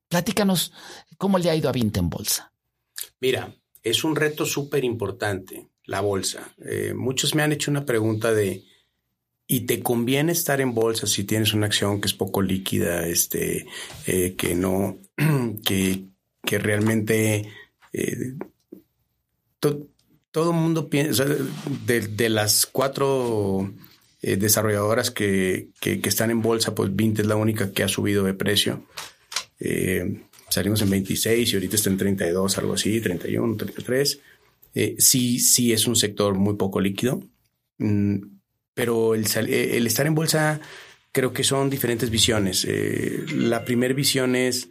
platícanos 0.08 0.72
cómo 1.18 1.38
le 1.38 1.50
ha 1.50 1.56
ido 1.56 1.68
a 1.68 1.72
Vinte 1.72 2.00
en 2.00 2.10
bolsa. 2.10 2.52
Mira, 3.20 3.54
es 3.82 4.04
un 4.04 4.16
reto 4.16 4.46
súper 4.46 4.84
importante 4.84 5.68
la 5.84 6.00
bolsa. 6.00 6.54
Eh, 6.64 6.94
muchos 6.94 7.34
me 7.34 7.42
han 7.42 7.52
hecho 7.52 7.70
una 7.70 7.84
pregunta 7.84 8.32
de, 8.32 8.64
¿y 9.46 9.62
te 9.62 9.82
conviene 9.82 10.32
estar 10.32 10.60
en 10.60 10.74
bolsa 10.74 11.06
si 11.06 11.24
tienes 11.24 11.52
una 11.52 11.66
acción 11.66 12.00
que 12.00 12.06
es 12.06 12.14
poco 12.14 12.42
líquida, 12.42 13.06
este, 13.06 13.66
eh, 14.06 14.34
que 14.36 14.54
no, 14.54 14.98
que, 15.64 16.06
que 16.44 16.58
realmente 16.58 17.50
eh, 17.92 18.36
todo 20.32 20.50
el 20.50 20.56
mundo 20.56 20.88
piensa, 20.88 21.24
de, 21.86 22.28
las 22.28 22.66
cuatro 22.66 23.72
eh, 24.22 24.36
desarrolladoras 24.36 25.10
que, 25.10 25.70
están 25.82 26.30
en 26.30 26.42
bolsa, 26.42 26.74
pues 26.74 26.94
20 26.94 27.22
es 27.22 27.28
la 27.28 27.36
única 27.36 27.72
que 27.72 27.82
ha 27.82 27.88
subido 27.88 28.24
de 28.24 28.34
precio. 28.34 28.84
Eh, 29.58 30.22
salimos 30.48 30.82
en 30.82 30.90
26 30.90 31.52
y 31.52 31.56
ahorita 31.56 31.76
está 31.76 31.90
en 31.90 31.98
32, 31.98 32.58
algo 32.58 32.74
así, 32.74 33.00
31, 33.00 33.56
33. 33.56 34.20
Eh, 34.74 34.94
sí, 34.98 35.40
sí 35.40 35.72
es 35.72 35.86
un 35.86 35.96
sector 35.96 36.34
muy 36.34 36.54
poco 36.54 36.80
líquido, 36.80 37.22
mm, 37.78 38.16
pero 38.74 39.14
el, 39.14 39.26
el, 39.36 39.86
estar 39.86 40.06
en 40.06 40.14
bolsa 40.14 40.60
creo 41.12 41.32
que 41.32 41.42
son 41.42 41.68
diferentes 41.70 42.08
visiones. 42.08 42.66
la 43.34 43.64
primera 43.64 43.92
visión 43.94 44.36
es, 44.36 44.70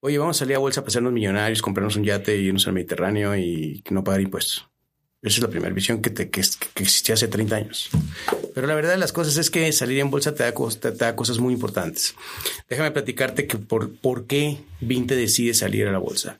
oye, 0.00 0.16
vamos 0.16 0.38
a 0.38 0.40
salir 0.40 0.56
a 0.56 0.60
bolsa 0.60 0.80
para 0.80 0.88
hacernos 0.88 1.12
millonarios, 1.12 1.60
comprarnos 1.60 1.96
un 1.96 2.04
yate 2.04 2.36
y 2.38 2.46
irnos 2.46 2.66
al 2.66 2.72
Mediterráneo 2.72 3.36
y 3.36 3.84
no 3.90 4.02
pagar 4.02 4.22
impuestos. 4.22 4.66
Esa 5.24 5.36
es 5.38 5.42
la 5.42 5.48
primera 5.48 5.72
visión 5.72 6.02
que, 6.02 6.10
te, 6.10 6.28
que, 6.28 6.40
existía 6.40 7.14
hace 7.14 7.28
30 7.28 7.56
años. 7.56 7.88
Pero 8.54 8.66
la 8.66 8.74
verdad 8.74 8.90
de 8.90 8.98
las 8.98 9.12
cosas 9.14 9.38
es 9.38 9.50
que 9.50 9.72
salir 9.72 9.98
en 9.98 10.10
bolsa 10.10 10.34
te 10.34 10.42
da, 10.42 10.52
te, 10.52 10.90
da 10.92 11.16
cosas 11.16 11.38
muy 11.38 11.54
importantes. 11.54 12.14
Déjame 12.68 12.90
platicarte 12.90 13.46
que 13.46 13.56
por, 13.56 13.90
por 13.96 14.26
qué 14.26 14.58
Vinte 14.82 15.16
decide 15.16 15.54
salir 15.54 15.86
a 15.86 15.92
la 15.92 15.98
bolsa. 15.98 16.36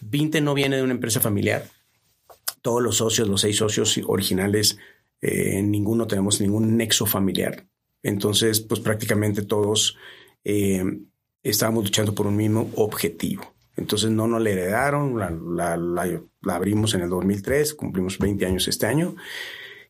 Vinte 0.00 0.40
no 0.40 0.54
viene 0.54 0.76
de 0.76 0.82
una 0.82 0.94
empresa 0.94 1.20
familiar. 1.20 1.68
Todos 2.62 2.82
los 2.82 2.96
socios, 2.96 3.28
los 3.28 3.42
seis 3.42 3.58
socios 3.58 4.00
originales, 4.06 4.78
eh, 5.20 5.60
ninguno 5.62 6.06
tenemos 6.06 6.40
ningún 6.40 6.78
nexo 6.78 7.04
familiar. 7.04 7.66
Entonces, 8.02 8.60
pues 8.60 8.80
prácticamente 8.80 9.42
todos 9.42 9.98
eh, 10.42 10.82
estábamos 11.42 11.84
luchando 11.84 12.14
por 12.14 12.26
un 12.26 12.36
mismo 12.36 12.70
objetivo. 12.76 13.52
Entonces 13.76 14.10
no 14.10 14.26
nos 14.26 14.42
la 14.42 14.50
heredaron, 14.50 15.18
la, 15.56 16.54
abrimos 16.54 16.94
en 16.94 17.02
el 17.02 17.08
2003, 17.08 17.74
cumplimos 17.74 18.18
20 18.18 18.46
años 18.46 18.68
este 18.68 18.86
año. 18.86 19.16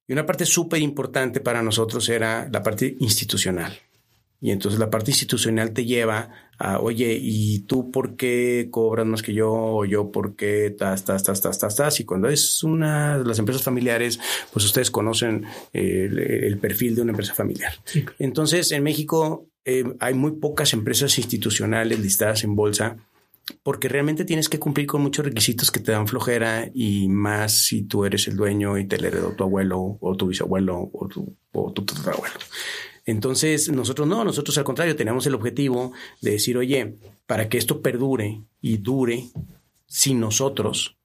Y 0.06 0.12
una 0.12 0.26
parte 0.26 0.46
súper 0.46 0.80
importante 0.80 1.40
para 1.40 1.62
nosotros 1.62 2.08
era 2.08 2.48
la 2.50 2.62
parte 2.62 2.96
institucional. 3.00 3.78
Y 4.40 4.50
entonces 4.50 4.80
la 4.80 4.90
parte 4.90 5.12
institucional 5.12 5.72
te 5.72 5.84
lleva 5.84 6.30
a, 6.58 6.80
oye, 6.80 7.16
¿y 7.20 7.60
tú 7.60 7.92
por 7.92 8.16
qué 8.16 8.68
cobras 8.72 9.06
más 9.06 9.22
que 9.22 9.32
yo? 9.32 9.52
¿O 9.52 9.84
yo 9.84 10.10
por 10.10 10.34
qué 10.34 10.74
tas, 10.76 11.04
tas, 11.04 11.22
tas, 11.22 11.40
tas, 11.40 11.58
tas, 11.60 11.76
tas? 11.76 12.00
Y 12.00 12.04
cuando 12.04 12.28
es 12.28 12.64
una 12.64 13.18
de 13.18 13.24
las 13.24 13.38
empresas 13.38 13.62
familiares, 13.62 14.18
pues 14.52 14.64
ustedes 14.64 14.90
conocen 14.90 15.44
el, 15.72 16.58
perfil 16.60 16.96
de 16.96 17.02
una 17.02 17.12
empresa 17.12 17.34
familiar. 17.34 17.72
Entonces, 18.18 18.72
en 18.72 18.82
México 18.82 19.46
eh, 19.64 19.84
hay 20.00 20.14
muy 20.14 20.32
pocas 20.32 20.72
empresas 20.72 21.18
institucionales 21.18 22.00
listadas 22.00 22.42
en 22.42 22.56
bolsa 22.56 22.96
porque 23.62 23.88
realmente 23.88 24.24
tienes 24.24 24.48
que 24.48 24.58
cumplir 24.58 24.86
con 24.86 25.02
muchos 25.02 25.24
requisitos 25.24 25.70
que 25.70 25.80
te 25.80 25.92
dan 25.92 26.06
flojera 26.06 26.70
y 26.74 27.08
más 27.08 27.52
si 27.52 27.82
tú 27.82 28.04
eres 28.04 28.28
el 28.28 28.36
dueño 28.36 28.78
y 28.78 28.86
te 28.86 28.98
le 28.98 29.08
heredó 29.08 29.32
tu 29.32 29.44
abuelo 29.44 29.98
o 30.00 30.16
tu 30.16 30.28
bisabuelo 30.28 30.90
o 30.92 31.08
tu, 31.08 31.36
o 31.52 31.72
tu 31.72 31.84
tatarabuelo. 31.84 32.34
Entonces, 33.04 33.68
nosotros 33.70 34.06
no, 34.06 34.24
nosotros 34.24 34.56
al 34.58 34.64
contrario, 34.64 34.94
tenemos 34.94 35.26
el 35.26 35.34
objetivo 35.34 35.92
de 36.20 36.32
decir, 36.32 36.56
oye, 36.56 36.98
para 37.26 37.48
que 37.48 37.58
esto 37.58 37.82
perdure 37.82 38.42
y 38.60 38.76
dure 38.78 39.24
sin 39.86 40.20
nosotros, 40.20 40.96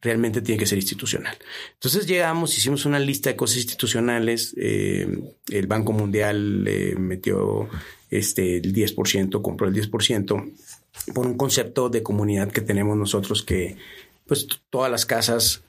realmente 0.00 0.42
tiene 0.42 0.58
que 0.58 0.66
ser 0.66 0.78
institucional. 0.78 1.36
Entonces 1.74 2.06
llegamos, 2.06 2.58
hicimos 2.58 2.84
una 2.86 2.98
lista 2.98 3.30
de 3.30 3.36
cosas 3.36 3.58
institucionales, 3.58 4.54
eh, 4.56 5.06
el 5.50 5.66
Banco 5.68 5.92
Mundial 5.92 6.64
eh, 6.66 6.96
metió 6.98 7.68
este, 8.10 8.56
el 8.56 8.74
10%, 8.74 9.40
compró 9.40 9.68
el 9.68 9.74
10%, 9.74 10.52
por 11.14 11.26
un 11.26 11.36
concepto 11.36 11.88
de 11.88 12.02
comunidad 12.02 12.50
que 12.50 12.60
tenemos 12.60 12.96
nosotros 12.96 13.42
que 13.42 13.76
pues 14.26 14.46
todas 14.70 14.90
las 14.90 15.06
casas, 15.06 15.64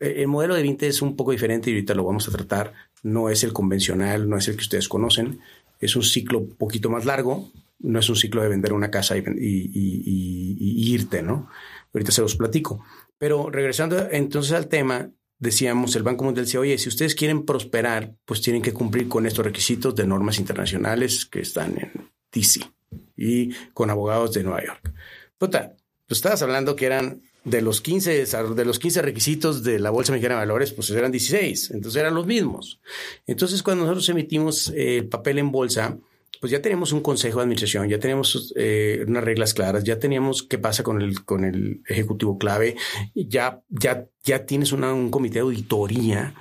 el 0.00 0.28
modelo 0.28 0.54
de 0.54 0.62
20 0.62 0.86
es 0.86 1.02
un 1.02 1.16
poco 1.16 1.32
diferente 1.32 1.70
y 1.70 1.74
ahorita 1.74 1.94
lo 1.94 2.04
vamos 2.04 2.28
a 2.28 2.32
tratar, 2.32 2.72
no 3.02 3.28
es 3.28 3.44
el 3.44 3.52
convencional, 3.52 4.28
no 4.28 4.36
es 4.36 4.48
el 4.48 4.56
que 4.56 4.62
ustedes 4.62 4.88
conocen, 4.88 5.40
es 5.80 5.96
un 5.96 6.02
ciclo 6.02 6.38
un 6.38 6.54
poquito 6.54 6.90
más 6.90 7.04
largo, 7.04 7.50
no 7.80 7.98
es 7.98 8.08
un 8.08 8.16
ciclo 8.16 8.42
de 8.42 8.48
vender 8.48 8.72
una 8.72 8.90
casa 8.90 9.16
y, 9.16 9.22
y, 9.36 10.92
irte, 10.92 11.22
¿no? 11.22 11.48
Ahorita 11.92 12.12
se 12.12 12.22
los 12.22 12.36
platico. 12.36 12.84
Pero 13.18 13.50
regresando 13.50 14.08
entonces 14.10 14.52
al 14.52 14.68
tema, 14.68 15.10
decíamos, 15.38 15.94
el 15.96 16.02
Banco 16.02 16.24
Mundial 16.24 16.46
decía, 16.46 16.60
oye, 16.60 16.78
si 16.78 16.88
ustedes 16.88 17.14
quieren 17.14 17.44
prosperar, 17.44 18.16
pues 18.24 18.40
tienen 18.40 18.62
que 18.62 18.72
cumplir 18.72 19.08
con 19.08 19.26
estos 19.26 19.44
requisitos 19.44 19.94
de 19.94 20.06
normas 20.06 20.38
internacionales 20.38 21.26
que 21.26 21.40
están 21.40 21.78
en 21.78 22.10
DC 22.32 22.77
y 23.18 23.50
con 23.74 23.90
abogados 23.90 24.32
de 24.32 24.44
Nueva 24.44 24.64
York. 24.64 24.92
Puta, 25.36 25.74
pues 26.06 26.18
estabas 26.18 26.40
hablando 26.42 26.76
que 26.76 26.86
eran 26.86 27.22
de 27.44 27.62
los 27.62 27.80
15, 27.80 28.24
de 28.26 28.64
los 28.64 28.78
15 28.78 29.02
requisitos 29.02 29.62
de 29.62 29.78
la 29.78 29.90
Bolsa 29.90 30.12
Mexicana 30.12 30.36
de 30.36 30.40
Valores, 30.40 30.72
pues 30.72 30.90
eran 30.90 31.12
16, 31.12 31.72
entonces 31.72 32.00
eran 32.00 32.14
los 32.14 32.26
mismos. 32.26 32.80
Entonces, 33.26 33.62
cuando 33.62 33.84
nosotros 33.84 34.08
emitimos 34.08 34.72
el 34.74 35.08
papel 35.08 35.38
en 35.38 35.50
bolsa, 35.50 35.98
pues 36.40 36.52
ya 36.52 36.62
tenemos 36.62 36.92
un 36.92 37.00
consejo 37.00 37.38
de 37.38 37.44
administración, 37.44 37.88
ya 37.88 37.98
tenemos 37.98 38.52
eh, 38.56 39.04
unas 39.06 39.24
reglas 39.24 39.54
claras, 39.54 39.82
ya 39.84 39.98
teníamos 39.98 40.42
qué 40.42 40.58
pasa 40.58 40.82
con 40.82 41.00
el, 41.00 41.24
con 41.24 41.44
el 41.44 41.82
ejecutivo 41.88 42.38
clave, 42.38 42.76
ya, 43.14 43.60
ya, 43.68 44.06
ya 44.22 44.46
tienes 44.46 44.72
un 44.72 45.10
comité 45.10 45.34
de 45.34 45.40
auditoría 45.40 46.34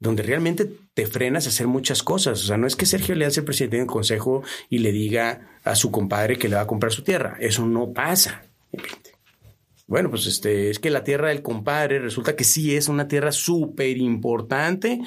donde 0.00 0.22
realmente 0.22 0.70
te 0.94 1.06
frenas 1.06 1.46
a 1.46 1.48
hacer 1.48 1.66
muchas 1.66 2.02
cosas. 2.02 2.42
O 2.42 2.46
sea, 2.46 2.56
no 2.56 2.66
es 2.66 2.76
que 2.76 2.86
Sergio 2.86 3.14
le 3.14 3.26
hace 3.26 3.40
el 3.40 3.46
presidente 3.46 3.78
del 3.78 3.86
consejo 3.86 4.42
y 4.68 4.78
le 4.78 4.92
diga 4.92 5.58
a 5.64 5.74
su 5.74 5.90
compadre 5.90 6.38
que 6.38 6.48
le 6.48 6.56
va 6.56 6.62
a 6.62 6.66
comprar 6.66 6.92
su 6.92 7.02
tierra. 7.02 7.36
Eso 7.40 7.66
no 7.66 7.92
pasa. 7.92 8.44
Bueno, 9.86 10.10
pues 10.10 10.26
este, 10.26 10.70
es 10.70 10.78
que 10.78 10.90
la 10.90 11.02
tierra 11.02 11.28
del 11.28 11.42
compadre 11.42 11.98
resulta 11.98 12.36
que 12.36 12.44
sí 12.44 12.76
es 12.76 12.88
una 12.88 13.08
tierra 13.08 13.32
súper 13.32 13.96
importante 13.96 15.00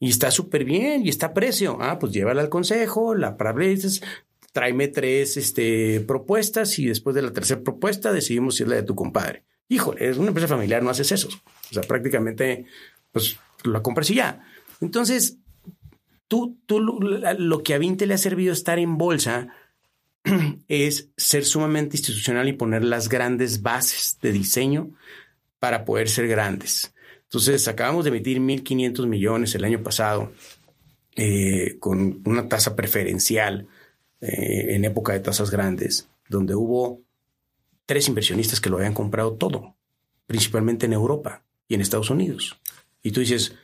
y 0.00 0.08
está 0.08 0.30
súper 0.30 0.64
bien 0.64 1.06
y 1.06 1.10
está 1.10 1.26
a 1.26 1.34
precio. 1.34 1.78
Ah, 1.80 1.98
pues 1.98 2.12
llévala 2.12 2.40
al 2.40 2.48
consejo, 2.48 3.14
la 3.14 3.36
veces 3.54 4.02
tráeme 4.52 4.88
tres 4.88 5.36
este, 5.36 6.00
propuestas 6.00 6.78
y 6.78 6.86
después 6.86 7.14
de 7.14 7.22
la 7.22 7.32
tercera 7.32 7.62
propuesta 7.62 8.12
decidimos 8.12 8.56
si 8.56 8.62
es 8.62 8.68
la 8.68 8.76
de 8.76 8.82
tu 8.82 8.94
compadre. 8.94 9.44
Híjole, 9.68 10.08
es 10.08 10.18
una 10.18 10.28
empresa 10.28 10.48
familiar, 10.48 10.82
no 10.82 10.90
haces 10.90 11.12
eso. 11.12 11.28
O 11.70 11.74
sea, 11.74 11.82
prácticamente, 11.82 12.66
pues 13.12 13.38
la 13.64 13.82
compras 13.82 14.10
y 14.10 14.16
ya. 14.16 14.44
Entonces, 14.80 15.38
tú, 16.26 16.58
tú 16.66 16.80
lo, 16.80 17.62
que 17.62 17.74
a 17.74 17.78
Vinte 17.78 18.06
le 18.06 18.14
ha 18.14 18.18
servido 18.18 18.52
estar 18.52 18.78
en 18.78 18.98
bolsa 18.98 19.48
es 20.68 21.10
ser 21.16 21.44
sumamente 21.44 21.96
institucional 21.96 22.48
y 22.48 22.54
poner 22.54 22.84
las 22.84 23.08
grandes 23.08 23.62
bases 23.62 24.18
de 24.20 24.32
diseño 24.32 24.90
para 25.58 25.84
poder 25.84 26.08
ser 26.08 26.26
grandes. 26.26 26.94
Entonces, 27.24 27.68
acabamos 27.68 28.04
de 28.04 28.10
emitir 28.10 28.40
1.500 28.40 29.06
millones 29.06 29.54
el 29.54 29.64
año 29.64 29.82
pasado 29.82 30.32
eh, 31.14 31.76
con 31.78 32.22
una 32.24 32.48
tasa 32.48 32.74
preferencial 32.74 33.68
eh, 34.20 34.74
en 34.74 34.84
época 34.84 35.12
de 35.12 35.20
tasas 35.20 35.50
grandes, 35.50 36.08
donde 36.28 36.54
hubo 36.54 37.02
tres 37.86 38.08
inversionistas 38.08 38.60
que 38.60 38.70
lo 38.70 38.76
habían 38.76 38.94
comprado 38.94 39.34
todo, 39.34 39.76
principalmente 40.26 40.86
en 40.86 40.94
Europa 40.94 41.42
y 41.68 41.74
en 41.74 41.80
Estados 41.80 42.10
Unidos. 42.10 42.58
Y 43.02 43.10
tú 43.10 43.20
dices, 43.20 43.54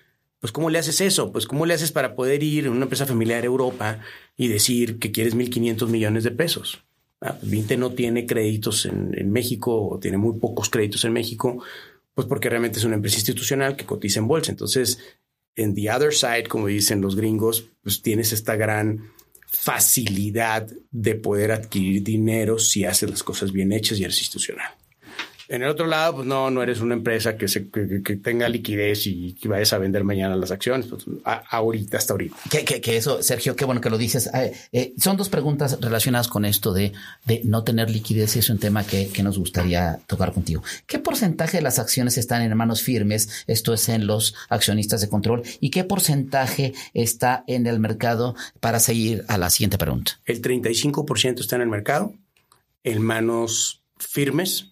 pues 0.40 0.52
¿cómo 0.52 0.70
le 0.70 0.78
haces 0.78 1.00
eso? 1.00 1.32
Pues 1.32 1.46
¿cómo 1.46 1.66
le 1.66 1.74
haces 1.74 1.92
para 1.92 2.14
poder 2.14 2.42
ir 2.42 2.66
en 2.66 2.72
una 2.72 2.84
empresa 2.84 3.06
familiar 3.06 3.42
a 3.42 3.46
Europa 3.46 4.00
y 4.36 4.48
decir 4.48 4.98
que 4.98 5.12
quieres 5.12 5.36
1.500 5.36 5.88
millones 5.88 6.24
de 6.24 6.30
pesos? 6.30 6.82
Ah, 7.20 7.36
Vinte 7.42 7.76
no 7.76 7.90
tiene 7.90 8.26
créditos 8.26 8.86
en, 8.86 9.12
en 9.16 9.32
México 9.32 9.88
o 9.88 9.98
tiene 9.98 10.18
muy 10.18 10.38
pocos 10.38 10.70
créditos 10.70 11.04
en 11.04 11.12
México 11.12 11.62
pues 12.18 12.26
porque 12.26 12.48
realmente 12.48 12.80
es 12.80 12.84
una 12.84 12.96
empresa 12.96 13.18
institucional 13.18 13.76
que 13.76 13.84
cotiza 13.84 14.18
en 14.18 14.26
bolsa. 14.26 14.50
Entonces, 14.50 14.98
en 15.54 15.72
the 15.76 15.88
other 15.88 16.12
side, 16.12 16.48
como 16.48 16.66
dicen 16.66 17.00
los 17.00 17.14
gringos, 17.14 17.66
pues 17.80 18.02
tienes 18.02 18.32
esta 18.32 18.56
gran 18.56 19.12
facilidad 19.46 20.66
de 20.90 21.14
poder 21.14 21.52
adquirir 21.52 22.02
dinero 22.02 22.58
si 22.58 22.84
haces 22.84 23.08
las 23.08 23.22
cosas 23.22 23.52
bien 23.52 23.70
hechas 23.70 24.00
y 24.00 24.02
eres 24.02 24.18
institucional. 24.18 24.66
En 25.48 25.62
el 25.62 25.68
otro 25.68 25.86
lado, 25.86 26.16
pues 26.16 26.26
no, 26.26 26.50
no 26.50 26.62
eres 26.62 26.80
una 26.80 26.94
empresa 26.94 27.38
que, 27.38 27.48
se, 27.48 27.70
que, 27.70 28.02
que 28.02 28.16
tenga 28.16 28.50
liquidez 28.50 29.06
y 29.06 29.32
que 29.32 29.48
vayas 29.48 29.72
a 29.72 29.78
vender 29.78 30.04
mañana 30.04 30.36
las 30.36 30.50
acciones. 30.50 30.86
Pues, 30.86 31.06
a, 31.24 31.42
ahorita, 31.56 31.96
hasta 31.96 32.12
ahorita. 32.12 32.36
Que, 32.50 32.64
que, 32.66 32.82
que, 32.82 32.98
eso, 32.98 33.22
Sergio, 33.22 33.56
qué 33.56 33.64
bueno 33.64 33.80
que 33.80 33.88
lo 33.88 33.96
dices. 33.96 34.28
Eh, 34.34 34.52
eh, 34.72 34.94
son 34.98 35.16
dos 35.16 35.30
preguntas 35.30 35.78
relacionadas 35.80 36.28
con 36.28 36.44
esto 36.44 36.74
de, 36.74 36.92
de 37.24 37.40
no 37.44 37.64
tener 37.64 37.88
liquidez 37.88 38.36
y 38.36 38.40
es 38.40 38.50
un 38.50 38.58
tema 38.58 38.86
que, 38.86 39.08
que, 39.08 39.22
nos 39.22 39.38
gustaría 39.38 40.00
tocar 40.06 40.32
contigo. 40.32 40.62
¿Qué 40.86 40.98
porcentaje 40.98 41.56
de 41.56 41.62
las 41.62 41.78
acciones 41.78 42.18
están 42.18 42.42
en 42.42 42.54
manos 42.54 42.82
firmes? 42.82 43.44
Esto 43.46 43.72
es 43.72 43.88
en 43.88 44.06
los 44.06 44.34
accionistas 44.50 45.00
de 45.00 45.08
control. 45.08 45.44
¿Y 45.60 45.70
qué 45.70 45.82
porcentaje 45.82 46.74
está 46.92 47.44
en 47.46 47.66
el 47.66 47.80
mercado 47.80 48.34
para 48.60 48.80
seguir 48.80 49.24
a 49.28 49.38
la 49.38 49.48
siguiente 49.48 49.78
pregunta? 49.78 50.20
El 50.26 50.42
35% 50.42 51.40
está 51.40 51.56
en 51.56 51.62
el 51.62 51.68
mercado, 51.68 52.12
en 52.84 53.00
manos 53.00 53.82
firmes 53.98 54.67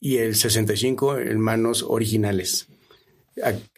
y 0.00 0.18
el 0.18 0.36
65 0.36 1.18
en 1.18 1.40
manos 1.40 1.82
originales. 1.82 2.68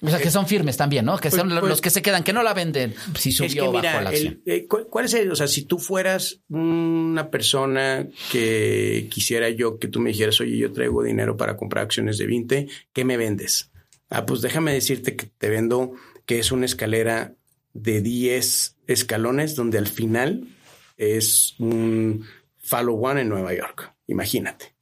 O 0.03 0.09
sea, 0.09 0.19
que 0.19 0.31
son 0.31 0.47
firmes 0.47 0.77
también, 0.77 1.05
¿no? 1.05 1.19
Que 1.19 1.29
pues, 1.29 1.41
son 1.41 1.51
pues, 1.51 1.63
los 1.63 1.81
que 1.81 1.91
se 1.91 2.03
quedan, 2.03 2.25
que 2.25 2.33
no 2.33 2.43
la 2.43 2.55
venden 2.55 2.95
si 3.19 3.33
subió 3.33 3.47
es 3.47 3.55
que 3.55 3.69
mira, 3.69 3.93
bajo 3.93 4.05
la 4.05 4.11
acción. 4.11 4.43
El, 4.47 4.55
eh, 4.55 4.67
¿Cuál 4.67 5.05
es 5.05 5.15
el? 5.15 5.31
O 5.31 5.37
sea, 5.37 5.47
si 5.49 5.63
tú 5.63 5.79
fueras 5.79 6.41
una 6.49 7.31
persona 7.31 8.07
que 8.33 9.09
quisiera 9.11 9.51
yo 9.51 9.79
que 9.79 9.89
tú 9.89 10.01
me 10.01 10.11
dijeras, 10.11 10.41
oye, 10.41 10.57
yo 10.57 10.73
traigo 10.73 11.03
dinero 11.03 11.37
para 11.37 11.57
comprar 11.57 11.85
acciones 11.85 12.19
de 12.19 12.27
20, 12.27 12.69
¿qué 12.93 13.05
me 13.05 13.17
vendes? 13.17 13.71
Ah, 14.09 14.27
pues 14.27 14.41
déjame 14.41 14.73
decirte 14.73 15.15
que 15.15 15.27
te 15.27 15.51
vendo 15.51 15.93
que 16.27 16.39
es 16.39 16.53
una 16.53 16.67
escalera 16.67 17.35
de 17.73 18.01
10 18.01 18.77
escalones 18.87 19.55
donde 19.55 19.79
al 19.79 19.87
final 19.87 20.49
es 20.97 21.55
un 21.59 22.25
follow 22.59 23.05
one 23.05 23.21
en 23.21 23.29
Nueva 23.29 23.55
York. 23.55 23.95
Imagínate 24.07 24.80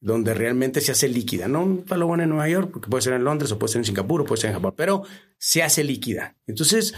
donde 0.00 0.34
realmente 0.34 0.80
se 0.80 0.92
hace 0.92 1.08
líquida. 1.08 1.48
No 1.48 1.62
un 1.62 1.84
follow 1.86 2.14
en 2.14 2.28
Nueva 2.28 2.48
York, 2.48 2.70
porque 2.72 2.88
puede 2.88 3.02
ser 3.02 3.14
en 3.14 3.24
Londres 3.24 3.50
o 3.52 3.58
puede 3.58 3.72
ser 3.72 3.80
en 3.80 3.84
Singapur 3.84 4.20
o 4.20 4.24
puede 4.24 4.40
ser 4.40 4.50
en 4.50 4.56
Japón, 4.56 4.74
pero 4.76 5.02
se 5.38 5.62
hace 5.62 5.84
líquida. 5.84 6.36
Entonces, 6.46 6.94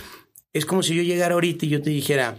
es 0.52 0.66
como 0.66 0.82
si 0.82 0.94
yo 0.94 1.02
llegara 1.02 1.34
ahorita 1.34 1.66
y 1.66 1.70
yo 1.70 1.82
te 1.82 1.90
dijera, 1.90 2.38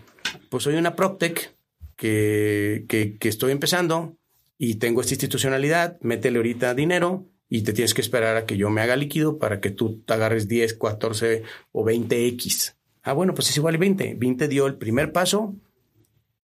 pues 0.50 0.64
soy 0.64 0.76
una 0.76 0.96
PropTech 0.96 1.56
que, 1.96 2.86
que, 2.88 3.18
que 3.18 3.30
estoy 3.30 3.52
empezando 3.52 4.18
y 4.58 4.76
tengo 4.76 5.02
esta 5.02 5.14
institucionalidad, 5.14 6.00
métele 6.02 6.38
ahorita 6.38 6.76
dinero 6.76 7.28
y 7.50 7.64
te 7.64 7.74
tienes 7.74 7.94
que 7.94 8.02
esperar 8.02 8.38
a 8.38 8.46
que 8.46 8.58
yo 8.58 8.70
me 8.70 8.82
haga 8.82 8.96
líquido 8.96 9.40
para 9.40 9.60
que 9.60 9.72
tú 9.72 10.02
te 10.06 10.14
agarres 10.14 10.48
10, 10.48 10.76
14 10.76 11.44
o 11.72 11.84
20X. 11.84 12.76
Ah, 13.04 13.14
bueno, 13.14 13.34
pues 13.34 13.50
es 13.50 13.58
igual 13.58 13.78
20. 13.78 14.16
20 14.16 14.48
dio 14.48 14.68
el 14.68 14.76
primer 14.76 15.12
paso 15.12 15.56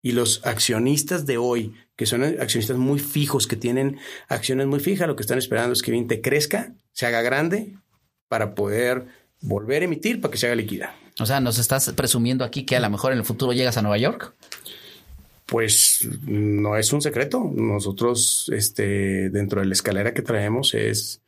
y 0.02 0.12
los 0.12 0.46
accionistas 0.46 1.26
de 1.26 1.38
hoy 1.38 1.74
que 1.96 2.06
son 2.06 2.24
accionistas 2.24 2.78
muy 2.78 3.00
fijos, 3.00 3.48
que 3.48 3.56
tienen 3.56 3.98
acciones 4.30 4.68
muy 4.68 4.80
fijas, 4.80 5.08
lo 5.08 5.16
que 5.16 5.24
están 5.24 5.40
esperando 5.40 5.74
es 5.74 5.82
que 5.82 5.92
Vinte 5.92 6.22
crezca, 6.22 6.74
se 6.94 7.08
haga 7.08 7.22
grande 7.24 7.74
para 8.28 8.54
poder 8.54 9.08
volver 9.42 9.82
a 9.82 9.86
emitir 9.86 10.22
para 10.22 10.32
que 10.32 10.38
se 10.38 10.46
haga 10.46 10.56
líquida. 10.56 10.96
O 11.20 11.26
sea, 11.26 11.40
¿nos 11.40 11.58
estás 11.58 11.92
presumiendo 11.94 12.46
aquí 12.46 12.64
que 12.64 12.76
a 12.76 12.80
lo 12.80 12.90
mejor 12.90 13.12
en 13.12 13.18
el 13.18 13.26
futuro 13.26 13.52
llegas 13.52 13.78
a 13.78 13.82
Nueva 13.82 13.98
York? 13.98 14.34
Pues 15.48 16.08
no 16.26 16.78
es 16.78 16.94
un 16.94 17.02
secreto. 17.02 17.52
Nosotros, 17.56 18.52
este, 18.54 19.30
dentro 19.30 19.62
de 19.62 19.68
la 19.68 19.74
escalera 19.74 20.14
que 20.14 20.22
traemos 20.22 20.76
es, 20.76 21.22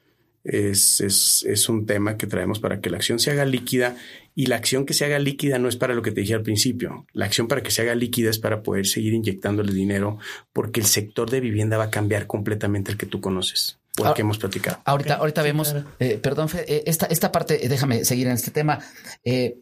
es, 0.43 1.01
es, 1.01 1.45
es 1.47 1.69
un 1.69 1.85
tema 1.85 2.17
que 2.17 2.27
traemos 2.27 2.59
para 2.59 2.81
que 2.81 2.89
la 2.89 2.97
acción 2.97 3.19
se 3.19 3.31
haga 3.31 3.45
líquida 3.45 3.95
y 4.35 4.45
la 4.45 4.55
acción 4.55 4.85
que 4.85 4.93
se 4.93 5.05
haga 5.05 5.19
líquida 5.19 5.59
no 5.59 5.67
es 5.67 5.75
para 5.75 5.93
lo 5.93 6.01
que 6.01 6.11
te 6.11 6.21
dije 6.21 6.33
al 6.33 6.43
principio. 6.43 7.05
La 7.13 7.25
acción 7.25 7.47
para 7.47 7.61
que 7.61 7.71
se 7.71 7.81
haga 7.81 7.95
líquida 7.95 8.29
es 8.29 8.39
para 8.39 8.63
poder 8.63 8.87
seguir 8.87 9.13
inyectándole 9.13 9.73
dinero 9.73 10.17
porque 10.53 10.79
el 10.79 10.85
sector 10.85 11.29
de 11.29 11.41
vivienda 11.41 11.77
va 11.77 11.85
a 11.85 11.89
cambiar 11.89 12.25
completamente 12.25 12.91
el 12.91 12.97
que 12.97 13.05
tú 13.05 13.19
conoces. 13.19 13.79
Por 13.95 14.07
el 14.07 14.13
que 14.13 14.21
hemos 14.21 14.37
platicado. 14.37 14.79
Ahorita, 14.85 15.15
ahorita 15.15 15.41
vemos, 15.41 15.75
eh, 15.99 16.19
perdón, 16.23 16.47
eh, 16.55 16.83
esta, 16.85 17.07
esta 17.07 17.33
parte, 17.33 17.59
déjame 17.67 18.05
seguir 18.05 18.27
en 18.27 18.33
este 18.33 18.51
tema. 18.51 18.79
Eh, 19.25 19.57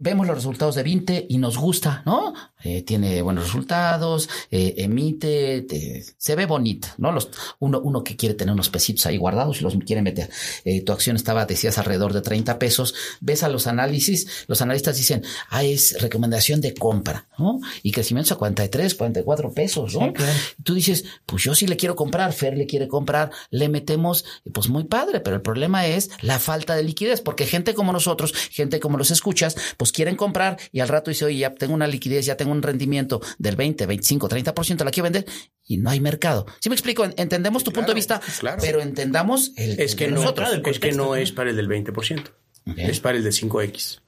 vemos 0.00 0.26
los 0.26 0.34
resultados 0.34 0.74
de 0.74 0.82
Vinte 0.82 1.26
y 1.28 1.38
nos 1.38 1.56
gusta, 1.58 2.02
¿no? 2.06 2.34
Eh, 2.64 2.82
tiene 2.82 3.22
buenos 3.22 3.44
resultados, 3.44 4.28
eh, 4.50 4.74
emite, 4.78 5.62
te, 5.62 6.04
se 6.16 6.34
ve 6.34 6.46
bonita, 6.46 6.94
¿no? 6.98 7.12
Los, 7.12 7.30
uno, 7.58 7.80
uno 7.80 8.02
que 8.02 8.16
quiere 8.16 8.34
tener 8.34 8.52
unos 8.52 8.70
pesitos 8.70 9.06
ahí 9.06 9.18
guardados 9.18 9.60
y 9.60 9.64
los 9.64 9.76
quiere 9.86 10.02
meter. 10.02 10.30
Eh, 10.64 10.82
tu 10.82 10.92
acción 10.92 11.16
estaba, 11.16 11.46
decías, 11.46 11.78
alrededor 11.78 12.12
de 12.12 12.22
30 12.22 12.58
pesos. 12.58 12.94
Ves 13.20 13.42
a 13.42 13.48
los 13.48 13.66
análisis, 13.66 14.44
los 14.46 14.60
analistas 14.62 14.96
dicen, 14.96 15.22
ah, 15.50 15.64
es 15.64 16.00
recomendación 16.00 16.60
de 16.60 16.74
compra, 16.74 17.28
¿no? 17.38 17.60
Y 17.82 17.92
crecimiento 17.92 18.34
a 18.34 18.38
43, 18.38 18.94
44 18.94 19.52
pesos, 19.52 19.94
¿no? 19.94 20.06
Sí, 20.06 20.12
claro. 20.14 20.38
Tú 20.64 20.74
dices, 20.74 21.04
pues 21.26 21.42
yo 21.42 21.54
sí 21.54 21.66
le 21.66 21.76
quiero 21.76 21.94
comprar, 21.94 22.32
Fer 22.32 22.56
le 22.56 22.66
quiere 22.66 22.88
comprar, 22.88 23.30
le 23.50 23.68
metemos, 23.68 24.24
pues 24.52 24.68
muy 24.68 24.84
padre, 24.84 25.20
pero 25.20 25.36
el 25.36 25.42
problema 25.42 25.86
es 25.86 26.10
la 26.22 26.38
falta 26.38 26.74
de 26.74 26.84
liquidez, 26.84 27.20
porque 27.20 27.46
gente 27.46 27.74
como 27.74 27.92
nosotros, 27.92 28.32
gente 28.50 28.80
como 28.80 28.96
los 28.96 29.10
escuchas, 29.10 29.56
pues 29.76 29.89
quieren 29.92 30.16
comprar 30.16 30.58
y 30.72 30.80
al 30.80 30.88
rato 30.88 31.10
dice, 31.10 31.24
oye, 31.24 31.38
ya 31.38 31.54
tengo 31.54 31.74
una 31.74 31.86
liquidez, 31.86 32.26
ya 32.26 32.36
tengo 32.36 32.52
un 32.52 32.62
rendimiento 32.62 33.20
del 33.38 33.56
20, 33.56 33.86
25, 33.86 34.28
30%, 34.28 34.84
la 34.84 34.90
quiero 34.90 35.04
vender 35.04 35.26
y 35.66 35.78
no 35.78 35.90
hay 35.90 36.00
mercado. 36.00 36.46
¿Sí 36.60 36.68
me 36.68 36.74
explico? 36.74 37.04
Entendemos 37.16 37.64
tu 37.64 37.70
claro, 37.70 37.82
punto 37.82 37.92
de 37.92 37.96
vista, 37.96 38.20
claro. 38.38 38.58
pero 38.60 38.80
entendamos 38.80 39.52
el, 39.56 39.80
es 39.80 39.94
que 39.94 40.08
no, 40.08 40.16
nosotros. 40.16 40.60
Es 40.66 40.78
que 40.78 40.92
no 40.92 41.16
es 41.16 41.32
para 41.32 41.50
el 41.50 41.56
del 41.56 41.68
20%, 41.68 42.30
okay. 42.70 42.84
es 42.86 43.00
para 43.00 43.18
el 43.18 43.24
del 43.24 43.32
5X. 43.32 44.00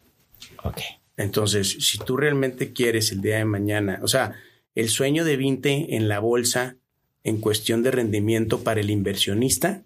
Ok. 0.64 0.80
Entonces, 1.16 1.76
si 1.80 1.98
tú 1.98 2.16
realmente 2.16 2.72
quieres 2.72 3.12
el 3.12 3.20
día 3.20 3.36
de 3.36 3.44
mañana, 3.44 4.00
o 4.02 4.08
sea, 4.08 4.34
el 4.74 4.88
sueño 4.88 5.24
de 5.24 5.36
20 5.36 5.96
en 5.96 6.08
la 6.08 6.18
bolsa 6.18 6.76
en 7.24 7.40
cuestión 7.40 7.82
de 7.82 7.90
rendimiento 7.90 8.64
para 8.64 8.80
el 8.80 8.90
inversionista 8.90 9.84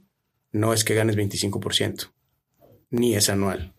no 0.53 0.73
es 0.73 0.85
que 0.85 0.95
ganes 0.95 1.17
25%, 1.17 2.11
ni 2.91 3.15
es 3.15 3.29
anual. 3.29 3.75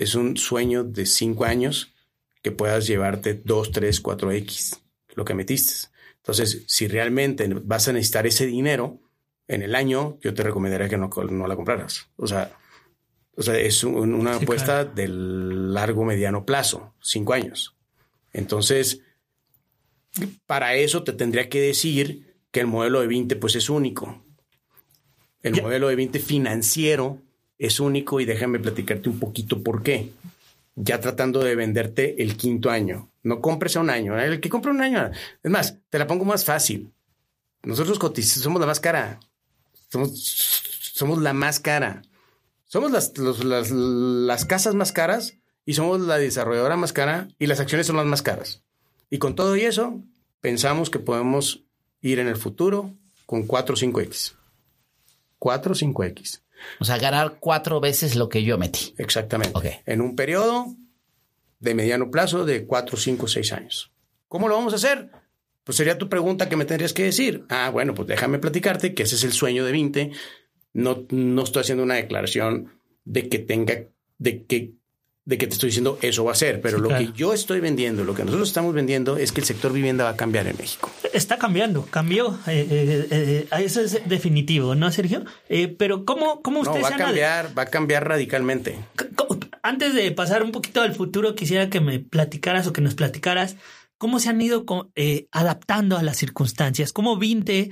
Es 0.00 0.14
un 0.14 0.38
sueño 0.38 0.82
de 0.82 1.04
5 1.04 1.44
años 1.44 1.92
que 2.40 2.50
puedas 2.52 2.86
llevarte 2.86 3.34
2, 3.34 3.70
3, 3.70 4.02
4X, 4.02 4.80
lo 5.14 5.26
que 5.26 5.34
metiste. 5.34 5.90
Entonces, 6.16 6.64
si 6.66 6.88
realmente 6.88 7.46
vas 7.62 7.86
a 7.86 7.92
necesitar 7.92 8.26
ese 8.26 8.46
dinero 8.46 8.98
en 9.46 9.60
el 9.60 9.74
año, 9.74 10.18
yo 10.22 10.32
te 10.32 10.42
recomendaría 10.42 10.88
que 10.88 10.96
no, 10.96 11.10
no 11.28 11.46
la 11.46 11.54
compraras. 11.54 12.08
O 12.16 12.26
sea, 12.26 12.50
o 13.36 13.42
sea, 13.42 13.58
es 13.58 13.84
un, 13.84 14.14
una 14.14 14.38
sí, 14.38 14.44
apuesta 14.44 14.84
claro. 14.84 14.92
del 14.94 15.74
largo 15.74 16.06
mediano 16.06 16.46
plazo, 16.46 16.94
cinco 17.02 17.34
años. 17.34 17.76
Entonces, 18.32 19.02
para 20.46 20.76
eso 20.76 21.04
te 21.04 21.12
tendría 21.12 21.50
que 21.50 21.60
decir 21.60 22.36
que 22.50 22.60
el 22.60 22.68
modelo 22.68 23.02
de 23.02 23.06
20 23.06 23.36
pues 23.36 23.54
es 23.54 23.68
único. 23.68 24.24
El 25.42 25.60
modelo 25.60 25.88
de 25.88 25.96
20 25.96 26.20
financiero 26.20 27.20
es 27.60 27.78
único 27.78 28.20
y 28.20 28.24
déjame 28.24 28.58
platicarte 28.58 29.08
un 29.08 29.20
poquito 29.20 29.62
por 29.62 29.82
qué 29.82 30.10
ya 30.82 30.98
tratando 30.98 31.40
de 31.40 31.54
venderte 31.54 32.22
el 32.22 32.36
quinto 32.36 32.70
año. 32.70 33.10
No 33.22 33.40
compres 33.40 33.76
a 33.76 33.80
un 33.80 33.90
año. 33.90 34.18
El 34.18 34.40
que 34.40 34.48
compra 34.48 34.72
un 34.72 34.80
año. 34.80 35.10
Es 35.42 35.50
más, 35.50 35.76
te 35.90 35.98
la 35.98 36.06
pongo 36.06 36.24
más 36.24 36.44
fácil. 36.44 36.92
Nosotros 37.62 37.98
cotizamos, 37.98 38.42
somos 38.42 38.60
la 38.60 38.66
más 38.66 38.80
cara. 38.80 39.20
Somos, 39.90 40.10
somos 40.94 41.20
la 41.20 41.34
más 41.34 41.60
cara. 41.60 42.02
Somos 42.64 42.90
las, 42.92 43.18
las, 43.18 43.70
las 43.70 44.44
casas 44.46 44.74
más 44.74 44.92
caras 44.92 45.34
y 45.66 45.74
somos 45.74 46.00
la 46.00 46.18
desarrolladora 46.18 46.76
más 46.76 46.92
cara 46.92 47.28
y 47.38 47.46
las 47.46 47.60
acciones 47.60 47.86
son 47.86 47.96
las 47.96 48.06
más 48.06 48.22
caras. 48.22 48.62
Y 49.10 49.18
con 49.18 49.34
todo 49.34 49.56
y 49.56 49.62
eso, 49.62 50.02
pensamos 50.40 50.88
que 50.88 51.00
podemos 51.00 51.64
ir 52.00 52.20
en 52.20 52.28
el 52.28 52.36
futuro 52.36 52.94
con 53.26 53.42
4 53.42 53.74
o 53.74 53.76
5X. 53.76 54.34
4 55.38 55.72
o 55.72 55.74
5X. 55.74 56.40
O 56.78 56.84
sea, 56.84 56.98
ganar 56.98 57.38
cuatro 57.40 57.80
veces 57.80 58.16
lo 58.16 58.28
que 58.28 58.42
yo 58.42 58.58
metí. 58.58 58.94
Exactamente. 58.98 59.56
Okay. 59.56 59.76
En 59.86 60.00
un 60.00 60.16
periodo 60.16 60.74
de 61.58 61.74
mediano 61.74 62.10
plazo 62.10 62.44
de 62.44 62.66
cuatro, 62.66 62.96
cinco, 62.96 63.28
seis 63.28 63.52
años. 63.52 63.92
¿Cómo 64.28 64.48
lo 64.48 64.56
vamos 64.56 64.72
a 64.72 64.76
hacer? 64.76 65.10
Pues 65.64 65.76
sería 65.76 65.98
tu 65.98 66.08
pregunta 66.08 66.48
que 66.48 66.56
me 66.56 66.64
tendrías 66.64 66.92
que 66.92 67.04
decir. 67.04 67.44
Ah, 67.48 67.70
bueno, 67.70 67.94
pues 67.94 68.08
déjame 68.08 68.38
platicarte 68.38 68.94
que 68.94 69.02
ese 69.02 69.16
es 69.16 69.24
el 69.24 69.32
sueño 69.32 69.64
de 69.64 69.72
20 69.72 70.10
No, 70.72 71.06
no 71.10 71.42
estoy 71.42 71.60
haciendo 71.60 71.84
una 71.84 71.94
declaración 71.94 72.72
de 73.04 73.28
que 73.28 73.38
tenga, 73.38 73.84
de 74.18 74.44
que 74.44 74.72
de 75.30 75.38
que 75.38 75.46
te 75.46 75.52
estoy 75.52 75.68
diciendo 75.68 75.96
eso 76.02 76.24
va 76.24 76.32
a 76.32 76.34
ser, 76.34 76.60
pero 76.60 76.78
lo 76.78 76.88
que 76.88 77.12
yo 77.14 77.32
estoy 77.32 77.60
vendiendo, 77.60 78.02
lo 78.02 78.14
que 78.14 78.24
nosotros 78.24 78.48
estamos 78.48 78.74
vendiendo 78.74 79.16
es 79.16 79.30
que 79.30 79.40
el 79.40 79.46
sector 79.46 79.72
vivienda 79.72 80.02
va 80.02 80.10
a 80.10 80.16
cambiar 80.16 80.48
en 80.48 80.56
México. 80.58 80.90
Está 81.12 81.38
cambiando, 81.38 81.86
cambió, 81.86 82.36
eh, 82.48 82.66
eh, 82.68 83.06
eh, 83.12 83.64
eso 83.64 83.80
es 83.80 84.08
definitivo, 84.08 84.74
¿no, 84.74 84.90
Sergio? 84.90 85.24
pero 85.78 86.04
¿cómo, 86.04 86.42
cómo 86.42 86.60
usted 86.60 86.80
no, 86.80 86.82
va 86.82 86.88
a 86.88 86.96
cambiar, 86.96 87.56
va 87.56 87.62
a 87.62 87.66
cambiar 87.66 88.08
radicalmente. 88.08 88.76
Antes 89.62 89.94
de 89.94 90.10
pasar 90.10 90.42
un 90.42 90.50
poquito 90.50 90.82
al 90.82 90.96
futuro, 90.96 91.36
quisiera 91.36 91.70
que 91.70 91.80
me 91.80 92.00
platicaras 92.00 92.66
o 92.66 92.72
que 92.72 92.80
nos 92.80 92.96
platicaras 92.96 93.54
cómo 93.98 94.18
se 94.18 94.30
han 94.30 94.40
ido 94.40 94.66
adaptando 95.30 95.96
a 95.96 96.02
las 96.02 96.16
circunstancias, 96.16 96.92
cómo 96.92 97.18
Vinte 97.18 97.70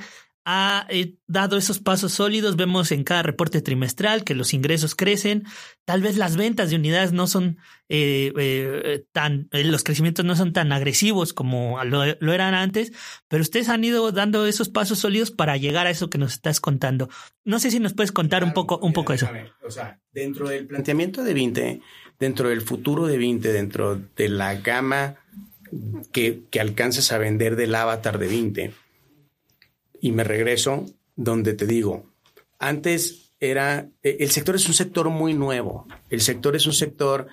ha 0.50 0.86
eh, 0.88 1.16
dado 1.26 1.58
esos 1.58 1.78
pasos 1.78 2.14
sólidos. 2.14 2.56
Vemos 2.56 2.90
en 2.90 3.04
cada 3.04 3.22
reporte 3.22 3.60
trimestral 3.60 4.24
que 4.24 4.34
los 4.34 4.54
ingresos 4.54 4.94
crecen. 4.94 5.44
Tal 5.84 6.00
vez 6.00 6.16
las 6.16 6.36
ventas 6.36 6.70
de 6.70 6.76
unidades 6.76 7.12
no 7.12 7.26
son 7.26 7.58
eh, 7.90 8.32
eh, 8.34 9.04
tan, 9.12 9.50
los 9.52 9.84
crecimientos 9.84 10.24
no 10.24 10.34
son 10.36 10.54
tan 10.54 10.72
agresivos 10.72 11.34
como 11.34 11.84
lo, 11.84 12.02
eran 12.02 12.54
antes, 12.54 12.94
pero 13.28 13.42
ustedes 13.42 13.68
han 13.68 13.84
ido 13.84 14.10
dando 14.10 14.46
esos 14.46 14.70
pasos 14.70 15.00
sólidos 15.00 15.30
para 15.30 15.58
llegar 15.58 15.86
a 15.86 15.90
eso 15.90 16.08
que 16.08 16.16
nos 16.16 16.32
estás 16.32 16.60
contando. 16.60 17.10
No 17.44 17.58
sé 17.58 17.70
si 17.70 17.78
nos 17.78 17.92
puedes 17.92 18.10
contar 18.10 18.42
un 18.42 18.54
poco, 18.54 18.78
un 18.78 18.94
poco 18.94 19.12
eso. 19.12 19.28
O 19.66 19.70
sea, 19.70 20.00
dentro 20.12 20.48
del 20.48 20.66
planteamiento 20.66 21.24
de 21.24 21.34
20, 21.34 21.80
dentro 22.18 22.48
del 22.48 22.62
futuro 22.62 23.06
de 23.06 23.18
20, 23.18 23.52
dentro 23.52 24.00
de 24.16 24.28
la 24.30 24.54
gama 24.54 25.16
que, 26.10 26.44
que 26.50 26.58
alcances 26.58 27.12
a 27.12 27.18
vender 27.18 27.54
del 27.54 27.74
avatar 27.74 28.16
de 28.16 28.28
20 28.28 28.87
y 30.00 30.12
me 30.12 30.24
regreso 30.24 30.86
donde 31.16 31.54
te 31.54 31.66
digo, 31.66 32.12
antes 32.58 33.32
era, 33.40 33.88
e, 34.02 34.18
el 34.20 34.30
sector 34.30 34.56
es 34.56 34.66
un 34.66 34.74
sector 34.74 35.08
muy 35.10 35.34
nuevo, 35.34 35.86
el 36.10 36.20
sector 36.20 36.56
es 36.56 36.66
un 36.66 36.72
sector 36.72 37.26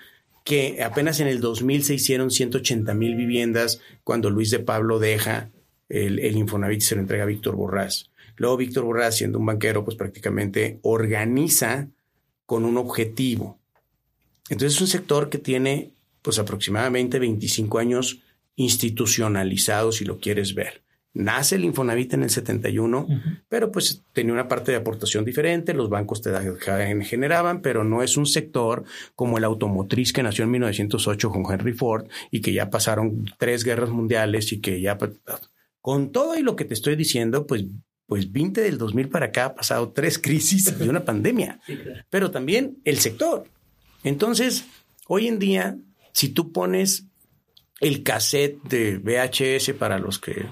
que 0.43 0.84
apenas 0.84 1.19
en 1.19 1.27
el 1.27 1.41
2000 1.41 1.84
se 1.84 1.95
hicieron 1.95 2.29
180 2.29 2.93
mil 2.93 3.15
viviendas 3.15 3.81
cuando 4.03 4.29
Luis 4.29 4.51
de 4.51 4.60
Pablo 4.60 5.00
deja 5.00 5.50
el, 5.89 6.19
el 6.19 6.36
Infonavit 6.38 6.81
y 6.81 6.86
se 6.86 6.95
lo 6.95 7.01
entrega 7.01 7.24
a 7.24 7.27
Víctor 7.27 7.55
Borrás. 7.55 8.12
Luego 8.38 8.57
Víctor 8.57 8.84
Borrás, 8.84 9.17
siendo 9.17 9.39
un 9.39 9.45
banquero, 9.45 9.84
pues 9.84 9.98
prácticamente 9.98 10.79
organiza 10.84 11.89
con 12.45 12.65
un 12.65 12.77
objetivo. 12.77 13.60
Entonces 14.50 14.75
es 14.75 14.81
un 14.81 14.88
sector 14.88 15.29
que 15.29 15.39
tiene 15.39 15.93
pues 16.22 16.38
aproximadamente 16.39 17.19
25 17.19 17.79
años 17.79 18.22
institucionalizados, 18.55 19.98
si 19.98 20.05
lo 20.05 20.19
quieres 20.19 20.53
ver. 20.53 20.85
Nace 21.15 21.55
el 21.55 21.63
Infonavit 21.63 22.13
en 22.13 22.24
el 22.24 22.29
71, 22.29 23.07
pero 23.48 23.72
pues 23.72 24.03
tenía 24.12 24.34
una 24.34 24.50
parte 24.50 24.74
de 24.74 24.77
aportación 24.77 25.24
diferente, 25.24 25.74
los 25.74 25.89
bancos 25.89 26.22
te 26.22 26.29
generaban, 27.03 27.62
pero 27.62 27.86
no 27.86 28.03
es 28.03 28.17
un 28.17 28.25
sector 28.25 28.84
como 29.15 29.38
el 29.38 29.45
automotriz 29.45 30.12
que 30.12 30.24
nació 30.24 30.43
en 30.43 30.51
1908 30.51 31.31
con 31.31 31.45
Henry 31.50 31.72
Ford 31.72 32.07
y 32.31 32.41
que 32.41 32.51
ya 32.51 32.69
pasaron 32.69 33.25
tres 33.38 33.63
guerras 33.63 33.89
mundiales 33.89 34.51
y 34.51 34.60
que 34.60 34.81
ya... 34.81 34.98
Pues, 34.98 35.12
con 35.79 36.12
todo 36.12 36.38
y 36.38 36.41
lo 36.41 36.55
que 36.55 36.65
te 36.65 36.74
estoy 36.74 36.95
diciendo, 36.95 37.48
pues 37.48 37.65
pues 38.07 38.31
20 38.31 38.62
del 38.62 38.77
2000 38.77 39.10
para 39.10 39.27
acá 39.27 39.45
ha 39.45 39.55
pasado 39.55 39.91
tres 39.91 40.19
crisis 40.19 40.75
y 40.79 40.88
una 40.88 41.05
pandemia, 41.05 41.60
pero 42.10 42.29
también 42.29 42.77
el 42.84 42.98
sector. 43.00 43.45
Entonces, 44.03 44.65
hoy 45.07 45.27
en 45.27 45.39
día, 45.39 45.77
si 46.12 46.29
tú 46.29 46.51
pones 46.51 47.05
el 47.79 48.03
cassette 48.03 48.62
de 48.63 48.98
VHS 48.98 49.74
para 49.74 49.98
los 49.98 50.19
que 50.19 50.45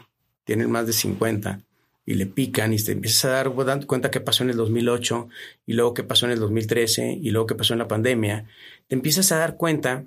tienen 0.44 0.72
más 0.72 0.88
de 0.88 0.94
50 0.94 1.62
y 2.06 2.16
le 2.16 2.26
pican 2.26 2.74
y 2.74 2.78
te 2.78 2.92
empiezas 2.92 3.26
a 3.26 3.30
dar 3.30 3.52
cuenta 3.52 4.12
qué 4.12 4.20
pasó 4.20 4.44
en 4.44 4.50
el 4.50 4.58
2008 4.58 5.30
y 5.66 5.74
luego 5.74 5.94
qué 5.94 6.04
pasó 6.04 6.26
en 6.26 6.34
el 6.34 6.40
2013 6.40 7.20
y 7.22 7.32
luego 7.32 7.48
qué 7.48 7.56
pasó 7.56 7.74
en 7.74 7.80
la 7.80 7.88
pandemia, 7.88 8.46
te 8.88 8.96
empiezas 8.96 9.32
a 9.32 9.38
dar 9.38 9.56
cuenta 9.56 10.06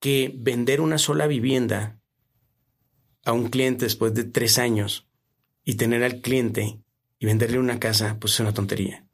que 0.00 0.32
vender 0.34 0.80
una 0.80 0.98
sola 0.98 1.26
vivienda 1.26 2.00
a 3.24 3.32
un 3.32 3.48
cliente 3.50 3.84
después 3.84 4.14
de 4.14 4.24
tres 4.24 4.58
años 4.58 5.06
y 5.64 5.74
tener 5.74 6.02
al 6.02 6.20
cliente 6.20 6.78
y 7.18 7.26
venderle 7.26 7.58
una 7.58 7.78
casa, 7.78 8.16
pues 8.18 8.34
es 8.34 8.40
una 8.40 8.52
tontería. 8.52 9.06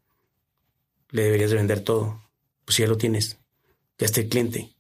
Le 1.11 1.25
deberías 1.25 1.51
de 1.51 1.57
vender 1.57 1.81
todo. 1.81 2.23
Pues 2.65 2.79
ya 2.79 2.87
lo 2.87 2.97
tienes. 2.97 3.39
Ya 3.99 4.07
está 4.07 4.21
el 4.21 4.29
cliente. 4.29 4.75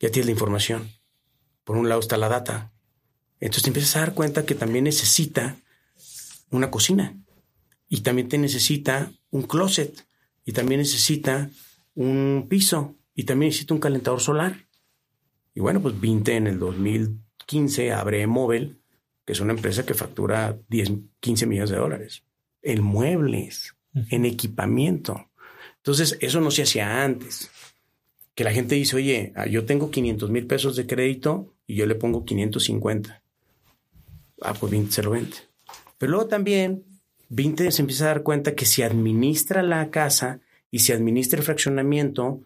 Ya 0.00 0.10
tienes 0.10 0.26
la 0.26 0.32
información. 0.32 0.90
Por 1.64 1.76
un 1.76 1.88
lado 1.88 2.00
está 2.00 2.16
la 2.16 2.28
data. 2.28 2.72
Entonces 3.40 3.64
te 3.64 3.70
empiezas 3.70 3.96
a 3.96 4.00
dar 4.00 4.14
cuenta 4.14 4.46
que 4.46 4.54
también 4.54 4.84
necesita 4.84 5.56
una 6.50 6.70
cocina 6.70 7.16
y 7.88 8.00
también 8.00 8.28
te 8.28 8.38
necesita 8.38 9.12
un 9.30 9.42
closet 9.42 10.06
y 10.44 10.52
también 10.52 10.80
necesita 10.80 11.50
un 11.94 12.46
piso 12.48 12.96
y 13.14 13.24
también 13.24 13.48
necesita 13.50 13.74
un 13.74 13.80
calentador 13.80 14.20
solar. 14.20 14.66
Y 15.54 15.60
bueno, 15.60 15.80
pues 15.80 16.00
Vinte 16.00 16.36
en 16.36 16.46
el 16.46 16.58
2015 16.58 17.92
abre 17.92 18.26
Móvil, 18.26 18.80
que 19.24 19.32
es 19.32 19.40
una 19.40 19.52
empresa 19.52 19.84
que 19.84 19.94
factura 19.94 20.58
10, 20.68 20.92
15 21.20 21.46
millones 21.46 21.70
de 21.70 21.76
dólares 21.76 22.22
en 22.62 22.82
muebles, 22.82 23.76
en 24.10 24.24
equipamiento. 24.24 25.30
Entonces, 25.76 26.18
eso 26.20 26.40
no 26.40 26.50
se 26.50 26.62
hacía 26.62 27.04
antes. 27.04 27.48
Que 28.34 28.42
la 28.42 28.52
gente 28.52 28.74
dice, 28.74 28.96
oye, 28.96 29.32
ah, 29.36 29.46
yo 29.46 29.64
tengo 29.64 29.90
500 29.90 30.30
mil 30.30 30.46
pesos 30.46 30.74
de 30.74 30.86
crédito 30.86 31.54
y 31.66 31.76
yo 31.76 31.86
le 31.86 31.94
pongo 31.94 32.24
550 32.24 33.22
ah, 34.42 34.54
pues 34.54 34.70
20 34.72 34.92
se 34.92 35.02
lo 35.02 35.10
vende. 35.10 35.36
Pero 35.98 36.12
luego 36.12 36.26
también 36.26 36.84
20 37.28 37.70
se 37.70 37.82
empieza 37.82 38.04
a 38.04 38.08
dar 38.08 38.22
cuenta 38.22 38.54
que 38.54 38.66
si 38.66 38.82
administra 38.82 39.62
la 39.62 39.90
casa 39.90 40.40
y 40.70 40.80
se 40.80 40.92
administra 40.92 41.38
el 41.38 41.44
fraccionamiento 41.44 42.42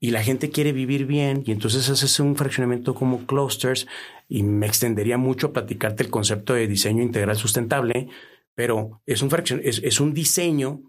y 0.00 0.10
la 0.10 0.22
gente 0.22 0.50
quiere 0.50 0.72
vivir 0.72 1.06
bien 1.06 1.42
y 1.46 1.52
entonces 1.52 1.88
haces 1.88 2.20
un 2.20 2.36
fraccionamiento 2.36 2.94
como 2.94 3.26
clusters 3.26 3.86
y 4.28 4.42
me 4.42 4.66
extendería 4.66 5.16
mucho 5.16 5.48
a 5.48 5.52
platicarte 5.52 6.02
el 6.02 6.10
concepto 6.10 6.54
de 6.54 6.66
diseño 6.66 7.02
integral 7.02 7.36
sustentable, 7.36 8.08
pero 8.54 9.00
es 9.06 9.22
un, 9.22 9.30
es, 9.62 9.80
es 9.82 10.00
un 10.00 10.12
diseño 10.12 10.82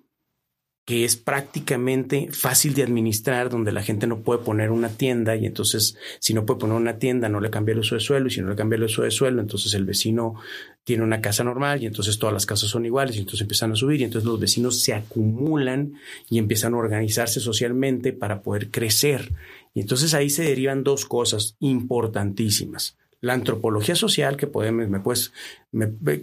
que 0.86 1.04
es 1.04 1.16
prácticamente 1.16 2.30
fácil 2.32 2.76
de 2.76 2.84
administrar, 2.84 3.50
donde 3.50 3.72
la 3.72 3.82
gente 3.82 4.06
no 4.06 4.20
puede 4.20 4.44
poner 4.44 4.70
una 4.70 4.90
tienda 4.90 5.36
y 5.36 5.48
entonces 5.48 5.98
si 6.20 6.36
no 6.36 6.46
puede 6.46 6.60
poner 6.60 6.78
una 6.78 7.00
tienda 7.00 7.28
no 7.28 7.40
le 7.40 7.50
cambia 7.50 7.74
el 7.74 7.80
uso 7.80 7.96
de 7.96 8.02
suelo 8.02 8.28
y 8.28 8.30
si 8.30 8.42
no 8.42 8.50
le 8.50 8.56
cambia 8.56 8.78
el 8.78 8.84
uso 8.84 9.02
de 9.02 9.10
suelo, 9.10 9.42
entonces 9.42 9.74
el 9.74 9.84
vecino 9.84 10.36
tiene 10.84 11.04
una 11.04 11.22
casa 11.22 11.44
normal 11.44 11.82
y 11.82 11.88
entonces 11.88 12.20
todas 12.20 12.34
las 12.34 12.46
casas 12.46 12.70
son 12.70 12.86
iguales 12.86 13.16
y 13.16 13.20
entonces 13.20 13.42
empiezan 13.42 13.72
a 13.72 13.76
subir 13.76 14.00
y 14.00 14.04
entonces 14.04 14.28
los 14.28 14.40
vecinos 14.40 14.80
se 14.80 14.94
acumulan 14.94 15.96
y 16.30 16.38
empiezan 16.38 16.76
a 16.76 16.78
organizarse 16.78 17.40
socialmente 17.40 18.14
para 18.14 18.44
poder 18.44 18.70
crecer. 18.70 19.32
Y 19.74 19.82
entonces 19.82 20.14
ahí 20.14 20.30
se 20.30 20.44
derivan 20.44 20.84
dos 20.84 21.06
cosas 21.06 21.56
importantísimas. 21.60 22.96
La 23.22 23.34
antropología 23.34 23.96
social, 23.96 24.38
que, 24.38 24.46
podemos, 24.46 24.88
me 24.88 25.00
puedes, 25.00 25.34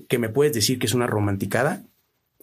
que 0.08 0.18
me 0.18 0.28
puedes 0.28 0.52
decir 0.52 0.78
que 0.78 0.86
es 0.86 0.94
una 0.94 1.08
romanticada, 1.08 1.84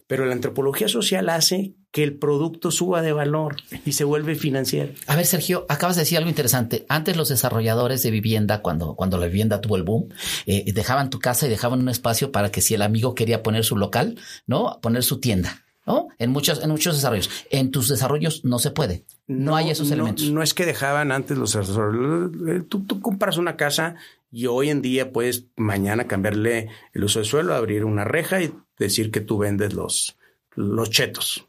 pero 0.09 0.25
la 0.25 0.33
antropología 0.33 0.87
social 0.87 1.29
hace 1.29 1.75
que 1.91 2.01
el 2.01 2.17
producto 2.17 2.71
suba 2.71 3.03
de 3.03 3.13
valor 3.13 3.57
y 3.85 3.91
se 3.91 4.03
vuelve 4.03 4.33
financiero. 4.33 4.91
A 5.05 5.15
ver, 5.15 5.27
Sergio, 5.27 5.67
acabas 5.69 5.97
de 5.97 6.01
decir 6.01 6.17
algo 6.17 6.31
interesante. 6.31 6.83
Antes 6.89 7.15
los 7.15 7.29
desarrolladores 7.29 8.01
de 8.01 8.09
vivienda, 8.09 8.63
cuando, 8.63 8.95
cuando 8.95 9.19
la 9.19 9.27
vivienda 9.27 9.61
tuvo 9.61 9.75
el 9.75 9.83
boom, 9.83 10.09
eh, 10.47 10.65
dejaban 10.73 11.11
tu 11.11 11.19
casa 11.19 11.45
y 11.45 11.49
dejaban 11.51 11.81
un 11.81 11.89
espacio 11.89 12.31
para 12.31 12.49
que 12.49 12.61
si 12.61 12.73
el 12.73 12.81
amigo 12.81 13.13
quería 13.13 13.43
poner 13.43 13.63
su 13.63 13.77
local, 13.77 14.17
¿no? 14.47 14.79
Poner 14.81 15.03
su 15.03 15.19
tienda. 15.19 15.63
¿no? 15.85 16.07
En 16.17 16.31
muchos, 16.31 16.63
en 16.63 16.71
muchos 16.71 16.95
desarrollos. 16.95 17.29
En 17.51 17.69
tus 17.69 17.87
desarrollos 17.87 18.43
no 18.45 18.57
se 18.57 18.71
puede. 18.71 19.05
No, 19.27 19.55
hay 19.55 19.69
esos 19.69 19.91
elementos. 19.91 20.31
No 20.31 20.41
es 20.41 20.55
que 20.55 20.65
dejaban 20.65 21.11
antes 21.11 21.37
los 21.37 21.53
desarrollos. 21.53 22.31
Tú, 22.67 22.83
tú 22.83 22.99
compras 22.99 23.37
una 23.37 23.57
casa 23.57 23.95
y 24.31 24.47
hoy 24.47 24.69
en 24.69 24.81
día 24.81 25.11
puedes 25.11 25.45
mañana 25.55 26.07
cambiarle 26.07 26.69
el 26.93 27.03
uso 27.03 27.19
de 27.19 27.25
suelo, 27.25 27.55
abrir 27.55 27.85
una 27.85 28.03
reja 28.03 28.41
y 28.41 28.51
decir 28.79 29.11
que 29.11 29.21
tú 29.21 29.37
vendes 29.37 29.73
los, 29.73 30.17
los 30.55 30.89
chetos. 30.89 31.47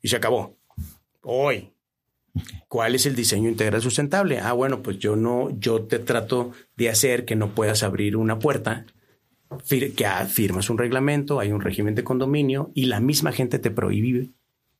Y 0.00 0.08
se 0.08 0.16
acabó. 0.16 0.56
Hoy. 1.22 1.72
¿Cuál 2.68 2.94
es 2.94 3.06
el 3.06 3.16
diseño 3.16 3.48
integral 3.48 3.82
sustentable? 3.82 4.38
Ah, 4.38 4.52
bueno, 4.52 4.82
pues 4.82 4.98
yo 4.98 5.16
no, 5.16 5.50
yo 5.58 5.82
te 5.82 5.98
trato 5.98 6.52
de 6.76 6.88
hacer 6.88 7.24
que 7.24 7.34
no 7.34 7.54
puedas 7.54 7.82
abrir 7.82 8.16
una 8.16 8.38
puerta, 8.38 8.86
que 9.68 10.06
firmas 10.28 10.70
un 10.70 10.78
reglamento, 10.78 11.40
hay 11.40 11.50
un 11.50 11.60
régimen 11.60 11.96
de 11.96 12.04
condominio 12.04 12.70
y 12.74 12.86
la 12.86 13.00
misma 13.00 13.32
gente 13.32 13.58
te 13.58 13.72
prohíbe 13.72 14.30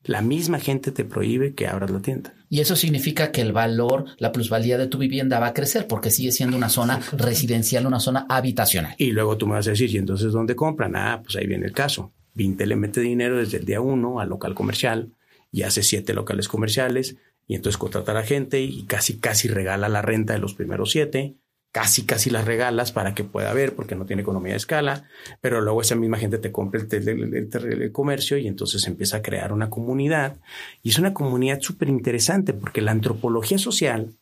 la 0.04 0.22
misma 0.22 0.58
gente 0.58 0.90
te 0.92 1.04
prohíbe 1.04 1.54
que 1.54 1.66
abras 1.66 1.90
la 1.90 2.00
tienda. 2.00 2.34
Y 2.48 2.60
eso 2.60 2.76
significa 2.76 3.30
que 3.30 3.42
el 3.42 3.52
valor, 3.52 4.06
la 4.18 4.32
plusvalía 4.32 4.78
de 4.78 4.86
tu 4.86 4.98
vivienda 4.98 5.38
va 5.38 5.48
a 5.48 5.54
crecer 5.54 5.86
porque 5.86 6.10
sigue 6.10 6.32
siendo 6.32 6.56
una 6.56 6.68
zona 6.68 7.00
residencial, 7.12 7.86
una 7.86 8.00
zona 8.00 8.26
habitacional. 8.28 8.94
Y 8.96 9.12
luego 9.12 9.36
tú 9.36 9.46
me 9.46 9.54
vas 9.54 9.66
a 9.66 9.70
decir, 9.70 9.90
¿y 9.94 9.98
entonces 9.98 10.32
dónde 10.32 10.56
compran? 10.56 10.96
Ah, 10.96 11.20
pues 11.22 11.36
ahí 11.36 11.46
viene 11.46 11.66
el 11.66 11.72
caso. 11.72 12.12
Vinte 12.34 12.66
le 12.66 12.76
mete 12.76 13.00
dinero 13.00 13.36
desde 13.36 13.58
el 13.58 13.64
día 13.64 13.80
uno 13.80 14.20
al 14.20 14.28
local 14.28 14.54
comercial 14.54 15.12
y 15.50 15.62
hace 15.62 15.82
siete 15.82 16.14
locales 16.14 16.48
comerciales 16.48 17.16
y 17.46 17.54
entonces 17.54 17.78
contrata 17.78 18.12
a 18.12 18.16
la 18.16 18.22
gente 18.22 18.60
y 18.60 18.84
casi, 18.84 19.18
casi 19.18 19.48
regala 19.48 19.88
la 19.88 20.02
renta 20.02 20.34
de 20.34 20.38
los 20.38 20.54
primeros 20.54 20.90
siete 20.90 21.36
casi, 21.72 22.06
casi 22.06 22.30
las 22.30 22.44
regalas 22.44 22.92
para 22.92 23.14
que 23.14 23.24
pueda 23.24 23.52
ver, 23.52 23.74
porque 23.74 23.94
no 23.94 24.06
tiene 24.06 24.22
economía 24.22 24.52
de 24.52 24.58
escala, 24.58 25.08
pero 25.40 25.60
luego 25.60 25.80
esa 25.80 25.94
misma 25.94 26.18
gente 26.18 26.38
te 26.38 26.50
compra 26.50 26.80
el, 26.80 27.92
comercio 27.92 28.38
y 28.38 28.46
entonces 28.46 28.86
empieza 28.86 29.18
a 29.18 29.22
crear 29.22 29.52
una 29.52 29.70
comunidad. 29.70 30.38
Y 30.82 30.90
es 30.90 30.98
una 30.98 31.14
comunidad 31.14 31.60
súper 31.60 31.88
interesante 31.88 32.52
porque 32.52 32.80
la 32.80 32.92
antropología 32.92 33.58
social, 33.58 34.14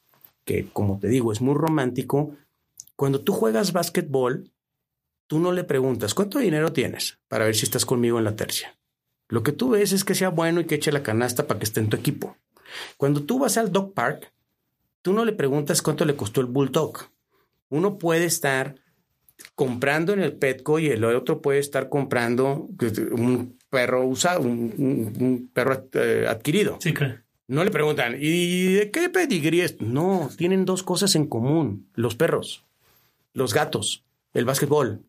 que 0.44 0.68
como 0.72 0.98
te 0.98 1.08
digo 1.08 1.32
es 1.32 1.40
muy 1.40 1.54
romántico, 1.54 2.34
cuando 2.96 3.20
tú 3.20 3.32
juegas 3.32 3.72
básquetbol, 3.72 4.50
tú 5.26 5.38
no 5.38 5.52
le 5.52 5.64
preguntas, 5.64 6.14
¿cuánto 6.14 6.38
dinero 6.38 6.72
tienes? 6.72 7.18
Para 7.28 7.44
ver 7.44 7.54
si 7.54 7.64
estás 7.64 7.84
conmigo 7.84 8.18
en 8.18 8.24
la 8.24 8.36
tercia. 8.36 8.76
Lo 9.28 9.42
que 9.42 9.52
tú 9.52 9.70
ves 9.70 9.92
es 9.92 10.04
que 10.04 10.14
sea 10.14 10.28
bueno 10.28 10.60
y 10.60 10.66
que 10.66 10.76
eche 10.76 10.92
la 10.92 11.02
canasta 11.02 11.46
para 11.46 11.58
que 11.58 11.64
esté 11.64 11.80
en 11.80 11.88
tu 11.88 11.96
equipo. 11.96 12.36
Cuando 12.96 13.22
tú 13.24 13.38
vas 13.38 13.56
al 13.56 13.72
dog 13.72 13.92
park, 13.92 14.32
tú 15.02 15.12
no 15.12 15.24
le 15.24 15.32
preguntas 15.32 15.82
cuánto 15.82 16.04
le 16.04 16.16
costó 16.16 16.40
el 16.40 16.46
bulldog. 16.46 17.10
Uno 17.68 17.98
puede 17.98 18.24
estar 18.24 18.76
comprando 19.54 20.12
en 20.12 20.20
el 20.20 20.32
Petco 20.32 20.78
y 20.78 20.88
el 20.88 21.04
otro 21.04 21.42
puede 21.42 21.58
estar 21.58 21.88
comprando 21.88 22.68
un 23.12 23.58
perro 23.70 24.04
usado, 24.04 24.40
un, 24.40 25.50
perro 25.52 25.88
eh, 25.92 26.26
adquirido. 26.28 26.78
Sí, 26.80 26.94
claro. 26.94 27.20
No 27.48 27.62
le 27.62 27.70
preguntan, 27.70 28.16
¿y 28.18 28.72
de 28.72 28.90
qué 28.90 29.08
pedigrí 29.08 29.60
es? 29.60 29.80
No, 29.80 30.30
tienen 30.36 30.64
dos 30.64 30.82
cosas 30.82 31.14
en 31.14 31.26
común. 31.26 31.88
Los 31.94 32.16
perros, 32.16 32.64
los 33.34 33.54
gatos, 33.54 34.04
el 34.34 34.44
básquetbol, 34.44 35.02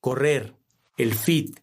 correr, 0.00 0.54
el 0.98 1.14
fit, 1.14 1.58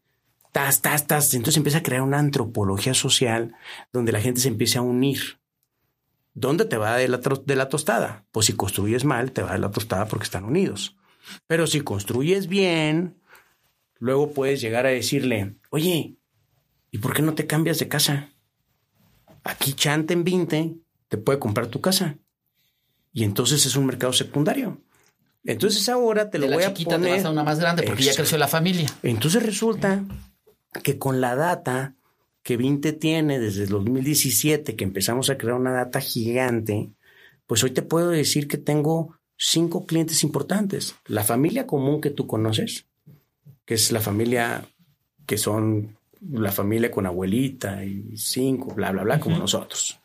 tas, 0.51 0.81
tas, 0.81 1.07
tas. 1.07 1.33
Entonces 1.33 1.57
empieza 1.57 1.77
a 1.77 1.83
crear 1.83 2.01
una 2.01 2.19
antropología 2.19 2.93
social 2.93 3.55
donde 3.93 4.11
la 4.11 4.19
gente 4.19 4.41
se 4.41 4.49
empieza 4.49 4.79
a 4.79 4.81
unir. 4.81 5.37
¿Dónde 6.39 6.65
te 6.65 6.77
va 6.77 6.95
de 6.97 7.07
la, 7.07 7.17
de 7.17 7.55
la 7.55 7.67
tostada? 7.67 8.23
Pues 8.31 8.45
si 8.45 8.53
construyes 8.53 9.05
mal, 9.05 9.31
te 9.31 9.41
va 9.41 9.53
de 9.53 9.57
la 9.57 9.71
tostada 9.71 10.05
porque 10.05 10.25
están 10.25 10.45
unidos. 10.45 10.95
Pero 11.47 11.65
si 11.65 11.81
construyes 11.81 12.45
bien, 12.45 13.19
luego 13.97 14.33
puedes 14.33 14.61
llegar 14.61 14.85
a 14.85 14.89
decirle, 14.89 15.55
oye, 15.71 16.15
¿y 16.91 16.97
por 16.99 17.15
qué 17.15 17.23
no 17.23 17.33
te 17.33 17.47
cambias 17.47 17.79
de 17.79 17.87
casa? 17.87 18.29
Aquí 19.43 19.73
Chante 19.73 20.13
en 20.13 20.23
20 20.23 20.75
te 21.07 21.17
puede 21.17 21.39
comprar 21.39 21.67
tu 21.67 21.81
casa. 21.81 22.19
Y 23.13 23.23
entonces 23.23 23.65
es 23.65 23.75
un 23.75 23.87
mercado 23.87 24.13
secundario. 24.13 24.79
Entonces 25.43 25.89
ahora 25.89 26.29
te 26.29 26.37
lo 26.37 26.45
voy 26.45 26.65
a 26.65 26.71
poner. 26.71 27.01
Te 27.01 27.09
vas 27.09 27.25
a 27.25 27.31
una 27.31 27.43
más 27.43 27.59
grande 27.59 27.81
porque 27.81 28.03
ya 28.03 28.13
creció 28.13 28.37
la 28.37 28.47
familia. 28.47 28.87
Entonces 29.01 29.41
resulta 29.41 30.03
que 30.83 30.99
con 30.99 31.19
la 31.19 31.35
data 31.35 31.95
que 32.47 32.55
Vinte 32.55 32.93
tiene 32.93 33.41
desde 33.41 33.63
el 33.63 33.69
2017, 33.71 34.77
que 34.77 34.85
empezamos 34.85 35.29
a 35.29 35.37
crear 35.37 35.57
una 35.57 35.73
data 35.73 35.99
gigante, 35.99 36.91
pues 37.45 37.61
hoy 37.61 37.71
te 37.71 37.81
puedo 37.81 38.09
decir 38.09 38.47
que 38.47 38.57
tengo 38.57 39.17
cinco 39.35 39.85
clientes 39.85 40.23
importantes. 40.23 40.95
La 41.07 41.25
familia 41.25 41.67
común 41.67 41.99
que 41.99 42.09
tú 42.09 42.25
conoces, 42.25 42.85
que 43.65 43.73
es 43.73 43.91
la 43.91 43.99
familia 43.99 44.65
que 45.25 45.37
son 45.37 45.97
la 46.21 46.53
familia 46.53 46.89
con 46.89 47.05
abuelita 47.05 47.83
y 47.83 48.15
cinco, 48.15 48.73
bla, 48.73 48.93
bla, 48.93 49.03
bla, 49.03 49.19
como 49.19 49.37
nosotros. 49.37 49.99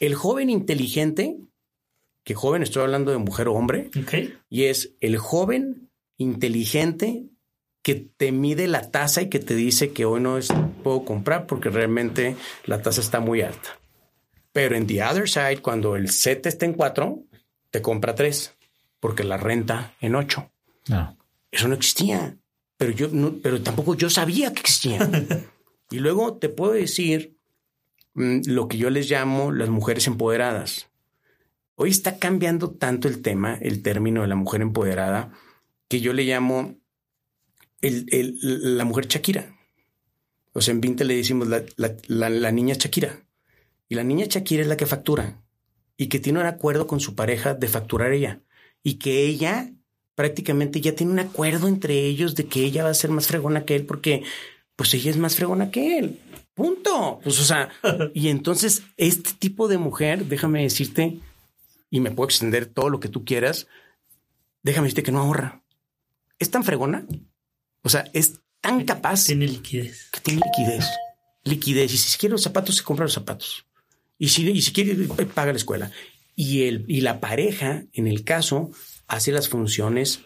El 0.00 0.14
joven 0.14 0.50
inteligente, 0.50 1.38
que 2.24 2.34
joven 2.34 2.62
estoy 2.62 2.82
hablando 2.82 3.10
de 3.10 3.16
mujer 3.16 3.48
o 3.48 3.54
hombre, 3.54 3.90
y 4.50 4.64
es 4.64 4.92
el 5.00 5.16
joven 5.16 5.88
inteligente 6.18 7.24
que 7.82 7.94
te 7.94 8.32
mide 8.32 8.66
la 8.66 8.90
tasa 8.90 9.22
y 9.22 9.28
que 9.28 9.38
te 9.38 9.54
dice 9.54 9.92
que 9.92 10.04
hoy 10.04 10.20
no 10.20 10.38
es, 10.38 10.48
puedo 10.82 11.04
comprar 11.04 11.46
porque 11.46 11.70
realmente 11.70 12.36
la 12.66 12.82
tasa 12.82 13.00
está 13.00 13.20
muy 13.20 13.42
alta. 13.42 13.78
Pero 14.52 14.76
en 14.76 14.86
the 14.86 15.02
other 15.02 15.28
side, 15.28 15.62
cuando 15.62 15.96
el 15.96 16.10
set 16.10 16.46
está 16.46 16.66
en 16.66 16.74
cuatro, 16.74 17.22
te 17.70 17.80
compra 17.80 18.14
tres 18.14 18.54
porque 18.98 19.24
la 19.24 19.38
renta 19.38 19.94
en 20.00 20.14
ocho. 20.14 20.50
No. 20.88 21.16
Eso 21.50 21.68
no 21.68 21.74
existía. 21.74 22.36
Pero 22.76 22.92
yo 22.92 23.08
no, 23.08 23.34
pero 23.42 23.62
tampoco 23.62 23.94
yo 23.94 24.10
sabía 24.10 24.52
que 24.52 24.60
existía. 24.60 25.08
y 25.90 25.98
luego 25.98 26.34
te 26.34 26.48
puedo 26.48 26.72
decir 26.72 27.36
mm, 28.14 28.40
lo 28.46 28.68
que 28.68 28.78
yo 28.78 28.90
les 28.90 29.10
llamo 29.10 29.52
las 29.52 29.68
mujeres 29.68 30.06
empoderadas. 30.06 30.88
Hoy 31.76 31.90
está 31.90 32.18
cambiando 32.18 32.70
tanto 32.70 33.08
el 33.08 33.22
tema, 33.22 33.56
el 33.60 33.82
término 33.82 34.22
de 34.22 34.28
la 34.28 34.34
mujer 34.34 34.60
empoderada, 34.60 35.32
que 35.88 36.00
yo 36.00 36.12
le 36.12 36.24
llamo 36.24 36.79
el, 37.80 38.38
la 38.76 38.84
mujer 38.84 39.06
Shakira. 39.08 39.56
O 40.52 40.60
sea, 40.60 40.72
en 40.72 40.80
20 40.80 41.04
le 41.04 41.16
decimos 41.16 41.48
la, 41.48 41.64
la, 41.76 42.52
niña 42.52 42.74
Shakira. 42.74 43.24
Y 43.88 43.94
la 43.94 44.04
niña 44.04 44.26
Shakira 44.26 44.62
es 44.62 44.68
la 44.68 44.76
que 44.76 44.86
factura 44.86 45.42
y 45.96 46.08
que 46.08 46.18
tiene 46.18 46.40
un 46.40 46.46
acuerdo 46.46 46.86
con 46.86 47.00
su 47.00 47.14
pareja 47.14 47.54
de 47.54 47.68
facturar 47.68 48.12
ella. 48.12 48.40
Y 48.82 48.94
que 48.94 49.24
ella 49.24 49.72
prácticamente 50.14 50.80
ya 50.80 50.94
tiene 50.94 51.12
un 51.12 51.18
acuerdo 51.18 51.68
entre 51.68 52.06
ellos 52.06 52.34
de 52.34 52.46
que 52.46 52.64
ella 52.64 52.84
va 52.84 52.90
a 52.90 52.94
ser 52.94 53.10
más 53.10 53.26
fregona 53.26 53.64
que 53.64 53.76
él 53.76 53.86
porque 53.86 54.22
pues 54.76 54.92
ella 54.94 55.10
es 55.10 55.16
más 55.16 55.36
fregona 55.36 55.70
que 55.70 55.98
él. 55.98 56.20
Punto. 56.54 57.20
Pues 57.22 57.40
o 57.40 57.44
sea, 57.44 57.70
y 58.14 58.28
entonces 58.28 58.82
este 58.96 59.30
tipo 59.38 59.68
de 59.68 59.78
mujer, 59.78 60.26
déjame 60.26 60.62
decirte, 60.62 61.20
y 61.90 62.00
me 62.00 62.10
puedo 62.10 62.26
extender 62.26 62.66
todo 62.66 62.88
lo 62.88 63.00
que 63.00 63.08
tú 63.08 63.24
quieras, 63.24 63.66
déjame 64.62 64.86
decirte 64.86 65.02
que 65.02 65.12
no 65.12 65.20
ahorra. 65.20 65.62
Es 66.38 66.50
tan 66.50 66.64
fregona. 66.64 67.06
O 67.82 67.88
sea, 67.88 68.04
es 68.12 68.40
tan 68.60 68.84
capaz. 68.84 69.26
Tiene 69.26 69.46
liquidez. 69.46 70.08
Que 70.10 70.20
tiene 70.20 70.42
liquidez. 70.44 70.86
Liquidez. 71.44 71.92
Y 71.92 71.96
si 71.96 72.18
quiere 72.18 72.32
los 72.32 72.42
zapatos, 72.42 72.76
se 72.76 72.82
compra 72.82 73.04
los 73.04 73.14
zapatos. 73.14 73.66
Y 74.18 74.28
si, 74.28 74.48
y 74.48 74.62
si 74.62 74.72
quiere, 74.72 74.94
paga 75.26 75.52
la 75.52 75.58
escuela. 75.58 75.90
Y, 76.36 76.64
el, 76.64 76.84
y 76.88 77.00
la 77.00 77.20
pareja, 77.20 77.84
en 77.92 78.06
el 78.06 78.24
caso, 78.24 78.70
hace 79.06 79.32
las 79.32 79.48
funciones 79.48 80.20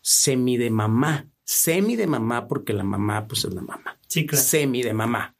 semi 0.00 0.56
de 0.56 0.70
mamá. 0.70 1.28
Semi 1.44 1.94
de 1.96 2.08
mamá, 2.08 2.48
porque 2.48 2.72
la 2.72 2.82
mamá, 2.82 3.26
pues 3.28 3.44
es 3.44 3.54
la 3.54 3.62
mamá. 3.62 3.98
Sí, 4.08 4.26
claro. 4.26 4.44
Semi 4.44 4.82
de 4.82 4.92
mamá. 4.92 5.36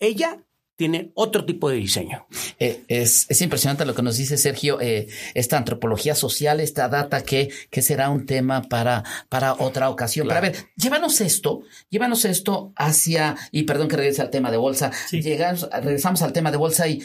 Ella 0.00 0.43
tiene 0.76 1.12
otro 1.14 1.44
tipo 1.44 1.68
de 1.68 1.76
diseño. 1.76 2.26
Eh, 2.58 2.84
es, 2.88 3.26
es, 3.28 3.40
impresionante 3.42 3.84
lo 3.84 3.94
que 3.94 4.02
nos 4.02 4.16
dice 4.16 4.36
Sergio, 4.36 4.80
eh, 4.80 5.06
esta 5.34 5.56
antropología 5.56 6.14
social, 6.14 6.60
esta 6.60 6.88
data 6.88 7.22
que, 7.22 7.50
que 7.70 7.82
será 7.82 8.10
un 8.10 8.26
tema 8.26 8.62
para, 8.62 9.04
para 9.28 9.54
otra 9.54 9.90
ocasión. 9.90 10.26
Para 10.26 10.40
ver, 10.40 10.56
llévanos 10.76 11.20
esto, 11.20 11.62
llévanos 11.90 12.24
esto 12.24 12.72
hacia, 12.76 13.36
y 13.52 13.62
perdón 13.64 13.88
que 13.88 13.96
regrese 13.96 14.22
al 14.22 14.30
tema 14.30 14.50
de 14.50 14.56
bolsa, 14.56 14.90
llegamos, 15.12 15.68
regresamos 15.70 16.22
al 16.22 16.32
tema 16.32 16.50
de 16.50 16.56
bolsa 16.56 16.88
y 16.88 17.02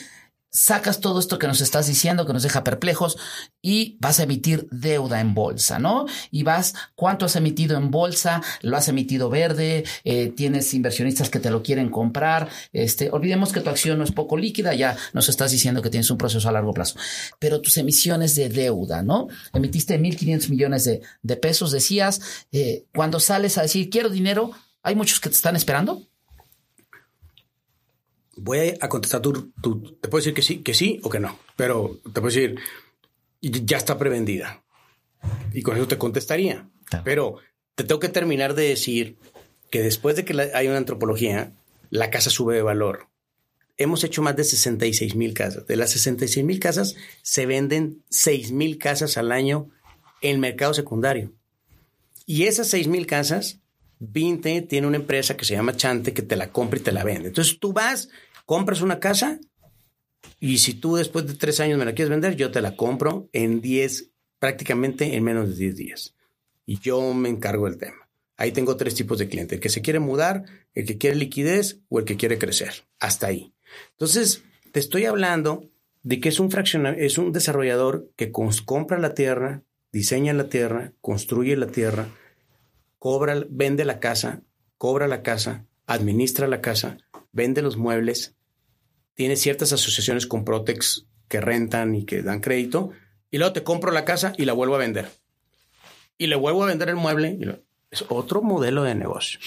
sacas 0.51 0.99
todo 0.99 1.19
esto 1.19 1.39
que 1.39 1.47
nos 1.47 1.61
estás 1.61 1.87
diciendo, 1.87 2.25
que 2.25 2.33
nos 2.33 2.43
deja 2.43 2.63
perplejos, 2.63 3.17
y 3.61 3.97
vas 3.99 4.19
a 4.19 4.23
emitir 4.23 4.67
deuda 4.71 5.21
en 5.21 5.33
bolsa, 5.33 5.79
¿no? 5.79 6.05
Y 6.31 6.43
vas, 6.43 6.73
¿cuánto 6.95 7.25
has 7.25 7.35
emitido 7.35 7.77
en 7.77 7.91
bolsa? 7.91 8.41
¿Lo 8.61 8.77
has 8.77 8.87
emitido 8.87 9.29
verde? 9.29 9.83
Eh, 10.03 10.29
¿Tienes 10.35 10.73
inversionistas 10.73 11.29
que 11.29 11.39
te 11.39 11.51
lo 11.51 11.61
quieren 11.61 11.89
comprar? 11.89 12.49
Este, 12.73 13.09
olvidemos 13.11 13.51
que 13.51 13.61
tu 13.61 13.69
acción 13.69 13.97
no 13.97 14.03
es 14.03 14.11
poco 14.11 14.37
líquida, 14.37 14.73
ya 14.73 14.97
nos 15.13 15.29
estás 15.29 15.51
diciendo 15.51 15.81
que 15.81 15.89
tienes 15.89 16.09
un 16.09 16.17
proceso 16.17 16.49
a 16.49 16.51
largo 16.51 16.73
plazo. 16.73 16.97
Pero 17.39 17.61
tus 17.61 17.77
emisiones 17.77 18.35
de 18.35 18.49
deuda, 18.49 19.01
¿no? 19.03 19.27
Emitiste 19.53 19.99
1.500 19.99 20.49
millones 20.49 20.83
de, 20.85 21.01
de 21.21 21.35
pesos, 21.37 21.71
decías, 21.71 22.21
eh, 22.51 22.85
cuando 22.93 23.19
sales 23.19 23.57
a 23.57 23.61
decir, 23.61 23.89
quiero 23.89 24.09
dinero, 24.09 24.51
¿hay 24.83 24.95
muchos 24.95 25.19
que 25.19 25.29
te 25.29 25.35
están 25.35 25.55
esperando? 25.55 26.08
Voy 28.41 28.73
a 28.79 28.89
contestar 28.89 29.21
tu, 29.21 29.51
te 30.01 30.07
puedo 30.09 30.21
decir 30.21 30.33
que 30.33 30.41
sí, 30.41 30.59
que 30.59 30.73
sí 30.73 30.99
o 31.03 31.09
que 31.09 31.19
no, 31.19 31.37
pero 31.55 31.99
te 32.03 32.21
puedo 32.21 32.27
decir, 32.27 32.59
ya 33.41 33.77
está 33.77 33.97
prevendida. 33.97 34.63
Y 35.53 35.61
con 35.61 35.75
eso 35.75 35.87
te 35.87 35.97
contestaría. 35.97 36.69
Pero 37.03 37.37
te 37.75 37.83
tengo 37.83 37.99
que 37.99 38.09
terminar 38.09 38.55
de 38.55 38.69
decir 38.69 39.17
que 39.69 39.81
después 39.81 40.15
de 40.15 40.25
que 40.25 40.51
hay 40.53 40.67
una 40.67 40.77
antropología, 40.77 41.53
la 41.89 42.09
casa 42.09 42.29
sube 42.29 42.55
de 42.55 42.61
valor. 42.61 43.07
Hemos 43.77 44.03
hecho 44.03 44.21
más 44.21 44.35
de 44.35 44.43
66 44.43 45.15
mil 45.15 45.33
casas. 45.33 45.65
De 45.65 45.75
las 45.75 45.91
66 45.91 46.45
mil 46.45 46.59
casas 46.59 46.95
se 47.21 47.45
venden 47.45 48.03
6 48.09 48.51
mil 48.51 48.77
casas 48.77 49.17
al 49.17 49.31
año 49.31 49.69
en 50.21 50.31
el 50.31 50.39
mercado 50.39 50.73
secundario. 50.73 51.33
Y 52.25 52.43
esas 52.43 52.67
6 52.67 52.87
mil 52.87 53.07
casas, 53.07 53.59
Vinte 53.99 54.61
tiene 54.61 54.87
una 54.87 54.97
empresa 54.97 55.37
que 55.37 55.45
se 55.45 55.55
llama 55.55 55.75
Chante 55.75 56.13
que 56.13 56.21
te 56.21 56.35
la 56.35 56.51
compra 56.51 56.79
y 56.79 56.83
te 56.83 56.91
la 56.91 57.03
vende. 57.03 57.29
Entonces 57.29 57.59
tú 57.59 57.73
vas 57.73 58.09
compras 58.49 58.81
una 58.81 58.99
casa 58.99 59.39
y 60.39 60.57
si 60.57 60.73
tú 60.73 60.95
después 60.95 61.27
de 61.27 61.35
tres 61.35 61.59
años 61.59 61.77
me 61.77 61.85
la 61.85 61.93
quieres 61.93 62.09
vender, 62.09 62.35
yo 62.35 62.49
te 62.49 62.61
la 62.61 62.75
compro 62.75 63.29
en 63.31 63.61
10, 63.61 64.09
prácticamente 64.39 65.15
en 65.15 65.23
menos 65.23 65.49
de 65.49 65.55
10 65.55 65.75
días. 65.75 66.15
Y 66.65 66.79
yo 66.79 67.13
me 67.13 67.29
encargo 67.29 67.65
del 67.65 67.77
tema. 67.77 68.09
Ahí 68.37 68.51
tengo 68.51 68.75
tres 68.75 68.95
tipos 68.95 69.19
de 69.19 69.29
clientes, 69.29 69.57
el 69.57 69.61
que 69.61 69.69
se 69.69 69.83
quiere 69.83 69.99
mudar, 69.99 70.45
el 70.73 70.87
que 70.87 70.97
quiere 70.97 71.15
liquidez 71.15 71.81
o 71.89 71.99
el 71.99 72.05
que 72.05 72.17
quiere 72.17 72.39
crecer. 72.39 72.87
Hasta 72.99 73.27
ahí. 73.27 73.53
Entonces, 73.91 74.43
te 74.71 74.79
estoy 74.79 75.05
hablando 75.05 75.69
de 76.01 76.19
que 76.19 76.29
es 76.29 76.39
un 76.39 76.49
es 76.97 77.19
un 77.19 77.31
desarrollador 77.31 78.09
que 78.15 78.31
compra 78.31 78.97
la 78.97 79.13
tierra, 79.13 79.61
diseña 79.91 80.33
la 80.33 80.49
tierra, 80.49 80.93
construye 81.01 81.55
la 81.55 81.67
tierra, 81.67 82.07
cobra, 82.97 83.45
vende 83.47 83.85
la 83.85 83.99
casa, 83.99 84.41
cobra 84.79 85.07
la 85.07 85.21
casa, 85.21 85.67
administra 85.85 86.47
la 86.47 86.61
casa, 86.61 86.97
vende 87.31 87.61
los 87.61 87.77
muebles, 87.77 88.35
tiene 89.19 89.35
ciertas 89.35 89.73
asociaciones 89.73 90.25
con 90.27 90.45
Protex 90.45 91.05
que 91.27 91.41
rentan 91.41 91.93
y 91.93 92.05
que 92.05 92.21
dan 92.21 92.39
crédito, 92.39 92.91
y 93.29 93.37
luego 93.37 93.51
te 93.51 93.63
compro 93.65 93.91
la 93.91 94.05
casa 94.05 94.31
y 94.37 94.45
la 94.45 94.53
vuelvo 94.53 94.75
a 94.75 94.77
vender. 94.77 95.09
y 96.17 96.27
le 96.27 96.37
vuelvo 96.37 96.63
a 96.63 96.67
vender 96.67 96.87
el 96.87 96.95
mueble. 96.95 97.37
Es 97.91 98.05
otro 98.07 98.41
modelo 98.41 98.83
de 98.83 98.95
negocio. 98.95 99.41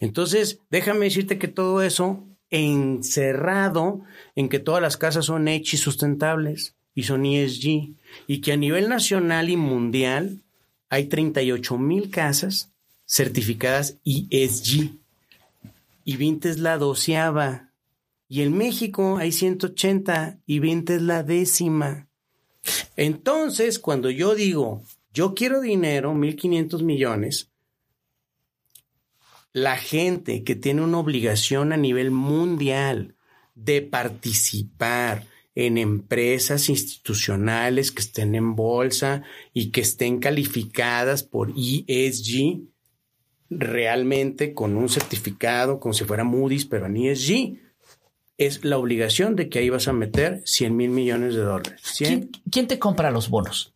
Entonces, 0.00 0.58
déjame 0.68 1.06
decirte 1.06 1.38
que 1.38 1.48
todo 1.48 1.80
eso 1.80 2.22
encerrado 2.50 4.02
en 4.36 4.50
que 4.50 4.58
todas 4.58 4.82
las 4.82 4.98
casas 4.98 5.24
son 5.24 5.48
hechas 5.48 5.80
sustentables 5.80 6.74
y 6.94 7.04
son 7.04 7.24
ESG 7.24 7.94
y 8.26 8.40
que 8.42 8.52
a 8.52 8.58
nivel 8.58 8.90
nacional 8.90 9.48
y 9.48 9.56
mundial 9.56 10.42
hay 10.90 11.06
38 11.06 11.78
mil 11.78 12.10
casas 12.10 12.72
certificadas 13.06 13.96
ESG 14.04 14.90
y 16.04 16.16
20 16.18 16.50
es 16.50 16.58
la 16.58 16.76
doceava 16.76 17.70
y 18.28 18.42
en 18.42 18.56
México 18.56 19.18
hay 19.18 19.32
180 19.32 20.40
y 20.46 20.58
20 20.58 20.96
es 20.96 21.02
la 21.02 21.22
décima. 21.22 22.08
Entonces, 22.96 23.78
cuando 23.78 24.10
yo 24.10 24.34
digo, 24.34 24.82
yo 25.12 25.34
quiero 25.34 25.60
dinero, 25.60 26.14
1.500 26.14 26.82
millones, 26.82 27.50
la 29.52 29.76
gente 29.76 30.42
que 30.42 30.56
tiene 30.56 30.82
una 30.82 30.98
obligación 30.98 31.72
a 31.72 31.76
nivel 31.76 32.10
mundial 32.10 33.14
de 33.54 33.82
participar 33.82 35.26
en 35.54 35.78
empresas 35.78 36.68
institucionales 36.68 37.92
que 37.92 38.02
estén 38.02 38.34
en 38.34 38.56
bolsa 38.56 39.22
y 39.52 39.70
que 39.70 39.82
estén 39.82 40.18
calificadas 40.18 41.22
por 41.22 41.52
ESG, 41.56 42.62
realmente 43.50 44.52
con 44.52 44.76
un 44.76 44.88
certificado, 44.88 45.78
como 45.78 45.92
si 45.92 46.04
fuera 46.04 46.24
Moody's, 46.24 46.64
pero 46.64 46.86
en 46.86 46.96
ESG, 46.96 47.63
es 48.38 48.64
la 48.64 48.78
obligación 48.78 49.36
de 49.36 49.48
que 49.48 49.60
ahí 49.60 49.70
vas 49.70 49.88
a 49.88 49.92
meter 49.92 50.42
100 50.44 50.76
mil 50.76 50.90
millones 50.90 51.34
de 51.34 51.42
dólares. 51.42 51.80
100, 51.82 52.08
¿Quién, 52.08 52.42
quién 52.50 52.66
te 52.66 52.78
compra 52.78 53.10
los 53.10 53.28
bonos? 53.28 53.74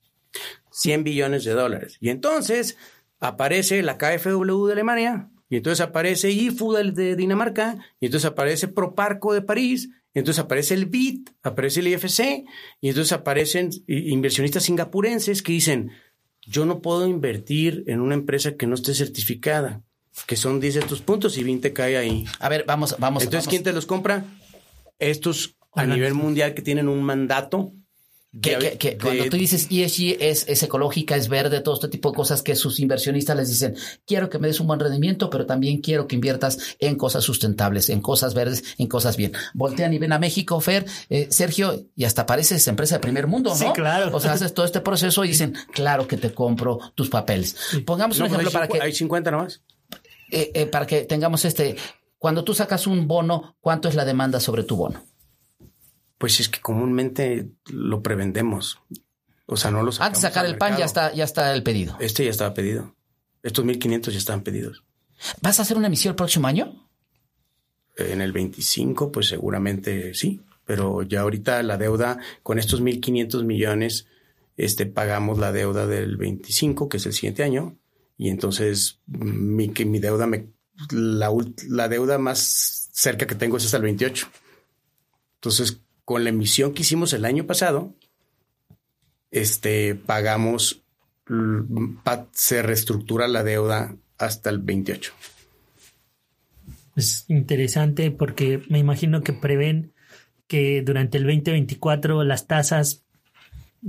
100 0.70 1.04
billones 1.04 1.44
de 1.44 1.52
dólares. 1.52 1.96
Y 2.00 2.10
entonces 2.10 2.76
aparece 3.20 3.82
la 3.82 3.98
KfW 3.98 4.66
de 4.66 4.72
Alemania, 4.72 5.30
y 5.50 5.56
entonces 5.56 5.80
aparece 5.80 6.30
IFU 6.30 6.72
de, 6.74 6.92
de 6.92 7.16
Dinamarca, 7.16 7.78
y 8.00 8.06
entonces 8.06 8.30
aparece 8.30 8.68
Proparco 8.68 9.32
de 9.32 9.42
París, 9.42 9.90
y 10.14 10.18
entonces 10.18 10.42
aparece 10.42 10.74
el 10.74 10.86
BIT, 10.86 11.30
aparece 11.42 11.80
el 11.80 11.88
IFC, 11.88 12.44
y 12.80 12.88
entonces 12.88 13.12
aparecen 13.12 13.70
inversionistas 13.86 14.64
singapurenses 14.64 15.42
que 15.42 15.52
dicen, 15.52 15.92
yo 16.42 16.64
no 16.64 16.80
puedo 16.80 17.06
invertir 17.06 17.84
en 17.86 18.00
una 18.00 18.14
empresa 18.14 18.56
que 18.56 18.66
no 18.66 18.74
esté 18.74 18.94
certificada, 18.94 19.82
que 20.26 20.36
son 20.36 20.60
10 20.60 20.74
de 20.74 20.80
tus 20.82 21.00
puntos 21.00 21.38
y 21.38 21.44
20 21.44 21.72
cae 21.72 21.96
ahí. 21.96 22.24
A 22.40 22.48
ver, 22.48 22.64
vamos, 22.66 22.96
vamos. 22.98 23.22
Entonces, 23.22 23.46
vamos. 23.46 23.50
¿quién 23.50 23.62
te 23.62 23.72
los 23.72 23.86
compra? 23.86 24.24
Estos 24.98 25.56
a 25.74 25.86
nivel 25.86 26.14
mundial 26.14 26.54
que 26.54 26.62
tienen 26.62 26.88
un 26.88 27.02
mandato. 27.02 27.72
Que, 28.42 28.58
de- 28.58 28.72
que- 28.72 28.78
que 28.78 28.90
de- 28.90 28.98
cuando 28.98 29.24
tú 29.30 29.38
dices 29.38 29.68
ESG 29.70 30.18
es, 30.20 30.46
es 30.48 30.62
ecológica, 30.62 31.16
es 31.16 31.28
verde, 31.28 31.60
todo 31.60 31.74
este 31.76 31.88
tipo 31.88 32.10
de 32.10 32.16
cosas 32.16 32.42
que 32.42 32.54
sus 32.56 32.78
inversionistas 32.78 33.34
les 33.34 33.48
dicen, 33.48 33.74
quiero 34.06 34.28
que 34.28 34.38
me 34.38 34.48
des 34.48 34.60
un 34.60 34.66
buen 34.66 34.78
rendimiento, 34.78 35.30
pero 35.30 35.46
también 35.46 35.80
quiero 35.80 36.06
que 36.06 36.14
inviertas 36.14 36.76
en 36.78 36.96
cosas 36.96 37.24
sustentables, 37.24 37.88
en 37.88 38.02
cosas 38.02 38.34
verdes, 38.34 38.62
en 38.76 38.86
cosas 38.86 39.16
bien. 39.16 39.32
Voltean 39.54 39.94
y 39.94 39.98
ven 39.98 40.12
a 40.12 40.18
México, 40.18 40.60
Fer, 40.60 40.84
eh, 41.08 41.28
Sergio, 41.30 41.86
y 41.96 42.04
hasta 42.04 42.26
pareces 42.26 42.68
empresa 42.68 42.96
de 42.96 43.00
primer 43.00 43.26
mundo, 43.26 43.48
¿no? 43.50 43.56
Sí, 43.56 43.64
claro. 43.74 44.14
O 44.14 44.20
sea, 44.20 44.32
haces 44.34 44.52
todo 44.52 44.66
este 44.66 44.82
proceso 44.82 45.24
y 45.24 45.28
dicen, 45.28 45.54
claro 45.72 46.06
que 46.06 46.18
te 46.18 46.34
compro 46.34 46.78
tus 46.94 47.08
papeles. 47.08 47.56
Pongamos 47.86 48.18
No, 48.18 48.26
un 48.26 48.30
ejemplo 48.32 48.48
hay, 48.50 48.52
para 48.52 48.68
que, 48.68 48.80
hay 48.82 48.92
50 48.92 49.30
nomás. 49.30 49.62
eh, 50.30 50.50
eh, 50.54 50.66
para 50.66 50.86
que 50.86 51.04
tengamos 51.06 51.46
este, 51.46 51.76
cuando 52.18 52.44
tú 52.44 52.52
sacas 52.52 52.86
un 52.86 53.06
bono, 53.06 53.56
¿cuánto 53.60 53.88
es 53.88 53.94
la 53.94 54.04
demanda 54.04 54.40
sobre 54.40 54.64
tu 54.64 54.76
bono? 54.76 55.04
Pues 56.18 56.40
es 56.40 56.48
que 56.48 56.60
comúnmente 56.60 57.52
lo 57.66 58.02
prevendemos. 58.02 58.80
O 59.46 59.56
sea, 59.56 59.70
no 59.70 59.82
lo 59.82 59.92
sacamos 59.92 60.08
Antes 60.08 60.22
de 60.22 60.28
sacar 60.28 60.46
el 60.46 60.58
pan 60.58 60.76
ya 60.76 60.84
está, 60.84 61.12
ya 61.14 61.24
está 61.24 61.54
el 61.54 61.62
pedido. 61.62 61.96
Este 62.00 62.24
ya 62.24 62.30
estaba 62.30 62.52
pedido. 62.54 62.94
Estos 63.42 63.64
1500 63.64 64.12
ya 64.12 64.18
estaban 64.18 64.42
pedidos. 64.42 64.84
¿Vas 65.40 65.58
a 65.58 65.62
hacer 65.62 65.76
una 65.76 65.86
emisión 65.86 66.12
el 66.12 66.16
próximo 66.16 66.48
año? 66.48 66.90
En 67.96 68.20
el 68.20 68.32
25, 68.32 69.12
pues 69.12 69.28
seguramente 69.28 70.12
sí. 70.14 70.40
Pero 70.64 71.02
ya 71.02 71.20
ahorita 71.20 71.62
la 71.62 71.78
deuda, 71.78 72.18
con 72.42 72.58
estos 72.58 72.80
1500 72.80 73.44
millones, 73.44 74.06
este, 74.56 74.86
pagamos 74.86 75.38
la 75.38 75.52
deuda 75.52 75.86
del 75.86 76.16
25, 76.16 76.88
que 76.88 76.98
es 76.98 77.06
el 77.06 77.12
siguiente 77.12 77.42
año. 77.42 77.78
Y 78.18 78.28
entonces 78.28 79.00
mi, 79.06 79.70
que 79.70 79.86
mi 79.86 80.00
deuda 80.00 80.26
me, 80.26 80.48
la, 80.90 81.30
la 81.68 81.88
deuda 81.88 82.18
más 82.18 82.88
cerca 82.92 83.26
que 83.26 83.34
tengo 83.34 83.56
es 83.56 83.64
hasta 83.64 83.76
el 83.76 83.84
28. 83.84 84.28
Entonces, 85.36 85.80
con 86.04 86.24
la 86.24 86.30
emisión 86.30 86.74
que 86.74 86.82
hicimos 86.82 87.12
el 87.12 87.24
año 87.24 87.46
pasado, 87.46 87.94
este, 89.30 89.94
pagamos, 89.94 90.82
se 92.32 92.62
reestructura 92.62 93.28
la 93.28 93.44
deuda 93.44 93.94
hasta 94.16 94.50
el 94.50 94.58
28. 94.58 95.12
Es 96.96 97.24
interesante 97.28 98.10
porque 98.10 98.62
me 98.68 98.78
imagino 98.78 99.22
que 99.22 99.32
prevén 99.32 99.92
que 100.48 100.82
durante 100.82 101.18
el 101.18 101.24
2024 101.24 102.24
las 102.24 102.46
tasas 102.46 103.04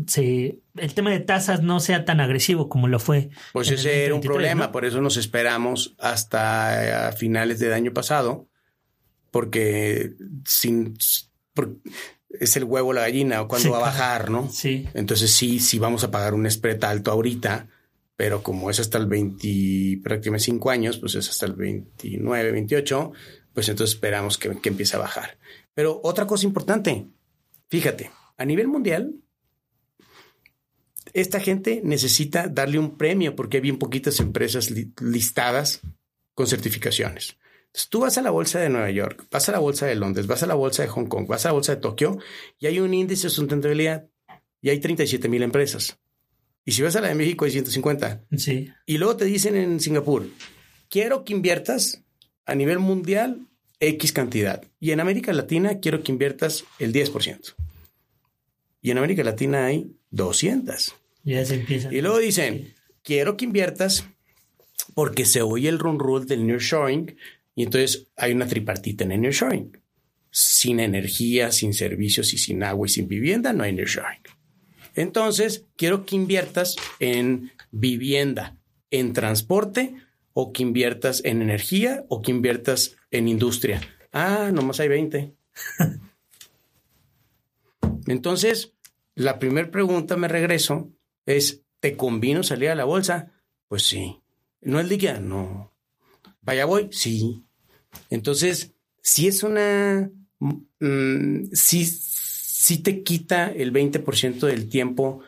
se 0.06 0.60
el 0.82 0.94
tema 0.94 1.12
de 1.12 1.20
tasas 1.20 1.62
no 1.62 1.80
sea 1.80 2.06
tan 2.06 2.20
agresivo 2.20 2.70
como 2.70 2.88
lo 2.88 3.00
fue. 3.00 3.30
Pues 3.54 3.70
ese 3.72 4.06
era 4.06 4.16
un 4.16 4.22
2023, 4.22 4.28
problema, 4.28 4.66
¿no? 4.66 4.72
por 4.72 4.86
eso 4.86 5.02
nos 5.02 5.18
esperamos 5.18 5.96
hasta 6.00 6.86
eh, 6.86 6.94
a 6.94 7.12
finales 7.12 7.60
del 7.60 7.74
año 7.74 7.94
pasado, 7.94 8.48
porque 9.32 10.14
sin 10.46 10.98
es 12.30 12.56
el 12.56 12.64
huevo 12.64 12.94
la 12.94 13.02
gallina, 13.02 13.42
o 13.42 13.48
cuando 13.48 13.68
Sí, 13.68 13.72
va 13.72 13.78
a 13.78 13.82
bajar, 13.82 14.30
¿no? 14.30 14.50
Sí. 14.52 14.88
Entonces 14.94 15.32
sí, 15.32 15.60
sí 15.60 15.80
vamos 15.80 16.04
a 16.04 16.12
pagar 16.12 16.34
un 16.34 16.50
spread 16.50 16.84
alto 16.84 17.12
ahorita, 17.12 17.68
pero 18.16 18.44
como 18.44 18.70
es 18.70 18.80
hasta 18.80 18.98
el 18.98 19.08
20, 19.08 20.02
prácticamente 20.04 20.46
5 20.46 20.70
años, 20.70 20.98
pues 21.00 21.16
es 21.16 21.30
hasta 21.30 21.46
el 21.46 21.54
29, 21.54 22.52
28, 22.52 23.12
pues 23.54 23.70
entonces 23.70 23.96
esperamos 23.96 24.38
que, 24.38 24.58
que 24.60 24.70
empiece 24.70 24.96
a 24.96 25.00
bajar. 25.00 25.38
Pero 25.74 26.00
otra 26.04 26.28
cosa 26.28 26.46
importante, 26.46 27.08
fíjate, 27.70 28.12
a 28.38 28.46
nivel 28.46 28.68
mundial, 28.68 29.16
esta 31.14 31.40
gente 31.40 31.82
necesita 31.84 32.48
darle 32.48 32.80
un 32.80 32.98
premio 32.98 33.36
porque 33.36 33.58
hay 33.58 33.62
bien 33.62 33.78
poquitas 33.78 34.20
empresas 34.20 34.72
li- 34.72 34.92
listadas 35.02 35.82
con 36.34 36.48
certificaciones. 36.48 37.38
Entonces, 37.68 37.90
tú 37.90 38.00
vas 38.00 38.18
a 38.18 38.22
la 38.22 38.32
bolsa 38.32 38.60
de 38.60 38.70
Nueva 38.70 38.90
York, 38.90 39.28
vas 39.30 39.48
a 39.50 39.52
la 39.52 39.60
bolsa 39.60 39.86
de 39.86 39.96
Londres, 39.96 40.26
vas 40.26 40.42
a 40.44 40.48
la 40.48 40.56
bolsa 40.56 40.82
de 40.84 40.90
Hong 40.90 41.06
Kong, 41.06 41.28
vas 41.28 41.46
a 41.46 41.50
la 41.50 41.54
bolsa 41.54 41.76
de 41.76 41.82
Tokio 41.82 42.18
y 42.60 42.66
hay 42.68 42.80
un 42.80 42.94
índice 42.94 43.28
de 43.28 43.30
sustentabilidad 43.30 44.08
y 44.62 44.70
hay 44.70 44.80
37 44.80 45.30
mil 45.30 45.44
empresas. 45.44 45.98
Y 46.66 46.72
si 46.72 46.82
vas 46.82 46.96
a 46.96 47.02
la 47.02 47.08
de 47.10 47.16
México 47.16 47.46
hay 47.46 47.52
150. 47.52 48.26
Sí. 48.38 48.72
Y 48.86 48.98
luego 48.98 49.18
te 49.18 49.26
dicen 49.26 49.56
en 49.56 49.80
Singapur, 49.80 50.28
quiero 50.90 51.24
que 51.24 51.34
inviertas 51.34 52.04
a 52.46 52.56
nivel 52.56 52.80
mundial 52.80 53.48
X 53.80 54.12
cantidad. 54.12 54.64
Y 54.80 54.92
en 54.92 55.00
América 55.00 55.32
Latina 55.34 55.80
quiero 55.80 56.04
que 56.04 56.12
inviertas 56.12 56.66
el 56.80 56.92
10%. 56.92 57.56
Y 58.82 58.92
en 58.92 58.98
América 58.98 59.24
Latina 59.24 59.66
hay 59.66 59.96
200. 60.12 60.96
Ya 61.24 61.46
se 61.46 61.56
empieza. 61.56 61.94
Y 61.94 62.02
luego 62.02 62.20
dicen, 62.20 62.74
quiero 63.04 63.38
que 63.38 63.46
inviertas 63.46 64.06
porque 64.94 65.26
se 65.26 65.42
oye 65.42 65.70
el 65.70 65.80
run 65.80 66.00
rule 66.00 66.26
del 66.26 66.46
nearshoring 66.46 67.16
y 67.56 67.64
entonces 67.64 68.08
hay 68.16 68.34
una 68.34 68.48
tripartita 68.48 69.04
en 69.04 69.12
el 69.12 69.22
nearshoring. 69.22 69.78
Sin 70.32 70.80
energía, 70.80 71.52
sin 71.52 71.74
servicios 71.74 72.34
y 72.34 72.38
sin 72.38 72.64
agua 72.64 72.88
y 72.88 72.90
sin 72.90 73.08
vivienda 73.08 73.54
no 73.54 73.64
hay 73.64 73.74
nearshoring. 73.74 74.22
Entonces, 74.96 75.66
quiero 75.76 76.06
que 76.06 76.16
inviertas 76.16 76.76
en 77.00 77.52
vivienda, 77.72 78.58
en 78.92 79.14
transporte 79.14 79.96
o 80.34 80.52
que 80.52 80.64
inviertas 80.64 81.22
en 81.26 81.42
energía 81.42 82.06
o 82.10 82.22
que 82.22 82.32
inviertas 82.32 82.98
en 83.12 83.28
industria. 83.28 83.82
Ah, 84.12 84.52
nomás 84.54 84.80
hay 84.80 84.88
20. 84.88 85.34
Entonces, 88.08 88.74
la 89.16 89.40
primera 89.40 89.70
pregunta, 89.70 90.18
me 90.18 90.28
regreso, 90.28 90.92
es, 91.38 91.62
¿te 91.80 91.96
convino 91.96 92.44
salir 92.44 92.70
a 92.70 92.76
la 92.76 92.86
bolsa? 92.86 93.32
Pues 93.68 93.84
sí. 93.84 94.20
¿No 94.62 94.80
es 94.80 94.88
líquida? 94.88 95.20
No. 95.20 95.72
¿Vaya 96.42 96.66
voy? 96.66 96.90
Sí. 96.92 97.44
Entonces, 98.10 98.74
si 99.02 99.28
es 99.28 99.44
una... 99.44 100.10
mm, 100.40 101.52
sí, 101.54 101.86
sí 101.86 102.80
te 102.80 103.04
quita 103.04 103.52
el 103.52 103.72
20% 103.72 104.40
del 104.40 104.70
tiempo 104.70 105.22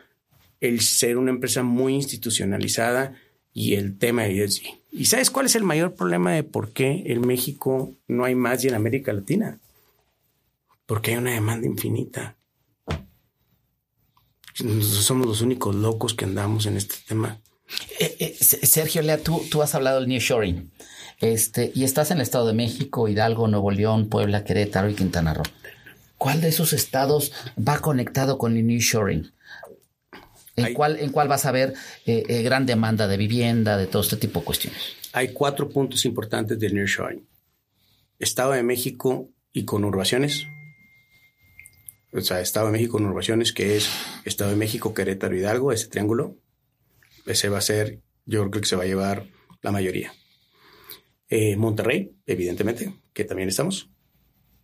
el 0.60 0.80
ser 0.80 1.18
una 1.18 1.30
empresa 1.30 1.62
muy 1.62 1.94
institucionalizada 1.94 3.14
y 3.52 3.74
el 3.74 3.98
tema 3.98 4.22
de. 4.22 4.48
¿Y 4.92 5.06
sabes 5.06 5.30
cuál 5.30 5.46
es 5.46 5.56
el 5.56 5.64
mayor 5.64 5.94
problema 5.94 6.32
de 6.32 6.44
por 6.44 6.72
qué 6.72 7.02
en 7.06 7.26
México 7.26 7.92
no 8.06 8.24
hay 8.24 8.34
más 8.34 8.64
y 8.64 8.68
en 8.68 8.74
América 8.74 9.12
Latina? 9.12 9.58
Porque 10.86 11.12
hay 11.12 11.16
una 11.16 11.32
demanda 11.32 11.66
infinita. 11.66 12.36
Somos 14.54 15.26
los 15.26 15.40
únicos 15.40 15.74
locos 15.74 16.14
que 16.14 16.24
andamos 16.24 16.66
en 16.66 16.76
este 16.76 16.96
tema. 17.06 17.40
Eh, 17.98 18.16
eh, 18.18 18.36
Sergio 18.40 19.02
Lea, 19.02 19.18
tú, 19.18 19.42
tú 19.50 19.62
has 19.62 19.74
hablado 19.74 20.00
del 20.00 20.08
nearshoring. 20.08 20.70
Este, 21.20 21.72
y 21.74 21.84
estás 21.84 22.10
en 22.10 22.18
el 22.18 22.22
Estado 22.22 22.46
de 22.48 22.52
México, 22.52 23.08
Hidalgo, 23.08 23.46
Nuevo 23.48 23.70
León, 23.70 24.08
Puebla, 24.08 24.44
Querétaro 24.44 24.90
y 24.90 24.94
Quintana 24.94 25.34
Roo. 25.34 25.44
¿Cuál 26.18 26.40
de 26.40 26.48
esos 26.48 26.72
estados 26.72 27.32
va 27.56 27.78
conectado 27.78 28.38
con 28.38 28.56
el 28.56 28.66
nearshoring? 28.66 29.32
¿En, 30.56 30.74
cuál, 30.74 30.98
¿En 30.98 31.10
cuál 31.10 31.28
vas 31.28 31.46
a 31.46 31.52
ver 31.52 31.74
eh, 32.04 32.42
gran 32.42 32.66
demanda 32.66 33.08
de 33.08 33.16
vivienda, 33.16 33.76
de 33.76 33.86
todo 33.86 34.02
este 34.02 34.16
tipo 34.16 34.40
de 34.40 34.46
cuestiones? 34.46 34.80
Hay 35.12 35.32
cuatro 35.32 35.68
puntos 35.68 36.04
importantes 36.04 36.58
del 36.58 36.74
nearshoring. 36.74 37.26
Estado 38.18 38.52
de 38.52 38.62
México 38.62 39.30
y 39.52 39.64
conurbaciones. 39.64 40.46
O 42.12 42.20
sea, 42.20 42.40
Estado 42.40 42.66
de 42.66 42.72
México 42.72 42.92
conurbaciones, 42.92 43.52
que 43.52 43.76
es 43.76 43.88
Estado 44.24 44.50
de 44.50 44.56
México, 44.56 44.92
Querétaro, 44.92 45.36
Hidalgo, 45.36 45.72
ese 45.72 45.88
triángulo. 45.88 46.36
Ese 47.24 47.48
va 47.48 47.58
a 47.58 47.62
ser, 47.62 48.00
yo 48.26 48.50
creo 48.50 48.60
que 48.60 48.68
se 48.68 48.76
va 48.76 48.82
a 48.82 48.86
llevar 48.86 49.26
la 49.62 49.72
mayoría. 49.72 50.12
Eh, 51.28 51.56
Monterrey, 51.56 52.14
evidentemente, 52.26 52.94
que 53.14 53.24
también 53.24 53.48
estamos. 53.48 53.90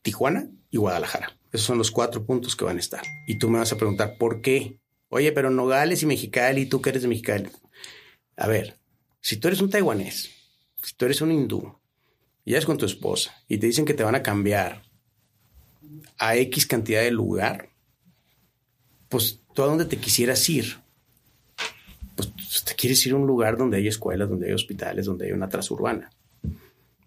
Tijuana 0.03 0.51
y 0.71 0.77
Guadalajara. 0.77 1.39
Esos 1.51 1.67
son 1.67 1.79
los 1.79 1.91
cuatro 1.91 2.27
puntos 2.27 2.55
que 2.55 2.67
van 2.67 2.77
a 2.77 2.81
estar. 2.81 3.03
Y 3.27 3.39
tú 3.39 3.49
me 3.49 3.59
vas 3.59 3.73
a 3.73 3.79
preguntar, 3.79 4.19
¿por 4.19 4.43
qué? 4.43 4.79
Oye, 5.09 5.33
pero 5.33 5.49
Nogales 5.49 6.03
y 6.03 6.07
Mexicali, 6.07 6.67
tú 6.67 6.83
que 6.83 6.91
eres 6.91 7.03
de 7.03 7.09
Mexicali. 7.09 7.49
A 8.37 8.47
ver, 8.47 8.79
si 9.21 9.39
tú 9.39 9.49
eres 9.49 9.63
un 9.63 9.71
taiwanés, 9.71 10.31
si 10.83 10.95
tú 10.95 11.07
eres 11.07 11.23
un 11.23 11.33
hindú, 11.33 11.79
y 12.45 12.53
eres 12.53 12.67
con 12.67 12.77
tu 12.77 12.85
esposa, 12.85 13.35
y 13.49 13.59
te 13.59 13.67
dicen 13.67 13.85
que 13.85 13.95
te 13.95 14.05
van 14.05 14.15
a 14.15 14.23
cambiar 14.23 14.83
a 16.19 16.37
X 16.37 16.67
cantidad 16.67 17.03
de 17.03 17.11
lugar, 17.11 17.71
pues 19.09 19.41
tú 19.55 19.63
a 19.63 19.67
dónde 19.67 19.85
te 19.85 19.97
quisieras 19.97 20.49
ir. 20.49 20.79
Pues 22.15 22.33
te 22.65 22.75
quieres 22.75 23.05
ir 23.07 23.13
a 23.13 23.17
un 23.17 23.27
lugar 23.27 23.57
donde 23.57 23.77
hay 23.77 23.89
escuelas, 23.89 24.29
donde 24.29 24.49
hay 24.49 24.53
hospitales, 24.53 25.07
donde 25.07 25.27
hay 25.27 25.33
una 25.33 25.49
transurbana, 25.49 26.11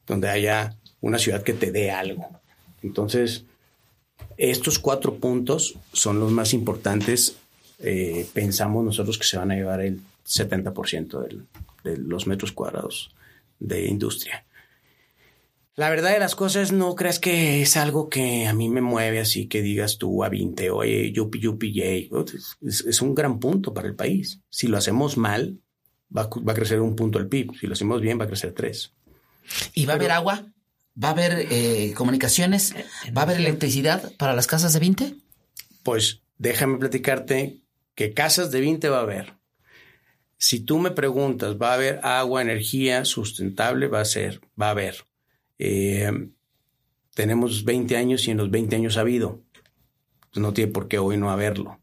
donde 0.07 0.29
haya 0.29 0.75
una 1.01 1.17
ciudad 1.17 1.43
que 1.43 1.53
te 1.53 1.71
dé 1.71 1.91
algo. 1.91 2.27
Entonces, 2.81 3.43
estos 4.37 4.79
cuatro 4.79 5.15
puntos 5.15 5.75
son 5.91 6.19
los 6.19 6.31
más 6.31 6.53
importantes. 6.53 7.35
Eh, 7.79 8.27
pensamos 8.33 8.85
nosotros 8.85 9.17
que 9.17 9.25
se 9.25 9.37
van 9.37 9.51
a 9.51 9.55
llevar 9.55 9.81
el 9.81 9.99
70% 10.25 11.45
de 11.83 11.97
los 11.97 12.27
metros 12.27 12.51
cuadrados 12.51 13.13
de 13.59 13.85
industria. 13.85 14.45
La 15.75 15.89
verdad 15.89 16.11
de 16.11 16.19
las 16.19 16.35
cosas, 16.35 16.71
no 16.71 16.95
creas 16.95 17.19
que 17.19 17.61
es 17.61 17.77
algo 17.77 18.09
que 18.09 18.45
a 18.45 18.53
mí 18.53 18.67
me 18.67 18.81
mueve 18.81 19.19
así 19.19 19.47
que 19.47 19.61
digas 19.61 19.97
tú 19.97 20.23
a 20.23 20.29
20, 20.29 20.69
oye, 20.69 21.11
yupi, 21.13 21.39
yupi, 21.39 21.73
yay. 21.73 22.09
Es, 22.61 22.81
es, 22.81 23.01
un 23.01 23.15
gran 23.15 23.39
punto 23.39 23.73
para 23.73 23.87
el 23.87 23.95
país. 23.95 24.41
Si 24.49 24.67
lo 24.67 24.77
hacemos 24.77 25.15
mal, 25.15 25.59
va, 26.15 26.27
va, 26.27 26.51
a 26.51 26.55
crecer 26.55 26.81
un 26.81 26.95
punto 26.95 27.19
el 27.19 27.29
PIB. 27.29 27.57
Si 27.57 27.67
lo 27.67 27.73
hacemos 27.73 28.01
bien, 28.01 28.19
va 28.19 28.25
a 28.25 28.27
crecer 28.27 28.53
tres. 28.53 28.93
¿Y 29.73 29.85
va 29.85 29.93
a 29.93 29.95
haber 29.95 30.11
agua? 30.11 30.45
¿Va 31.01 31.09
a 31.09 31.11
haber 31.11 31.47
eh, 31.49 31.93
comunicaciones? 31.95 32.75
¿Va 33.15 33.21
a 33.21 33.23
haber 33.23 33.37
electricidad 33.37 34.11
para 34.17 34.35
las 34.35 34.47
casas 34.47 34.73
de 34.73 34.79
20? 34.79 35.15
Pues 35.83 36.21
déjame 36.37 36.77
platicarte 36.79 37.61
que 37.95 38.13
casas 38.13 38.51
de 38.51 38.59
20 38.59 38.89
va 38.89 38.99
a 38.99 39.03
haber. 39.03 39.37
Si 40.37 40.59
tú 40.59 40.79
me 40.79 40.91
preguntas, 40.91 41.55
¿va 41.55 41.71
a 41.71 41.75
haber 41.75 41.99
agua, 42.03 42.41
energía 42.41 43.05
sustentable? 43.05 43.87
Va 43.87 44.01
a 44.01 44.05
ser, 44.05 44.41
va 44.59 44.67
a 44.67 44.71
haber. 44.71 45.05
Eh, 45.63 46.11
tenemos 47.13 47.65
20 47.65 47.95
años 47.95 48.27
y 48.27 48.31
en 48.31 48.37
los 48.37 48.49
20 48.49 48.75
años 48.75 48.97
ha 48.97 49.01
habido. 49.01 49.43
No 50.33 50.53
tiene 50.53 50.71
por 50.71 50.87
qué 50.87 50.97
hoy 50.97 51.17
no 51.17 51.29
haberlo. 51.29 51.79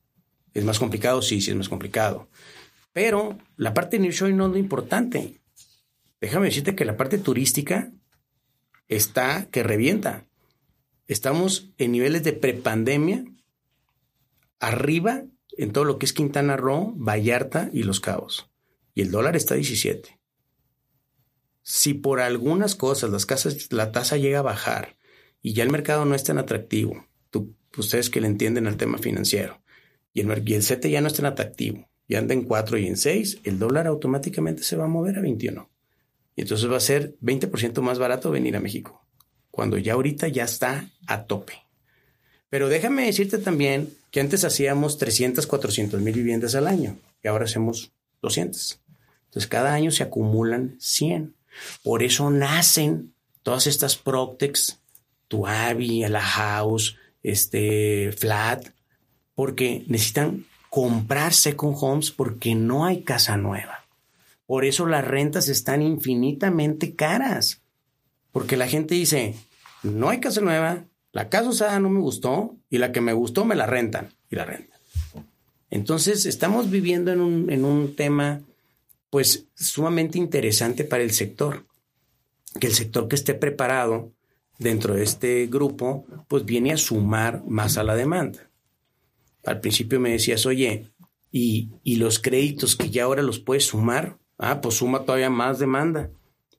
¿Es 0.52 0.64
más 0.64 0.80
complicado? 0.80 1.22
Sí, 1.22 1.40
sí 1.40 1.52
es 1.52 1.56
más 1.56 1.68
complicado. 1.68 2.28
Pero 2.92 3.38
la 3.56 3.74
parte 3.74 3.98
de 3.98 4.08
New 4.08 4.34
no 4.34 4.46
es 4.46 4.52
lo 4.52 4.58
importante. 4.58 5.40
Déjame 6.20 6.46
decirte 6.46 6.74
que 6.74 6.84
la 6.84 6.96
parte 6.96 7.18
turística 7.18 7.92
está 8.88 9.48
que 9.48 9.62
revienta. 9.62 10.26
Estamos 11.06 11.70
en 11.78 11.92
niveles 11.92 12.24
de 12.24 12.32
prepandemia 12.32 13.24
arriba 14.58 15.22
en 15.56 15.70
todo 15.70 15.84
lo 15.84 16.00
que 16.00 16.06
es 16.06 16.12
Quintana 16.12 16.56
Roo, 16.56 16.94
Vallarta 16.96 17.70
y 17.72 17.84
Los 17.84 18.00
Cabos. 18.00 18.50
Y 18.92 19.02
el 19.02 19.12
dólar 19.12 19.36
está 19.36 19.54
a 19.54 19.58
17. 19.58 20.17
Si 21.70 21.92
por 21.92 22.20
algunas 22.20 22.74
cosas 22.74 23.10
las 23.10 23.26
casas, 23.26 23.70
la 23.72 23.92
tasa 23.92 24.16
llega 24.16 24.38
a 24.38 24.42
bajar 24.42 24.96
y 25.42 25.52
ya 25.52 25.64
el 25.64 25.70
mercado 25.70 26.06
no 26.06 26.14
es 26.14 26.24
tan 26.24 26.38
atractivo, 26.38 27.04
tú, 27.28 27.54
ustedes 27.76 28.08
que 28.08 28.22
le 28.22 28.26
entienden 28.26 28.66
al 28.66 28.78
tema 28.78 28.96
financiero, 28.96 29.60
y 30.14 30.22
el, 30.22 30.48
y 30.48 30.54
el 30.54 30.62
CETE 30.62 30.88
ya 30.88 31.02
no 31.02 31.08
es 31.08 31.12
tan 31.12 31.26
atractivo, 31.26 31.86
y 32.06 32.14
anda 32.14 32.32
en 32.32 32.44
4 32.44 32.78
y 32.78 32.86
en 32.86 32.96
6, 32.96 33.40
el 33.44 33.58
dólar 33.58 33.86
automáticamente 33.86 34.62
se 34.62 34.76
va 34.76 34.86
a 34.86 34.88
mover 34.88 35.18
a 35.18 35.20
21. 35.20 35.68
Y 36.36 36.40
entonces 36.40 36.72
va 36.72 36.78
a 36.78 36.80
ser 36.80 37.16
20% 37.20 37.82
más 37.82 37.98
barato 37.98 38.30
venir 38.30 38.56
a 38.56 38.60
México, 38.60 39.04
cuando 39.50 39.76
ya 39.76 39.92
ahorita 39.92 40.26
ya 40.28 40.44
está 40.44 40.88
a 41.06 41.24
tope. 41.24 41.52
Pero 42.48 42.70
déjame 42.70 43.04
decirte 43.04 43.36
también 43.36 43.92
que 44.10 44.20
antes 44.20 44.42
hacíamos 44.42 44.96
300, 44.96 45.46
400 45.46 46.00
mil 46.00 46.14
viviendas 46.14 46.54
al 46.54 46.66
año 46.66 46.96
y 47.22 47.28
ahora 47.28 47.44
hacemos 47.44 47.92
200. 48.22 48.80
Entonces 49.26 49.46
cada 49.48 49.74
año 49.74 49.90
se 49.90 50.02
acumulan 50.02 50.76
100. 50.78 51.34
Por 51.82 52.02
eso 52.02 52.30
nacen 52.30 53.12
todas 53.42 53.66
estas 53.66 53.96
Proctex, 53.96 54.80
Tuavi, 55.28 56.06
La 56.08 56.22
House, 56.22 56.96
este, 57.22 58.12
Flat, 58.12 58.68
porque 59.34 59.84
necesitan 59.86 60.44
comprar 60.70 61.32
second 61.32 61.76
homes 61.80 62.10
porque 62.10 62.54
no 62.54 62.84
hay 62.84 63.02
casa 63.02 63.36
nueva. 63.36 63.84
Por 64.46 64.64
eso 64.64 64.86
las 64.86 65.06
rentas 65.06 65.48
están 65.48 65.82
infinitamente 65.82 66.94
caras. 66.94 67.60
Porque 68.32 68.56
la 68.56 68.68
gente 68.68 68.94
dice, 68.94 69.34
no 69.82 70.08
hay 70.08 70.20
casa 70.20 70.40
nueva, 70.40 70.84
la 71.12 71.28
casa 71.28 71.50
usada 71.50 71.80
no 71.80 71.90
me 71.90 72.00
gustó 72.00 72.56
y 72.70 72.78
la 72.78 72.92
que 72.92 73.00
me 73.00 73.12
gustó 73.12 73.44
me 73.44 73.54
la 73.54 73.66
rentan 73.66 74.14
y 74.30 74.36
la 74.36 74.44
rentan. 74.44 74.78
Entonces 75.70 76.26
estamos 76.26 76.70
viviendo 76.70 77.12
en 77.12 77.20
un, 77.20 77.50
en 77.50 77.64
un 77.64 77.94
tema 77.94 78.40
pues 79.10 79.46
sumamente 79.54 80.18
interesante 80.18 80.84
para 80.84 81.02
el 81.02 81.12
sector. 81.12 81.66
Que 82.60 82.66
el 82.66 82.74
sector 82.74 83.08
que 83.08 83.16
esté 83.16 83.34
preparado 83.34 84.12
dentro 84.58 84.94
de 84.94 85.04
este 85.04 85.46
grupo 85.46 86.06
pues 86.28 86.44
viene 86.44 86.72
a 86.72 86.76
sumar 86.76 87.42
más 87.46 87.78
a 87.78 87.84
la 87.84 87.94
demanda. 87.94 88.50
Al 89.44 89.60
principio 89.60 90.00
me 90.00 90.10
decías, 90.10 90.46
oye, 90.46 90.90
¿y, 91.30 91.70
y 91.82 91.96
los 91.96 92.18
créditos 92.18 92.76
que 92.76 92.90
ya 92.90 93.04
ahora 93.04 93.22
los 93.22 93.38
puedes 93.38 93.66
sumar? 93.66 94.18
Ah, 94.36 94.60
pues 94.60 94.76
suma 94.76 95.04
todavía 95.04 95.30
más 95.30 95.58
demanda, 95.58 96.10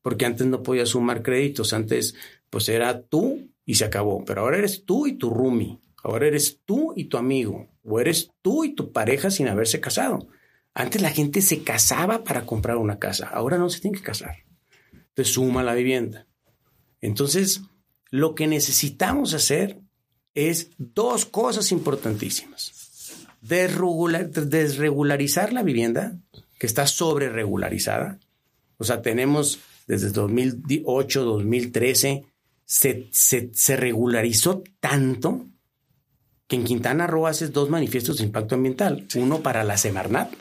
porque 0.01 0.25
antes 0.25 0.47
no 0.47 0.63
podía 0.63 0.85
sumar 0.85 1.21
créditos, 1.21 1.73
antes 1.73 2.15
pues 2.49 2.67
era 2.67 3.01
tú 3.01 3.49
y 3.65 3.75
se 3.75 3.85
acabó, 3.85 4.25
pero 4.25 4.41
ahora 4.41 4.57
eres 4.57 4.83
tú 4.85 5.07
y 5.07 5.13
tu 5.13 5.29
roomie, 5.29 5.79
ahora 6.03 6.27
eres 6.27 6.59
tú 6.65 6.93
y 6.95 7.05
tu 7.05 7.17
amigo, 7.17 7.67
o 7.83 7.99
eres 7.99 8.31
tú 8.41 8.63
y 8.63 8.73
tu 8.73 8.91
pareja 8.91 9.29
sin 9.31 9.47
haberse 9.47 9.79
casado. 9.79 10.27
Antes 10.73 11.01
la 11.01 11.09
gente 11.09 11.41
se 11.41 11.63
casaba 11.63 12.23
para 12.23 12.45
comprar 12.45 12.77
una 12.77 12.99
casa, 12.99 13.27
ahora 13.27 13.57
no 13.57 13.69
se 13.69 13.81
tiene 13.81 13.97
que 13.97 14.03
casar. 14.03 14.45
Entonces 15.09 15.33
suma 15.33 15.63
la 15.63 15.73
vivienda. 15.73 16.27
Entonces, 17.01 17.61
lo 18.11 18.35
que 18.35 18.47
necesitamos 18.47 19.33
hacer 19.33 19.79
es 20.33 20.71
dos 20.77 21.25
cosas 21.25 21.71
importantísimas. 21.71 22.73
desregularizar 23.41 25.53
la 25.53 25.63
vivienda, 25.63 26.17
que 26.57 26.67
está 26.67 26.87
sobre 26.87 27.29
regularizada. 27.29 28.19
O 28.77 28.83
sea, 28.83 29.01
tenemos 29.01 29.59
desde 29.87 30.09
2008, 30.09 31.23
2013, 31.23 32.25
se, 32.65 33.07
se, 33.11 33.49
se 33.53 33.75
regularizó 33.75 34.63
tanto 34.79 35.45
que 36.47 36.55
en 36.55 36.63
Quintana 36.63 37.07
Roo 37.07 37.27
haces 37.27 37.53
dos 37.53 37.69
manifiestos 37.69 38.17
de 38.17 38.25
impacto 38.25 38.55
ambiental. 38.55 39.07
Uno 39.15 39.41
para 39.41 39.63
la 39.63 39.77
Semarnat 39.77 40.33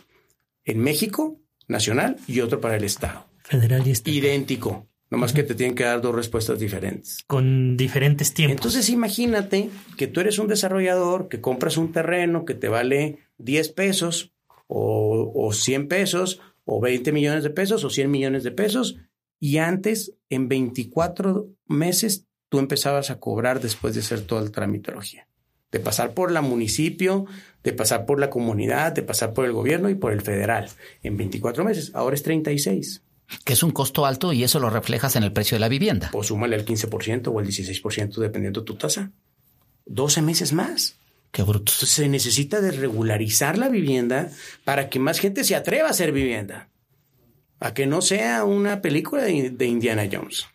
en 0.69 0.79
México, 0.79 1.41
nacional, 1.67 2.17
y 2.27 2.41
otro 2.41 2.61
para 2.61 2.77
el 2.77 2.85
Estado. 2.85 3.27
Federal 3.43 3.87
y 3.87 3.91
Estado. 3.91 4.17
Idéntico. 4.17 4.87
Nomás 5.11 5.33
que 5.33 5.43
te 5.43 5.55
tienen 5.55 5.75
que 5.75 5.85
dar 5.85 6.03
dos 6.03 6.15
respuestas 6.15 6.59
diferentes. 6.59 7.25
Con 7.27 7.79
diferentes 7.79 8.35
tiempos. 8.35 8.57
Entonces 8.57 8.91
imagínate 8.91 9.71
que 9.97 10.07
tú 10.07 10.21
eres 10.21 10.39
un 10.39 10.49
desarrollador 10.49 11.29
que 11.29 11.41
compras 11.41 11.79
un 11.79 11.93
terreno 11.93 12.45
que 12.45 12.55
te 12.55 12.69
vale 12.69 13.19
10 13.39 13.71
pesos 13.71 14.35
o, 14.67 15.33
o 15.35 15.53
100 15.55 15.89
pesos, 15.89 16.43
o 16.67 16.79
20 16.79 17.13
millones 17.13 17.43
de 17.43 17.49
pesos, 17.49 17.83
o 17.85 17.91
100 17.91 18.11
millones 18.11 18.45
de 18.45 18.51
pesos, 18.51 18.99
y 19.41 19.59
antes, 19.59 20.13
en 20.29 20.49
24 20.49 21.49
meses, 21.67 22.27
tú 22.51 22.59
empezabas 22.59 23.11
a 23.11 23.19
cobrar 23.19 23.61
después 23.61 23.95
de 23.95 24.01
hacer 24.01 24.21
toda 24.21 24.43
la 24.43 24.51
tramitología. 24.51 25.28
De 25.71 25.81
pasar 25.81 26.15
por 26.15 26.31
la 26.31 26.41
municipio, 26.41 27.27
de 27.63 27.73
pasar 27.73 28.07
por 28.07 28.21
la 28.21 28.31
comunidad, 28.31 28.93
de 28.93 29.03
pasar 29.03 29.35
por 29.35 29.45
el 29.45 29.53
gobierno 29.53 29.91
y 29.91 29.95
por 29.95 30.13
el 30.13 30.23
federal. 30.23 30.71
En 31.03 31.17
24 31.17 31.65
meses. 31.65 31.91
Ahora 31.95 32.15
es 32.15 32.23
36. 32.23 33.03
Que 33.45 33.53
es 33.53 33.63
un 33.63 33.73
costo 33.73 34.07
alto 34.07 34.33
y 34.33 34.43
eso 34.43 34.59
lo 34.59 34.71
reflejas 34.71 35.17
en 35.17 35.23
el 35.23 35.33
precio 35.33 35.57
de 35.57 35.61
la 35.61 35.69
vivienda. 35.69 36.09
Pues 36.13 36.29
súmale 36.29 36.57
el 36.57 36.65
15% 36.65 37.29
o 37.29 37.41
el 37.41 37.47
16% 37.47 38.17
dependiendo 38.17 38.61
de 38.61 38.67
tu 38.67 38.77
tasa. 38.77 39.11
12 39.85 40.23
meses 40.23 40.53
más. 40.53 40.97
Qué 41.31 41.43
bruto. 41.43 41.73
Entonces 41.73 41.91
se 41.91 42.09
necesita 42.09 42.61
de 42.61 42.71
regularizar 42.71 43.59
la 43.59 43.69
vivienda 43.69 44.31
para 44.65 44.89
que 44.89 44.99
más 44.99 45.19
gente 45.21 45.45
se 45.45 45.55
atreva 45.55 45.89
a 45.89 45.91
hacer 45.91 46.13
vivienda. 46.13 46.71
A 47.61 47.75
que 47.75 47.87
no 47.87 48.01
sea 48.01 48.45
una 48.45 48.81
película 48.81 49.25
de, 49.25 49.51
de 49.51 49.67
Indiana 49.67 50.09
Jones. 50.11 50.47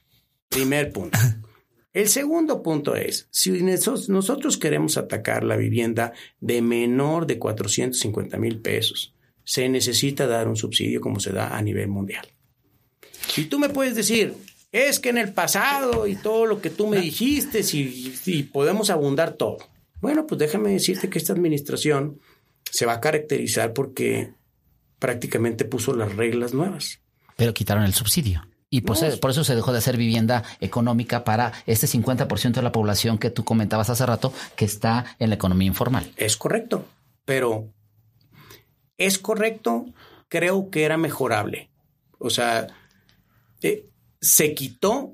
Primer 0.50 0.92
punto. 0.92 1.20
El 1.94 2.10
segundo 2.10 2.64
punto 2.64 2.96
es, 2.96 3.28
si 3.30 3.52
nosotros 3.52 4.58
queremos 4.58 4.98
atacar 4.98 5.44
la 5.44 5.56
vivienda 5.56 6.14
de 6.42 6.62
menor 6.64 7.28
de 7.28 7.38
450 7.38 8.38
mil 8.38 8.60
pesos, 8.60 9.14
se 9.44 9.70
necesita 9.70 10.26
dar 10.26 10.48
un 10.48 10.56
subsidio 10.56 11.02
como 11.02 11.20
se 11.20 11.32
da 11.32 11.56
a 11.56 11.62
nivel 11.62 11.90
mundial. 11.90 12.28
Y 13.38 13.46
tú 13.46 13.60
me 13.60 13.70
puedes 13.70 13.96
decir, 13.96 14.34
es 14.72 15.00
que 15.00 15.10
en 15.10 15.20
el 15.20 15.34
pasado 15.34 16.08
y 16.08 16.16
todo 16.16 16.48
lo 16.48 16.62
que 16.62 16.72
tú 16.72 16.88
me 16.88 17.00
dijiste, 17.00 17.62
si, 17.62 18.50
podemos 18.52 18.90
abundar 18.90 19.34
todo. 19.34 19.60
Bueno, 20.02 20.26
pues 20.26 20.40
déjame 20.40 20.72
decirte 20.72 21.10
que 21.10 21.20
esta 21.20 21.34
administración 21.34 22.20
se 22.72 22.88
va 22.88 22.94
a 22.94 23.02
caracterizar 23.02 23.72
porque 23.74 24.34
prácticamente 24.98 25.64
puso 25.66 25.96
las 25.96 26.16
reglas 26.16 26.56
nuevas. 26.56 27.02
Pero 27.36 27.54
quitaron 27.54 27.84
el 27.84 27.94
subsidio. 27.94 28.48
Y 28.74 28.82
por, 28.82 28.98
por, 29.20 29.30
eso 29.30 29.44
se 29.44 29.54
dejó 29.54 29.72
de 29.72 29.78
hacer 29.78 29.98
vivienda 29.98 30.44
económica 30.60 31.24
para 31.24 31.54
este 31.68 31.86
50% 31.86 32.54
de 32.54 32.64
la 32.64 32.72
población 32.72 33.20
que 33.20 33.30
tú 33.30 33.44
comentabas 33.44 33.92
hace 33.92 34.04
rato 34.04 34.34
que 34.56 34.66
está 34.66 35.16
en 35.20 35.30
la 35.30 35.36
economía 35.36 35.68
informal. 35.68 36.12
Es 36.18 36.38
correcto, 36.38 36.84
pero 37.24 37.72
es 38.98 39.20
correcto, 39.20 39.86
creo 40.28 40.72
que 40.72 40.86
era 40.86 40.98
mejorable. 40.98 41.70
O 42.18 42.32
sea, 42.32 42.66
eh, 43.62 43.92
se 44.20 44.56
quitó 44.56 45.14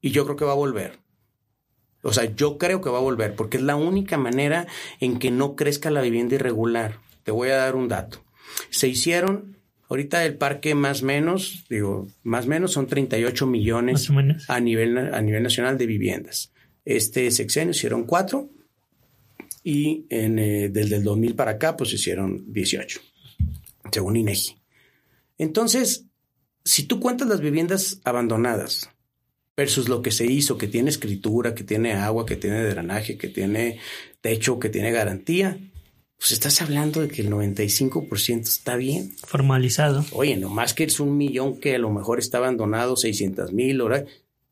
y 0.00 0.12
yo 0.12 0.24
creo 0.24 0.36
que 0.36 0.44
va 0.44 0.52
a 0.52 0.54
volver. 0.54 1.00
O 2.02 2.12
sea, 2.12 2.36
yo 2.36 2.56
creo 2.56 2.80
que 2.82 2.90
va 2.90 2.98
a 2.98 3.02
volver 3.02 3.34
porque 3.34 3.56
es 3.56 3.64
la 3.64 3.74
única 3.74 4.16
manera 4.16 4.68
en 5.00 5.18
que 5.18 5.32
no 5.32 5.56
crezca 5.56 5.90
la 5.90 6.02
vivienda 6.02 6.36
irregular. 6.36 7.00
Te 7.24 7.32
voy 7.32 7.48
a 7.48 7.56
dar 7.56 7.74
un 7.74 7.88
dato. 7.88 8.22
Se 8.70 8.86
hicieron, 8.86 9.55
ahorita 9.88 10.24
el 10.24 10.36
parque 10.36 10.74
más 10.74 11.02
menos, 11.02 11.64
digo, 11.68 12.08
más 12.22 12.46
menos 12.46 12.72
son 12.72 12.86
38 12.86 13.46
millones 13.46 14.10
a 14.48 14.60
nivel, 14.60 14.98
a 14.98 15.20
nivel 15.20 15.42
nacional 15.42 15.78
de 15.78 15.86
viviendas. 15.86 16.52
Este 16.84 17.30
sexenio 17.30 17.72
hicieron 17.72 18.04
cuatro 18.04 18.50
y 19.62 20.06
en, 20.10 20.38
eh, 20.38 20.68
desde 20.68 20.96
el 20.96 21.04
2000 21.04 21.34
para 21.34 21.52
acá 21.52 21.76
pues 21.76 21.92
hicieron 21.92 22.52
18, 22.52 23.00
según 23.90 24.16
INEGI. 24.16 24.56
Entonces, 25.38 26.06
si 26.64 26.84
tú 26.84 27.00
cuentas 27.00 27.28
las 27.28 27.40
viviendas 27.40 28.00
abandonadas 28.04 28.90
versus 29.56 29.88
lo 29.88 30.02
que 30.02 30.10
se 30.10 30.26
hizo, 30.26 30.58
que 30.58 30.68
tiene 30.68 30.90
escritura, 30.90 31.54
que 31.54 31.64
tiene 31.64 31.94
agua, 31.94 32.26
que 32.26 32.36
tiene 32.36 32.62
drenaje, 32.62 33.16
que 33.16 33.28
tiene 33.28 33.78
techo, 34.20 34.58
que 34.58 34.68
tiene 34.68 34.92
garantía, 34.92 35.58
pues 36.18 36.32
estás 36.32 36.62
hablando 36.62 37.00
de 37.00 37.08
que 37.08 37.22
el 37.22 37.30
95% 37.30 38.42
está 38.42 38.76
bien. 38.76 39.14
Formalizado. 39.26 40.04
Oye, 40.12 40.36
nomás 40.36 40.74
que 40.74 40.84
es 40.84 40.98
un 40.98 41.16
millón 41.16 41.58
que 41.60 41.74
a 41.74 41.78
lo 41.78 41.90
mejor 41.90 42.18
está 42.18 42.38
abandonado, 42.38 42.96
600 42.96 43.52
mil, 43.52 43.80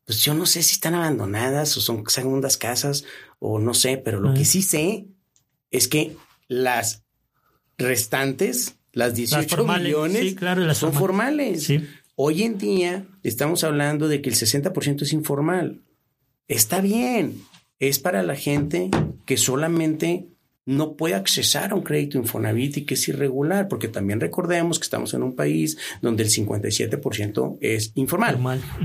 pues 0.05 0.19
yo 0.23 0.35
no 0.35 0.45
sé 0.45 0.61
si 0.61 0.73
están 0.73 0.93
abandonadas 0.93 1.75
o 1.77 1.81
son 1.81 2.03
segundas 2.07 2.57
casas 2.57 3.05
o 3.39 3.59
no 3.59 3.73
sé, 3.73 3.97
pero 3.97 4.19
lo 4.19 4.33
que 4.33 4.45
sí 4.45 4.61
sé 4.61 5.07
es 5.71 5.87
que 5.87 6.15
las 6.47 7.03
restantes, 7.77 8.75
las 8.93 9.15
18 9.15 9.65
millones, 9.65 10.35
son 10.77 10.93
formales. 10.93 11.71
Hoy 12.15 12.43
en 12.43 12.57
día 12.57 13.05
estamos 13.23 13.63
hablando 13.63 14.07
de 14.07 14.21
que 14.21 14.29
el 14.29 14.35
60% 14.35 15.01
es 15.01 15.11
informal. 15.11 15.81
Está 16.47 16.79
bien, 16.79 17.41
es 17.79 17.97
para 17.97 18.21
la 18.21 18.35
gente 18.35 18.91
que 19.25 19.37
solamente 19.37 20.27
no 20.65 20.95
puede 20.95 21.13
accesar 21.13 21.71
a 21.71 21.75
un 21.75 21.83
crédito 21.83 22.17
Infonavit 22.17 22.77
y 22.77 22.85
que 22.85 22.95
es 22.95 23.07
irregular, 23.07 23.67
porque 23.67 23.87
también 23.87 24.19
recordemos 24.19 24.79
que 24.79 24.83
estamos 24.83 25.13
en 25.13 25.23
un 25.23 25.35
país 25.35 25.77
donde 26.01 26.23
el 26.23 26.29
57% 26.29 27.57
es 27.61 27.91
informal. 27.95 28.39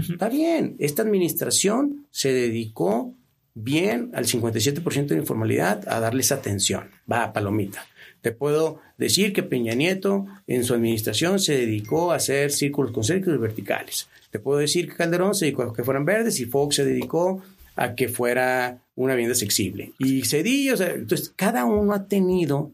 Está 0.09 0.29
bien, 0.29 0.77
esta 0.79 1.03
administración 1.03 2.07
se 2.11 2.33
dedicó 2.33 3.14
bien 3.55 4.11
al 4.14 4.27
57% 4.27 5.07
de 5.07 5.16
informalidad 5.16 5.88
a 5.88 6.01
darles 6.01 6.33
atención. 6.33 6.90
Va, 7.11 7.33
palomita. 7.33 7.87
Te 8.21 8.33
puedo 8.33 8.81
decir 8.99 9.33
que 9.33 9.43
Peña 9.43 9.75
Nieto 9.75 10.27
en 10.47 10.64
su 10.64 10.75
administración 10.75 11.40
se 11.40 11.57
dedicó 11.57 12.12
a 12.12 12.16
hacer 12.16 12.51
círculos 12.53 12.93
concéntricos 12.93 13.40
verticales. 13.40 14.09
Te 14.31 14.38
puedo 14.38 14.59
decir 14.59 14.88
que 14.88 14.97
Calderón 14.97 15.35
se 15.35 15.47
dedicó 15.47 15.62
a 15.62 15.75
que 15.75 15.83
fueran 15.83 16.05
verdes 16.05 16.38
y 16.40 16.45
Fox 16.45 16.77
se 16.77 16.85
dedicó 16.85 17.43
a 17.81 17.95
que 17.95 18.09
fuera 18.09 18.85
una 18.95 19.14
vivienda 19.14 19.35
accesible. 19.43 19.95
Y 19.99 20.27
Cedillo, 20.27 20.75
entonces 20.79 21.33
cada 21.35 21.64
uno 21.64 21.95
ha 21.95 22.09
tenido 22.09 22.73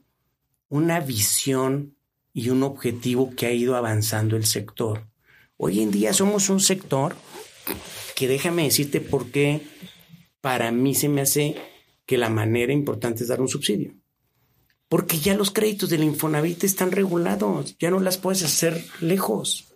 una 0.69 0.99
visión 0.99 1.95
y 2.35 2.49
un 2.49 2.65
objetivo 2.65 3.33
que 3.37 3.47
ha 3.47 3.53
ido 3.53 3.77
avanzando 3.77 4.37
el 4.37 4.45
sector. 4.45 5.07
Hoy 5.57 5.81
en 5.81 5.93
día 5.93 6.13
somos 6.13 6.51
un 6.51 6.59
sector 6.59 7.15
que 8.17 8.27
déjame 8.27 8.65
decirte 8.65 9.01
por 9.01 9.31
qué 9.31 9.63
para 10.41 10.73
mí 10.73 10.93
se 10.93 11.09
me 11.09 11.21
hace 11.21 11.55
que 12.05 12.19
la 12.19 12.29
manera 12.29 12.73
importante 12.73 13.23
es 13.23 13.29
dar 13.29 13.41
un 13.41 13.49
subsidio. 13.49 13.95
Porque 14.89 15.21
ya 15.21 15.37
los 15.37 15.53
créditos 15.53 15.89
del 15.89 16.03
Infonavit 16.03 16.65
están 16.65 16.91
regulados, 16.91 17.77
ya 17.79 17.93
no 17.93 18.01
las 18.01 18.19
puedes 18.19 18.43
hacer 18.43 18.85
lejos. 19.01 19.73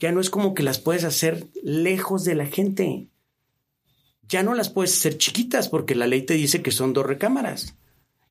Ya 0.00 0.12
no 0.12 0.20
es 0.22 0.30
como 0.30 0.54
que 0.54 0.62
las 0.62 0.78
puedes 0.78 1.04
hacer 1.04 1.46
lejos 1.62 2.24
de 2.24 2.34
la 2.36 2.46
gente 2.46 3.10
ya 4.28 4.42
no 4.42 4.54
las 4.54 4.70
puedes 4.70 4.96
hacer 4.96 5.18
chiquitas 5.18 5.68
porque 5.68 5.94
la 5.94 6.06
ley 6.06 6.22
te 6.22 6.34
dice 6.34 6.62
que 6.62 6.70
son 6.70 6.92
dos 6.92 7.06
recámaras. 7.06 7.74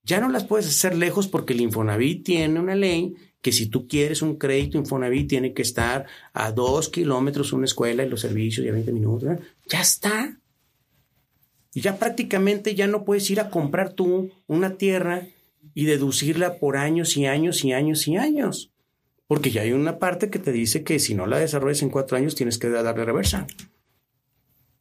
Ya 0.03 0.19
no 0.19 0.29
las 0.29 0.43
puedes 0.43 0.67
hacer 0.67 0.95
lejos 0.95 1.27
porque 1.27 1.53
el 1.53 1.61
Infonavit 1.61 2.23
tiene 2.23 2.59
una 2.59 2.75
ley 2.75 3.15
que 3.41 3.51
si 3.51 3.67
tú 3.67 3.87
quieres 3.87 4.21
un 4.21 4.37
crédito 4.37 4.77
Infonavit 4.77 5.27
tiene 5.29 5.53
que 5.53 5.61
estar 5.61 6.05
a 6.33 6.51
dos 6.51 6.89
kilómetros 6.89 7.53
una 7.53 7.65
escuela 7.65 8.03
y 8.03 8.09
los 8.09 8.21
servicios 8.21 8.65
y 8.65 8.69
a 8.69 8.73
20 8.73 8.91
minutos. 8.91 9.39
Ya 9.67 9.81
está. 9.81 10.39
Y 11.73 11.81
ya 11.81 11.97
prácticamente 11.97 12.75
ya 12.75 12.87
no 12.87 13.03
puedes 13.03 13.29
ir 13.29 13.39
a 13.39 13.49
comprar 13.49 13.93
tú 13.93 14.31
una 14.47 14.77
tierra 14.77 15.27
y 15.73 15.85
deducirla 15.85 16.59
por 16.59 16.77
años 16.77 17.17
y 17.17 17.25
años 17.25 17.63
y 17.63 17.73
años 17.73 18.07
y 18.07 18.17
años. 18.17 18.71
Porque 19.27 19.51
ya 19.51 19.61
hay 19.61 19.71
una 19.71 19.97
parte 19.97 20.29
que 20.29 20.39
te 20.39 20.51
dice 20.51 20.83
que 20.83 20.99
si 20.99 21.15
no 21.15 21.25
la 21.25 21.39
desarrollas 21.39 21.81
en 21.81 21.89
cuatro 21.89 22.17
años 22.17 22.35
tienes 22.35 22.57
que 22.57 22.69
darle 22.69 23.05
reversa 23.05 23.47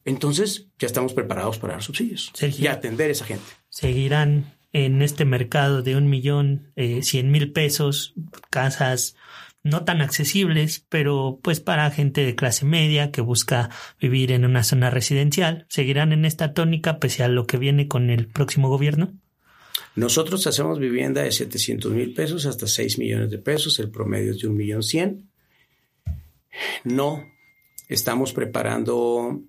entonces 0.05 0.67
ya 0.79 0.85
estamos 0.85 1.13
preparados 1.13 1.57
para 1.57 1.73
dar 1.73 1.83
subsidios 1.83 2.31
y 2.57 2.67
atender 2.67 3.09
a 3.09 3.11
esa 3.11 3.25
gente. 3.25 3.45
Seguirán 3.69 4.53
en 4.71 5.01
este 5.01 5.25
mercado 5.25 5.81
de 5.81 5.95
un 5.95 6.09
millón 6.09 6.71
eh, 6.75 7.01
cien 7.01 7.31
mil 7.31 7.51
pesos, 7.51 8.13
casas 8.49 9.15
no 9.63 9.83
tan 9.83 10.01
accesibles, 10.01 10.85
pero 10.89 11.39
pues 11.41 11.59
para 11.59 11.89
gente 11.89 12.23
de 12.23 12.35
clase 12.35 12.65
media 12.65 13.11
que 13.11 13.21
busca 13.21 13.71
vivir 13.99 14.31
en 14.31 14.45
una 14.45 14.63
zona 14.63 14.91
residencial, 14.91 15.65
¿seguirán 15.69 16.13
en 16.13 16.23
esta 16.23 16.53
tónica 16.53 16.99
pese 16.99 17.23
a 17.23 17.27
lo 17.27 17.47
que 17.47 17.57
viene 17.57 17.87
con 17.87 18.11
el 18.11 18.27
próximo 18.27 18.69
gobierno? 18.69 19.11
Nosotros 19.95 20.45
hacemos 20.45 20.77
vivienda 20.77 21.23
de 21.23 21.31
700 21.31 21.91
mil 21.93 22.13
pesos 22.13 22.45
hasta 22.45 22.67
6 22.67 22.99
millones 22.99 23.31
de 23.31 23.39
pesos, 23.39 23.79
el 23.79 23.89
promedio 23.89 24.31
es 24.31 24.39
de 24.39 24.49
un 24.49 24.55
millón 24.55 24.83
cien. 24.83 25.31
No, 26.83 27.25
estamos 27.89 28.33
preparando 28.33 29.41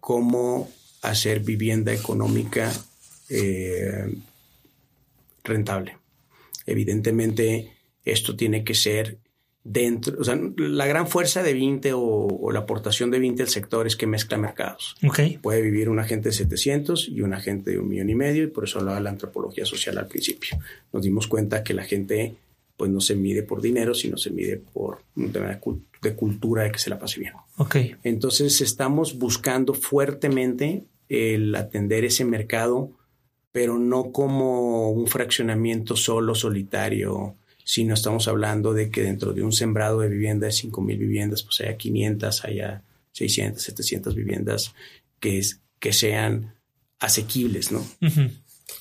cómo 0.00 0.70
hacer 1.02 1.40
vivienda 1.40 1.92
económica 1.92 2.72
eh, 3.28 4.14
rentable. 5.44 5.96
Evidentemente, 6.66 7.72
esto 8.04 8.36
tiene 8.36 8.64
que 8.64 8.74
ser 8.74 9.18
dentro, 9.64 10.18
o 10.18 10.24
sea, 10.24 10.38
la 10.56 10.86
gran 10.86 11.08
fuerza 11.08 11.42
de 11.42 11.52
Vinte 11.52 11.92
o, 11.94 12.50
la 12.52 12.60
aportación 12.60 13.10
de 13.10 13.18
Vinte 13.18 13.42
al 13.42 13.48
sector 13.48 13.86
es 13.86 13.96
que 13.96 14.06
mezcla 14.06 14.38
mercados. 14.38 14.96
Puede 15.42 15.62
vivir 15.62 15.88
un 15.88 15.98
agente 15.98 16.30
de 16.30 16.34
700 16.34 17.08
y 17.08 17.20
un 17.20 17.34
agente 17.34 17.72
de 17.72 17.78
un 17.78 17.88
millón 17.88 18.08
y 18.08 18.14
medio 18.14 18.44
y 18.44 18.48
por 18.48 18.64
eso 18.64 18.78
hablaba 18.78 19.00
la 19.00 19.10
antropología 19.10 19.66
social 19.66 19.98
al 19.98 20.08
principio. 20.08 20.58
Nos 20.92 21.02
dimos 21.02 21.26
cuenta 21.26 21.62
que 21.62 21.74
la 21.74 21.84
gente 21.84 22.36
pues 22.76 22.90
no 22.90 23.00
se 23.00 23.16
mide 23.16 23.42
por 23.42 23.60
dinero, 23.60 23.92
sino 23.92 24.16
se 24.16 24.30
mide 24.30 24.56
por 24.56 25.02
un 25.16 25.32
tema 25.32 25.48
de, 25.48 25.60
cultura 26.16 26.64
de 26.64 26.72
que 26.72 26.78
se 26.78 26.90
la 26.90 26.98
pase 26.98 27.20
bien. 27.20 27.34
Ok. 27.56 27.76
Entonces 28.02 28.60
estamos 28.60 29.18
buscando 29.18 29.74
fuertemente 29.74 30.84
el 31.08 31.54
atender 31.54 32.04
ese 32.04 32.24
mercado, 32.24 32.90
pero 33.52 33.78
no 33.78 34.12
como 34.12 34.90
un 34.90 35.06
fraccionamiento 35.06 35.96
solo, 35.96 36.34
solitario, 36.34 37.34
sino 37.64 37.94
estamos 37.94 38.28
hablando 38.28 38.72
de 38.72 38.90
que 38.90 39.02
dentro 39.02 39.32
de 39.32 39.42
un 39.42 39.52
sembrado 39.52 40.00
de 40.00 40.08
vivienda 40.08 40.46
de 40.46 40.52
5 40.52 40.80
mil 40.80 40.98
viviendas, 40.98 41.42
pues 41.42 41.60
haya 41.60 41.76
500, 41.76 42.44
haya 42.44 42.82
600, 43.12 43.62
700 43.62 44.14
viviendas 44.14 44.74
que, 45.20 45.38
es, 45.38 45.60
que 45.78 45.92
sean 45.92 46.54
asequibles, 46.98 47.72
¿no? 47.72 47.84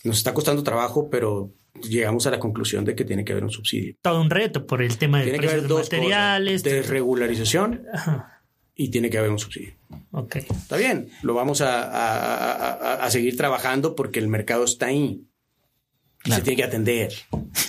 Nos 0.04 0.18
está 0.18 0.34
costando 0.34 0.64
trabajo, 0.64 1.10
pero 1.10 1.52
llegamos 1.82 2.28
a 2.28 2.32
la 2.32 2.40
conclusión 2.40 2.86
de 2.86 2.96
que 2.96 3.06
tiene 3.06 3.24
que 3.24 3.32
haber 3.32 3.44
un 3.44 3.52
subsidio. 3.52 3.96
Todo 4.02 4.22
un 4.22 4.30
reto 4.30 4.66
por 4.66 4.82
el 4.82 4.98
tema 4.98 5.22
de 5.22 5.34
precios 5.38 5.68
de 5.68 5.74
materiales. 5.74 6.64
de 6.64 6.82
regularización 6.82 7.86
y 8.76 8.90
tiene 8.90 9.10
que 9.10 9.18
haber 9.18 9.32
un 9.32 9.40
subsidio. 9.40 9.74
Ok. 10.12 10.36
Está 10.36 10.78
bien, 10.78 11.10
lo 11.24 11.34
vamos 11.34 11.62
a, 11.62 13.06
seguir 13.10 13.36
trabajando 13.36 13.96
porque 13.96 14.20
el 14.20 14.28
mercado 14.28 14.64
está 14.64 14.88
ahí. 14.88 15.24
Se 16.24 16.42
tiene 16.42 16.58
que 16.58 16.64
atender. 16.64 17.14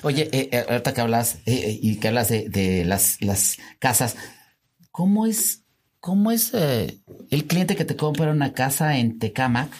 Oye, 0.02 0.28
eh, 0.32 0.48
eh, 0.50 0.64
ahorita 0.68 0.92
que 0.92 1.00
hablas 1.00 1.38
eh, 1.46 1.78
y 1.80 1.96
que 1.96 2.08
hablas 2.08 2.28
de, 2.28 2.84
las, 2.84 3.22
las, 3.22 3.56
casas, 3.78 4.16
¿cómo 4.90 5.26
es, 5.26 5.64
cómo 6.00 6.32
es 6.32 6.52
el 6.54 7.44
cliente 7.46 7.76
que 7.76 7.84
te 7.84 7.96
compra 7.96 8.30
una 8.30 8.52
casa 8.52 8.98
en 8.98 9.18
Tecamac? 9.18 9.70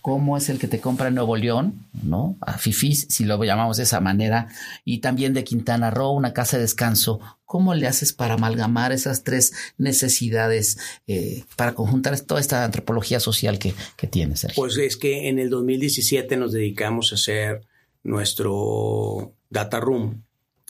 Cómo 0.00 0.36
es 0.36 0.48
el 0.48 0.58
que 0.58 0.68
te 0.68 0.80
compra 0.80 1.08
en 1.08 1.14
Nuevo 1.14 1.36
León, 1.36 1.86
¿no? 2.02 2.36
A 2.40 2.58
Fifis, 2.58 3.06
si 3.10 3.24
lo 3.24 3.42
llamamos 3.42 3.76
de 3.76 3.82
esa 3.82 4.00
manera, 4.00 4.48
y 4.84 4.98
también 4.98 5.34
de 5.34 5.44
Quintana 5.44 5.90
Roo, 5.90 6.10
una 6.10 6.32
casa 6.32 6.56
de 6.56 6.62
descanso. 6.62 7.20
¿Cómo 7.44 7.74
le 7.74 7.86
haces 7.86 8.12
para 8.12 8.34
amalgamar 8.34 8.92
esas 8.92 9.24
tres 9.24 9.52
necesidades, 9.78 10.78
eh, 11.06 11.44
para 11.56 11.74
conjuntar 11.74 12.18
toda 12.20 12.40
esta 12.40 12.64
antropología 12.64 13.20
social 13.20 13.58
que, 13.58 13.74
tienes, 14.08 14.40
Sergio? 14.40 14.62
Pues 14.62 14.76
es 14.76 14.96
que 14.96 15.28
en 15.28 15.38
el 15.38 15.50
2017 15.50 16.36
nos 16.36 16.52
dedicamos 16.52 17.12
a 17.12 17.14
hacer 17.14 17.66
nuestro 18.02 19.34
data 19.50 19.80
room 19.80 20.24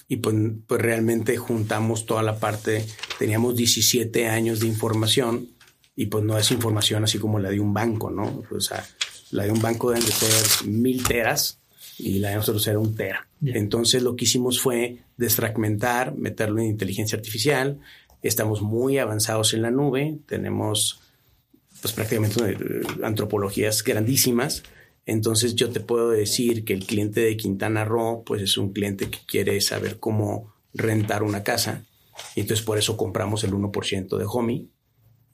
y 0.08 0.16
pues, 0.18 0.34
pues 0.66 0.80
realmente 0.80 1.36
juntamos 1.36 2.06
toda 2.06 2.22
la 2.22 2.38
parte, 2.38 2.86
teníamos 3.18 3.56
17 3.56 4.28
años 4.28 4.60
de 4.60 4.68
información 4.68 5.48
y 5.94 6.06
pues 6.06 6.24
no 6.24 6.38
es 6.38 6.52
información 6.52 7.02
así 7.02 7.18
como 7.18 7.40
la 7.40 7.50
de 7.50 7.58
un 7.58 7.74
banco, 7.74 8.08
¿no? 8.08 8.44
O 8.52 8.60
sea, 8.60 8.86
la 9.30 9.44
de 9.44 9.52
un 9.52 9.60
banco 9.60 9.90
deben 9.90 10.04
de 10.04 10.12
ser 10.12 10.68
mil 10.68 11.06
teras 11.06 11.60
y 11.98 12.18
la 12.18 12.30
de 12.30 12.36
nosotros 12.36 12.66
era 12.66 12.78
un 12.78 12.94
tera. 12.94 13.28
Entonces 13.44 14.02
lo 14.02 14.16
que 14.16 14.24
hicimos 14.24 14.60
fue 14.60 14.98
desfragmentar, 15.16 16.16
meterlo 16.16 16.60
en 16.60 16.68
inteligencia 16.68 17.16
artificial. 17.16 17.80
Estamos 18.22 18.62
muy 18.62 18.98
avanzados 18.98 19.54
en 19.54 19.62
la 19.62 19.70
nube, 19.70 20.18
tenemos 20.26 21.00
pues 21.80 21.94
prácticamente 21.94 22.40
eh, 22.50 22.56
antropologías 23.02 23.84
grandísimas. 23.84 24.62
Entonces 25.06 25.54
yo 25.54 25.70
te 25.70 25.80
puedo 25.80 26.10
decir 26.10 26.64
que 26.64 26.74
el 26.74 26.86
cliente 26.86 27.20
de 27.20 27.36
Quintana 27.36 27.84
Roo 27.84 28.22
pues 28.24 28.42
es 28.42 28.58
un 28.58 28.72
cliente 28.72 29.08
que 29.08 29.18
quiere 29.26 29.60
saber 29.60 29.98
cómo 29.98 30.54
rentar 30.74 31.22
una 31.22 31.42
casa. 31.42 31.84
Y 32.34 32.40
entonces 32.40 32.64
por 32.64 32.78
eso 32.78 32.96
compramos 32.96 33.44
el 33.44 33.52
1% 33.52 34.16
de 34.16 34.24
Homey 34.26 34.68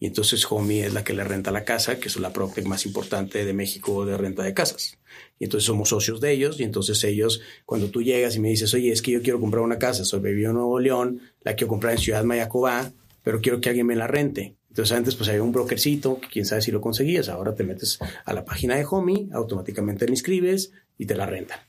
y 0.01 0.07
entonces 0.07 0.45
Homey 0.51 0.81
es 0.81 0.93
la 0.93 1.05
que 1.05 1.15
le 1.15 1.25
renta 1.25 1.51
la 1.51 1.65
casa, 1.65 1.99
que 1.99 2.09
es 2.09 2.17
la 2.17 2.33
PropTech 2.33 2.67
más 2.67 2.85
importante 2.85 3.45
de 3.45 3.53
México 3.53 4.05
de 4.05 4.17
renta 4.17 4.43
de 4.43 4.53
casas. 4.53 4.99
Y 5.39 5.45
entonces 5.45 5.67
somos 5.67 5.89
socios 5.89 6.21
de 6.21 6.33
ellos. 6.33 6.61
Y 6.61 6.65
entonces 6.65 7.03
ellos, 7.05 7.41
cuando 7.65 7.89
tú 7.89 8.03
llegas 8.03 8.37
y 8.37 8.41
me 8.41 8.51
dices, 8.51 8.75
oye, 8.75 8.93
es 8.93 9.03
que 9.03 9.13
yo 9.13 9.23
quiero 9.23 9.41
comprar 9.41 9.63
una 9.63 9.79
casa, 9.79 10.05
soy 10.05 10.21
vivo 10.21 10.51
en 10.51 10.57
Nuevo 10.57 10.79
León, 10.81 11.21
la 11.43 11.55
quiero 11.55 11.69
comprar 11.69 11.95
en 11.95 12.01
Ciudad 12.01 12.25
Mayacobá, 12.25 12.93
pero 13.23 13.41
quiero 13.41 13.61
que 13.61 13.69
alguien 13.69 13.87
me 13.87 13.97
la 13.97 14.07
rente. 14.07 14.57
Entonces 14.69 14.97
antes 14.97 15.15
pues 15.15 15.29
había 15.29 15.43
un 15.43 15.53
brokercito, 15.53 16.21
quién 16.33 16.45
sabe 16.45 16.61
si 16.61 16.73
lo 16.73 16.81
conseguías. 16.81 17.29
Ahora 17.29 17.55
te 17.55 17.63
metes 17.63 17.99
a 18.25 18.33
la 18.35 18.45
página 18.45 18.77
de 18.77 18.85
Homey, 18.85 19.31
automáticamente 19.33 20.05
te 20.05 20.13
inscribes 20.13 20.73
y 20.99 21.07
te 21.07 21.15
la 21.15 21.27
rentan. 21.27 21.61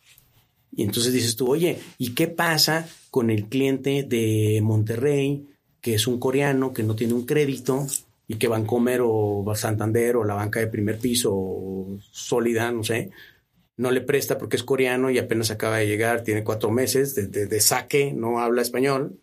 Y 0.76 0.84
entonces 0.84 1.14
dices 1.14 1.36
tú, 1.36 1.50
oye, 1.50 1.80
¿y 2.00 2.16
qué 2.16 2.28
pasa 2.28 2.90
con 3.12 3.30
el 3.30 3.46
cliente 3.46 4.04
de 4.04 4.60
Monterrey, 4.62 5.48
que 5.80 5.94
es 5.94 6.08
un 6.08 6.20
coreano, 6.20 6.74
que 6.74 6.84
no 6.84 6.96
tiene 6.96 7.14
un 7.14 7.26
crédito, 7.26 7.86
y 8.28 8.36
que 8.36 8.48
Bancomer 8.48 9.02
o 9.04 9.46
Santander 9.56 10.18
o 10.18 10.24
la 10.24 10.34
banca 10.34 10.60
de 10.60 10.68
primer 10.68 10.98
piso 11.00 12.00
sólida, 12.12 12.72
no 12.72 12.84
sé, 12.84 13.12
no 13.78 13.92
le 13.92 14.02
presta 14.02 14.38
porque 14.38 14.56
es 14.56 14.64
coreano 14.64 15.10
y 15.10 15.18
apenas 15.18 15.52
acaba 15.52 15.78
de 15.78 15.88
llegar, 15.88 16.24
tiene 16.24 16.44
cuatro 16.44 16.72
meses 16.72 17.16
de, 17.16 17.60
saque, 17.60 18.14
no 18.14 18.40
habla 18.40 18.62
español. 18.62 19.20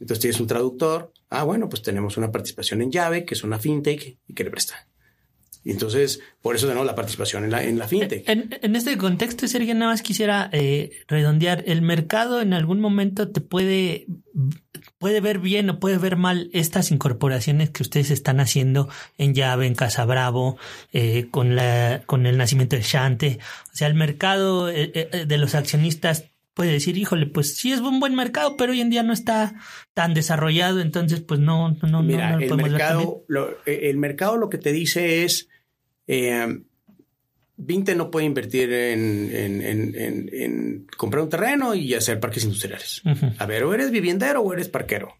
Entonces 0.00 0.20
tienes 0.20 0.40
un 0.40 0.46
traductor. 0.46 1.12
Ah, 1.30 1.44
bueno, 1.44 1.68
pues 1.68 1.82
tenemos 1.82 2.16
una 2.16 2.30
participación 2.30 2.82
en 2.82 2.92
llave, 2.92 3.24
que 3.24 3.34
es 3.34 3.42
una 3.44 3.58
fintech 3.58 4.18
y 4.26 4.34
que 4.34 4.44
le 4.44 4.50
presta. 4.50 4.87
Entonces, 5.64 6.20
por 6.40 6.56
eso 6.56 6.66
tenemos 6.66 6.86
la 6.86 6.94
participación 6.94 7.44
en 7.44 7.50
la, 7.50 7.62
en 7.62 7.78
la 7.78 7.88
fintech. 7.88 8.28
En, 8.28 8.76
este 8.76 8.96
contexto, 8.96 9.46
Sergio, 9.46 9.74
nada 9.74 9.92
más 9.92 10.02
quisiera 10.02 10.48
eh, 10.52 10.90
redondear. 11.06 11.64
El 11.66 11.82
mercado 11.82 12.40
en 12.40 12.54
algún 12.54 12.80
momento 12.80 13.28
te 13.28 13.40
puede, 13.40 14.06
puede 14.98 15.20
ver 15.20 15.38
bien 15.38 15.68
o 15.70 15.80
puede 15.80 15.98
ver 15.98 16.16
mal 16.16 16.48
estas 16.52 16.90
incorporaciones 16.90 17.70
que 17.70 17.82
ustedes 17.82 18.10
están 18.10 18.40
haciendo 18.40 18.88
en 19.18 19.34
Llave, 19.34 19.66
en 19.66 19.74
Casa 19.74 20.04
Bravo, 20.04 20.56
eh, 20.92 21.28
con, 21.30 21.54
la, 21.56 22.02
con 22.06 22.26
el 22.26 22.38
nacimiento 22.38 22.76
de 22.76 22.82
Shante. 22.82 23.38
O 23.72 23.76
sea, 23.76 23.88
el 23.88 23.94
mercado 23.94 24.70
eh, 24.70 25.26
de 25.26 25.38
los 25.38 25.54
accionistas 25.54 26.30
puede 26.58 26.72
decir, 26.72 26.98
híjole, 26.98 27.26
pues 27.26 27.54
sí 27.54 27.70
es 27.70 27.78
un 27.78 28.00
buen 28.00 28.16
mercado, 28.16 28.56
pero 28.56 28.72
hoy 28.72 28.80
en 28.80 28.90
día 28.90 29.04
no 29.04 29.12
está 29.12 29.54
tan 29.94 30.12
desarrollado, 30.12 30.80
entonces 30.80 31.20
pues 31.20 31.38
no, 31.38 31.76
no, 31.82 32.02
Mira, 32.02 32.32
no, 32.32 32.40
el 32.40 32.56
mercado, 32.56 33.22
lo, 33.28 33.56
el 33.64 33.96
mercado 33.96 34.36
lo 34.36 34.48
que 34.48 34.58
te 34.58 34.72
dice 34.72 35.22
es, 35.22 35.48
eh, 36.08 36.58
Vinte 37.56 37.94
no 37.94 38.10
puede 38.10 38.26
invertir 38.26 38.72
en, 38.72 39.30
en, 39.62 40.86
comprar 40.96 41.22
un 41.22 41.28
terreno 41.28 41.76
y 41.76 41.94
hacer 41.94 42.18
parques 42.18 42.42
industriales. 42.42 43.02
A 43.38 43.46
ver, 43.46 43.62
o 43.62 43.72
eres 43.72 43.92
viviendero 43.92 44.40
o 44.40 44.52
eres 44.52 44.68
parquero. 44.68 45.14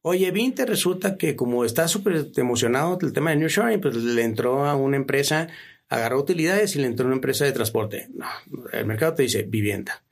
Oye, 0.00 0.30
Vinte 0.30 0.64
resulta 0.64 1.18
que 1.18 1.36
como 1.36 1.66
está 1.66 1.86
súper 1.86 2.30
emocionado 2.36 2.96
del 2.96 3.12
tema 3.12 3.28
de 3.28 3.36
New 3.36 3.48
Shoring, 3.50 3.82
pues 3.82 3.94
le 3.94 4.22
entró 4.22 4.64
a 4.64 4.74
una 4.74 4.96
empresa, 4.96 5.48
agarró 5.90 6.18
utilidades 6.18 6.76
y 6.76 6.78
le 6.78 6.86
entró 6.86 7.04
a 7.04 7.08
una 7.08 7.16
empresa 7.16 7.44
de 7.44 7.52
transporte. 7.52 8.08
No, 8.14 8.26
el 8.72 8.86
mercado 8.86 9.12
te 9.12 9.24
dice 9.24 9.42
vivienda. 9.42 10.02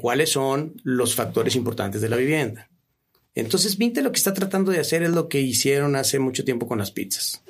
¿Cuáles 0.00 0.30
son 0.30 0.74
los 0.82 1.14
factores 1.14 1.56
importantes 1.56 2.00
de 2.00 2.08
la 2.08 2.16
vivienda? 2.16 2.68
Entonces, 3.34 3.78
Vinte 3.78 4.02
lo 4.02 4.12
que 4.12 4.18
está 4.18 4.34
tratando 4.34 4.72
de 4.72 4.80
hacer 4.80 5.02
es 5.02 5.10
lo 5.10 5.28
que 5.28 5.40
hicieron 5.40 5.96
hace 5.96 6.18
mucho 6.18 6.44
tiempo 6.44 6.68
con 6.68 6.78
las 6.78 6.90
pizzas. 6.90 7.42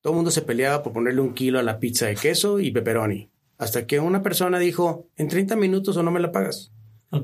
Todo 0.00 0.12
el 0.12 0.16
mundo 0.16 0.30
se 0.30 0.42
peleaba 0.42 0.82
por 0.82 0.92
ponerle 0.92 1.20
un 1.20 1.34
kilo 1.34 1.58
a 1.58 1.62
la 1.62 1.78
pizza 1.78 2.06
de 2.06 2.14
queso 2.14 2.60
y 2.60 2.70
pepperoni. 2.70 3.28
Hasta 3.58 3.86
que 3.86 4.00
una 4.00 4.22
persona 4.22 4.58
dijo, 4.58 5.08
en 5.16 5.28
30 5.28 5.56
minutos 5.56 5.96
o 5.96 6.02
no 6.02 6.10
me 6.10 6.20
la 6.20 6.32
pagas. 6.32 6.70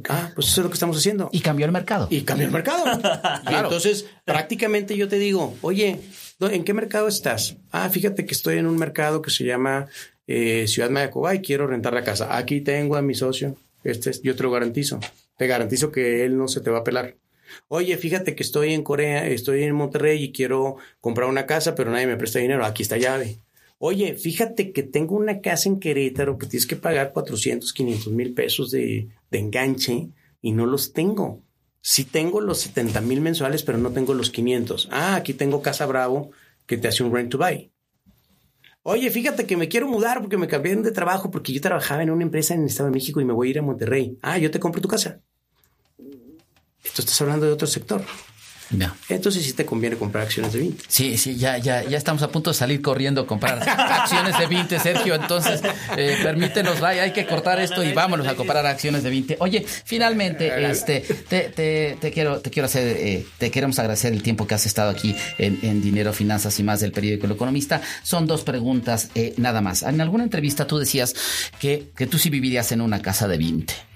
Ah, 0.08 0.30
pues 0.34 0.48
eso 0.48 0.60
es 0.60 0.64
lo 0.64 0.70
que 0.70 0.74
estamos 0.74 0.96
haciendo. 0.96 1.28
Y 1.32 1.40
cambió 1.40 1.66
el 1.66 1.72
mercado. 1.72 2.08
Y 2.10 2.22
cambió 2.22 2.46
el 2.46 2.52
mercado. 2.52 2.84
entonces, 3.46 4.06
prácticamente 4.24 4.96
yo 4.96 5.08
te 5.08 5.18
digo, 5.18 5.56
oye, 5.60 6.00
¿en 6.40 6.64
qué 6.64 6.74
mercado 6.74 7.08
estás? 7.08 7.56
Ah, 7.70 7.88
fíjate 7.88 8.24
que 8.24 8.34
estoy 8.34 8.58
en 8.58 8.66
un 8.66 8.76
mercado 8.76 9.22
que 9.22 9.30
se 9.30 9.44
llama 9.44 9.86
eh, 10.26 10.66
Ciudad 10.68 10.90
Mayacoba 10.90 11.34
y 11.34 11.42
quiero 11.42 11.66
rentar 11.66 11.92
la 11.92 12.04
casa. 12.04 12.36
Aquí 12.36 12.60
tengo 12.60 12.96
a 12.96 13.02
mi 13.02 13.14
socio. 13.14 13.56
Este 13.84 14.10
es, 14.10 14.22
yo 14.22 14.36
te 14.36 14.42
lo 14.42 14.50
garantizo. 14.50 15.00
Te 15.36 15.46
garantizo 15.46 15.90
que 15.90 16.24
él 16.24 16.36
no 16.36 16.48
se 16.48 16.60
te 16.60 16.70
va 16.70 16.78
a 16.78 16.84
pelar. 16.84 17.16
Oye, 17.68 17.96
fíjate 17.96 18.34
que 18.34 18.42
estoy 18.42 18.72
en 18.72 18.82
Corea, 18.82 19.26
estoy 19.26 19.62
en 19.62 19.74
Monterrey 19.74 20.22
y 20.22 20.32
quiero 20.32 20.76
comprar 21.00 21.28
una 21.28 21.46
casa, 21.46 21.74
pero 21.74 21.90
nadie 21.90 22.06
me 22.06 22.16
presta 22.16 22.38
dinero. 22.38 22.64
Aquí 22.64 22.82
está 22.82 22.96
llave. 22.96 23.38
Oye, 23.78 24.14
fíjate 24.14 24.72
que 24.72 24.84
tengo 24.84 25.16
una 25.16 25.40
casa 25.40 25.68
en 25.68 25.80
Querétaro 25.80 26.38
que 26.38 26.46
tienes 26.46 26.66
que 26.66 26.76
pagar 26.76 27.12
400, 27.12 27.72
500 27.72 28.12
mil 28.12 28.32
pesos 28.32 28.70
de, 28.70 29.08
de 29.30 29.38
enganche 29.38 30.08
y 30.40 30.52
no 30.52 30.66
los 30.66 30.92
tengo. 30.92 31.42
Sí 31.80 32.04
tengo 32.04 32.40
los 32.40 32.60
70 32.60 33.00
mil 33.00 33.20
mensuales, 33.20 33.64
pero 33.64 33.78
no 33.78 33.90
tengo 33.90 34.14
los 34.14 34.30
500. 34.30 34.88
Ah, 34.92 35.16
aquí 35.16 35.34
tengo 35.34 35.62
Casa 35.62 35.84
Bravo 35.86 36.30
que 36.66 36.76
te 36.76 36.86
hace 36.86 37.02
un 37.02 37.12
rent 37.12 37.30
to 37.32 37.38
buy. 37.38 37.71
Oye, 38.84 39.10
fíjate 39.10 39.46
que 39.46 39.56
me 39.56 39.68
quiero 39.68 39.86
mudar 39.86 40.20
porque 40.20 40.36
me 40.36 40.48
cambié 40.48 40.74
de 40.74 40.90
trabajo 40.90 41.30
porque 41.30 41.52
yo 41.52 41.60
trabajaba 41.60 42.02
en 42.02 42.10
una 42.10 42.24
empresa 42.24 42.54
en 42.54 42.62
el 42.62 42.66
Estado 42.66 42.88
de 42.88 42.94
México 42.94 43.20
y 43.20 43.24
me 43.24 43.32
voy 43.32 43.48
a 43.48 43.50
ir 43.50 43.58
a 43.60 43.62
Monterrey. 43.62 44.18
Ah, 44.22 44.38
yo 44.38 44.50
te 44.50 44.58
compro 44.58 44.80
tu 44.80 44.88
casa. 44.88 45.20
Esto 46.82 47.02
estás 47.02 47.20
hablando 47.20 47.46
de 47.46 47.52
otro 47.52 47.68
sector. 47.68 48.02
Ya. 48.72 48.94
Entonces 49.08 49.44
sí 49.44 49.52
te 49.52 49.64
conviene 49.64 49.96
comprar 49.96 50.24
acciones 50.24 50.52
de 50.52 50.60
20. 50.60 50.84
Sí, 50.88 51.16
sí, 51.18 51.36
ya, 51.36 51.58
ya, 51.58 51.82
ya 51.84 51.98
estamos 51.98 52.22
a 52.22 52.28
punto 52.28 52.50
de 52.50 52.54
salir 52.54 52.80
corriendo 52.80 53.22
a 53.22 53.26
comprar 53.26 53.68
acciones 53.68 54.38
de 54.38 54.46
20, 54.46 54.78
Sergio. 54.78 55.14
Entonces, 55.14 55.60
eh, 55.96 56.18
permítenos, 56.22 56.80
vaya, 56.80 57.02
hay 57.02 57.12
que 57.12 57.26
cortar 57.26 57.60
esto 57.60 57.82
y 57.84 57.92
vámonos 57.92 58.26
a 58.26 58.34
comprar 58.34 58.64
acciones 58.66 59.02
de 59.02 59.10
20. 59.10 59.36
Oye, 59.40 59.64
finalmente, 59.84 60.70
este, 60.70 61.00
te, 61.28 61.50
te, 61.50 61.96
te 62.00 62.10
quiero, 62.10 62.40
te 62.40 62.50
quiero 62.50 62.66
hacer, 62.66 62.96
eh, 62.96 63.26
te 63.38 63.50
queremos 63.50 63.78
agradecer 63.78 64.12
el 64.12 64.22
tiempo 64.22 64.46
que 64.46 64.54
has 64.54 64.66
estado 64.66 64.90
aquí 64.90 65.14
en, 65.38 65.82
Dinero, 65.82 66.12
Finanzas 66.12 66.58
y 66.58 66.62
más 66.62 66.80
del 66.80 66.92
periódico 66.92 67.26
El 67.26 67.32
Economista. 67.32 67.82
Son 68.02 68.26
dos 68.26 68.42
preguntas, 68.42 69.10
eh, 69.14 69.34
nada 69.36 69.60
más. 69.60 69.82
En 69.82 70.00
alguna 70.00 70.24
entrevista 70.24 70.66
tú 70.66 70.78
decías 70.78 71.14
que, 71.60 71.90
que 71.96 72.06
tú 72.06 72.18
sí 72.18 72.30
vivirías 72.30 72.72
en 72.72 72.80
una 72.80 73.02
casa 73.02 73.28
de 73.28 73.38
20. 73.38 73.91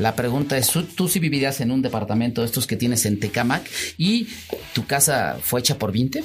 La 0.00 0.16
pregunta 0.16 0.56
es, 0.56 0.72
¿tú 0.96 1.08
si 1.08 1.18
vivirías 1.18 1.60
en 1.60 1.70
un 1.70 1.82
departamento 1.82 2.40
de 2.40 2.46
estos 2.46 2.66
que 2.66 2.76
tienes 2.76 3.04
en 3.04 3.20
Tecamac 3.20 3.70
y 3.98 4.28
tu 4.72 4.86
casa 4.86 5.36
fue 5.42 5.60
hecha 5.60 5.76
por 5.78 5.92
20? 5.92 6.24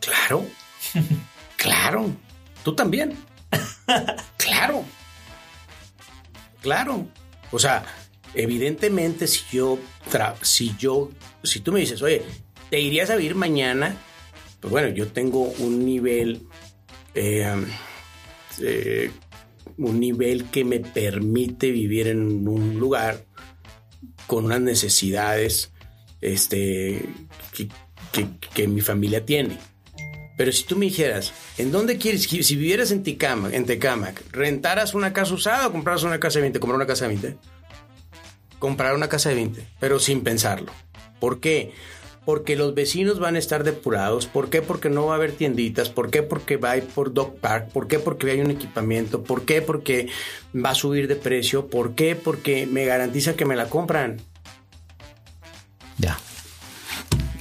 Claro, 0.00 0.44
claro, 1.56 2.14
tú 2.62 2.74
también. 2.74 3.16
claro, 4.36 4.84
claro. 6.60 7.08
O 7.50 7.58
sea, 7.58 7.86
evidentemente 8.34 9.26
si 9.26 9.40
yo, 9.50 9.78
si 10.42 10.76
yo, 10.78 11.10
si 11.42 11.60
tú 11.60 11.72
me 11.72 11.80
dices, 11.80 12.02
oye, 12.02 12.22
¿te 12.68 12.80
irías 12.80 13.08
a 13.08 13.16
vivir 13.16 13.34
mañana? 13.34 13.96
Pues 14.60 14.70
bueno, 14.70 14.88
yo 14.88 15.08
tengo 15.08 15.40
un 15.40 15.86
nivel 15.86 16.42
eh, 17.14 17.64
eh, 18.60 19.10
un 19.78 20.00
nivel 20.00 20.50
que 20.50 20.64
me 20.64 20.80
permite 20.80 21.70
vivir 21.70 22.08
en 22.08 22.46
un 22.46 22.78
lugar 22.78 23.24
con 24.26 24.46
unas 24.46 24.60
necesidades 24.60 25.72
este, 26.20 27.08
que, 28.54 28.68
mi 28.68 28.80
familia 28.80 29.24
tiene. 29.24 29.58
Pero 30.36 30.50
si 30.50 30.64
tú 30.64 30.76
me 30.76 30.86
dijeras, 30.86 31.32
¿en 31.58 31.70
dónde 31.70 31.96
quieres? 31.96 32.22
Si 32.22 32.56
vivieras 32.56 32.90
en 32.90 33.02
Tecamac, 33.02 33.52
en 33.52 33.66
¿rentaras 34.32 34.94
una 34.94 35.12
casa 35.12 35.34
usada 35.34 35.68
o 35.68 35.72
compraras 35.72 36.02
una 36.02 36.18
casa 36.18 36.38
de 36.38 36.42
20? 36.42 36.60
¿Comprar 36.60 36.76
una 36.76 36.86
casa 36.86 37.04
de 37.04 37.08
20? 37.14 37.38
Comprar 38.58 38.94
una 38.94 39.08
casa 39.08 39.28
de 39.28 39.36
20, 39.36 39.68
pero 39.78 40.00
sin 40.00 40.22
pensarlo. 40.22 40.72
¿Por 41.20 41.40
qué? 41.40 41.72
Porque 42.24 42.56
los 42.56 42.74
vecinos 42.74 43.18
van 43.18 43.36
a 43.36 43.38
estar 43.38 43.64
depurados. 43.64 44.26
¿Por 44.26 44.50
qué? 44.50 44.62
Porque 44.62 44.88
no 44.90 45.06
va 45.06 45.14
a 45.14 45.16
haber 45.16 45.32
tienditas. 45.32 45.90
¿Por 45.90 46.10
qué? 46.10 46.22
Porque 46.22 46.56
va 46.56 46.72
a 46.72 46.76
ir 46.76 46.84
por 46.84 47.12
Dog 47.12 47.36
Park. 47.38 47.68
¿Por 47.72 47.86
qué? 47.86 47.98
Porque 47.98 48.30
hay 48.30 48.40
un 48.40 48.50
equipamiento. 48.50 49.22
¿Por 49.22 49.44
qué? 49.44 49.62
Porque 49.62 50.08
va 50.54 50.70
a 50.70 50.74
subir 50.74 51.08
de 51.08 51.16
precio. 51.16 51.66
¿Por 51.68 51.94
qué? 51.94 52.16
Porque 52.16 52.66
me 52.66 52.84
garantiza 52.84 53.34
que 53.34 53.44
me 53.44 53.56
la 53.56 53.68
compran. 53.68 54.20
Ya. 55.98 56.18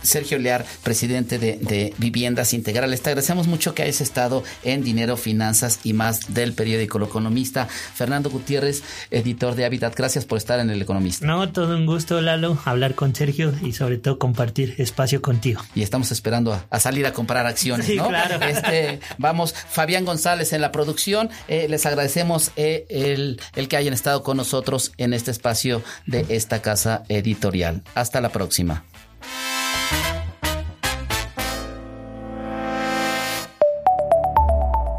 Sergio 0.03 0.37
Lear, 0.37 0.65
presidente 0.83 1.39
de, 1.39 1.93
Viviendas 1.97 2.53
Integrales. 2.53 3.01
Te 3.01 3.09
agradecemos 3.09 3.47
mucho 3.47 3.73
que 3.73 3.83
hayas 3.83 4.01
estado 4.01 4.43
en 4.63 4.83
Dinero, 4.83 5.17
Finanzas 5.17 5.79
y 5.83 5.93
más 5.93 6.33
del 6.33 6.53
periódico 6.53 6.97
El 6.97 7.05
Economista. 7.05 7.67
Fernando 7.67 8.29
Gutiérrez, 8.29 8.83
editor 9.11 9.55
de 9.55 9.65
Habitat, 9.65 9.95
gracias 9.95 10.25
por 10.25 10.37
estar 10.37 10.59
en 10.59 10.69
El 10.69 10.81
Economista. 10.81 11.25
No, 11.25 11.51
todo 11.51 11.75
un 11.75 11.85
gusto, 11.85 12.21
Lalo, 12.21 12.57
hablar 12.65 12.95
con 12.95 13.15
Sergio 13.15 13.53
y 13.61 13.73
sobre 13.73 13.97
todo 13.97 14.19
compartir 14.19 14.75
espacio 14.77 15.21
contigo. 15.21 15.61
Y 15.75 15.81
estamos 15.81 16.11
esperando 16.11 16.59
a, 16.69 16.79
salir 16.79 17.05
a 17.05 17.13
comprar 17.13 17.45
acciones, 17.45 17.87
sí, 17.87 17.95
¿no? 17.95 18.09
Claro. 18.09 18.43
Este, 18.45 18.99
vamos, 19.17 19.53
Fabián 19.53 20.05
González 20.05 20.53
en 20.53 20.61
la 20.61 20.71
producción. 20.71 21.29
Eh, 21.47 21.67
les 21.69 21.85
agradecemos 21.85 22.51
eh, 22.55 22.85
el, 22.89 23.39
el 23.55 23.67
que 23.67 23.77
hayan 23.77 23.93
estado 23.93 24.23
con 24.23 24.37
nosotros 24.37 24.91
en 24.97 25.13
este 25.13 25.31
espacio 25.31 25.81
de 26.05 26.25
esta 26.29 26.61
casa 26.61 27.03
editorial. 27.09 27.83
Hasta 27.95 28.21
la 28.21 28.29
próxima. 28.29 28.83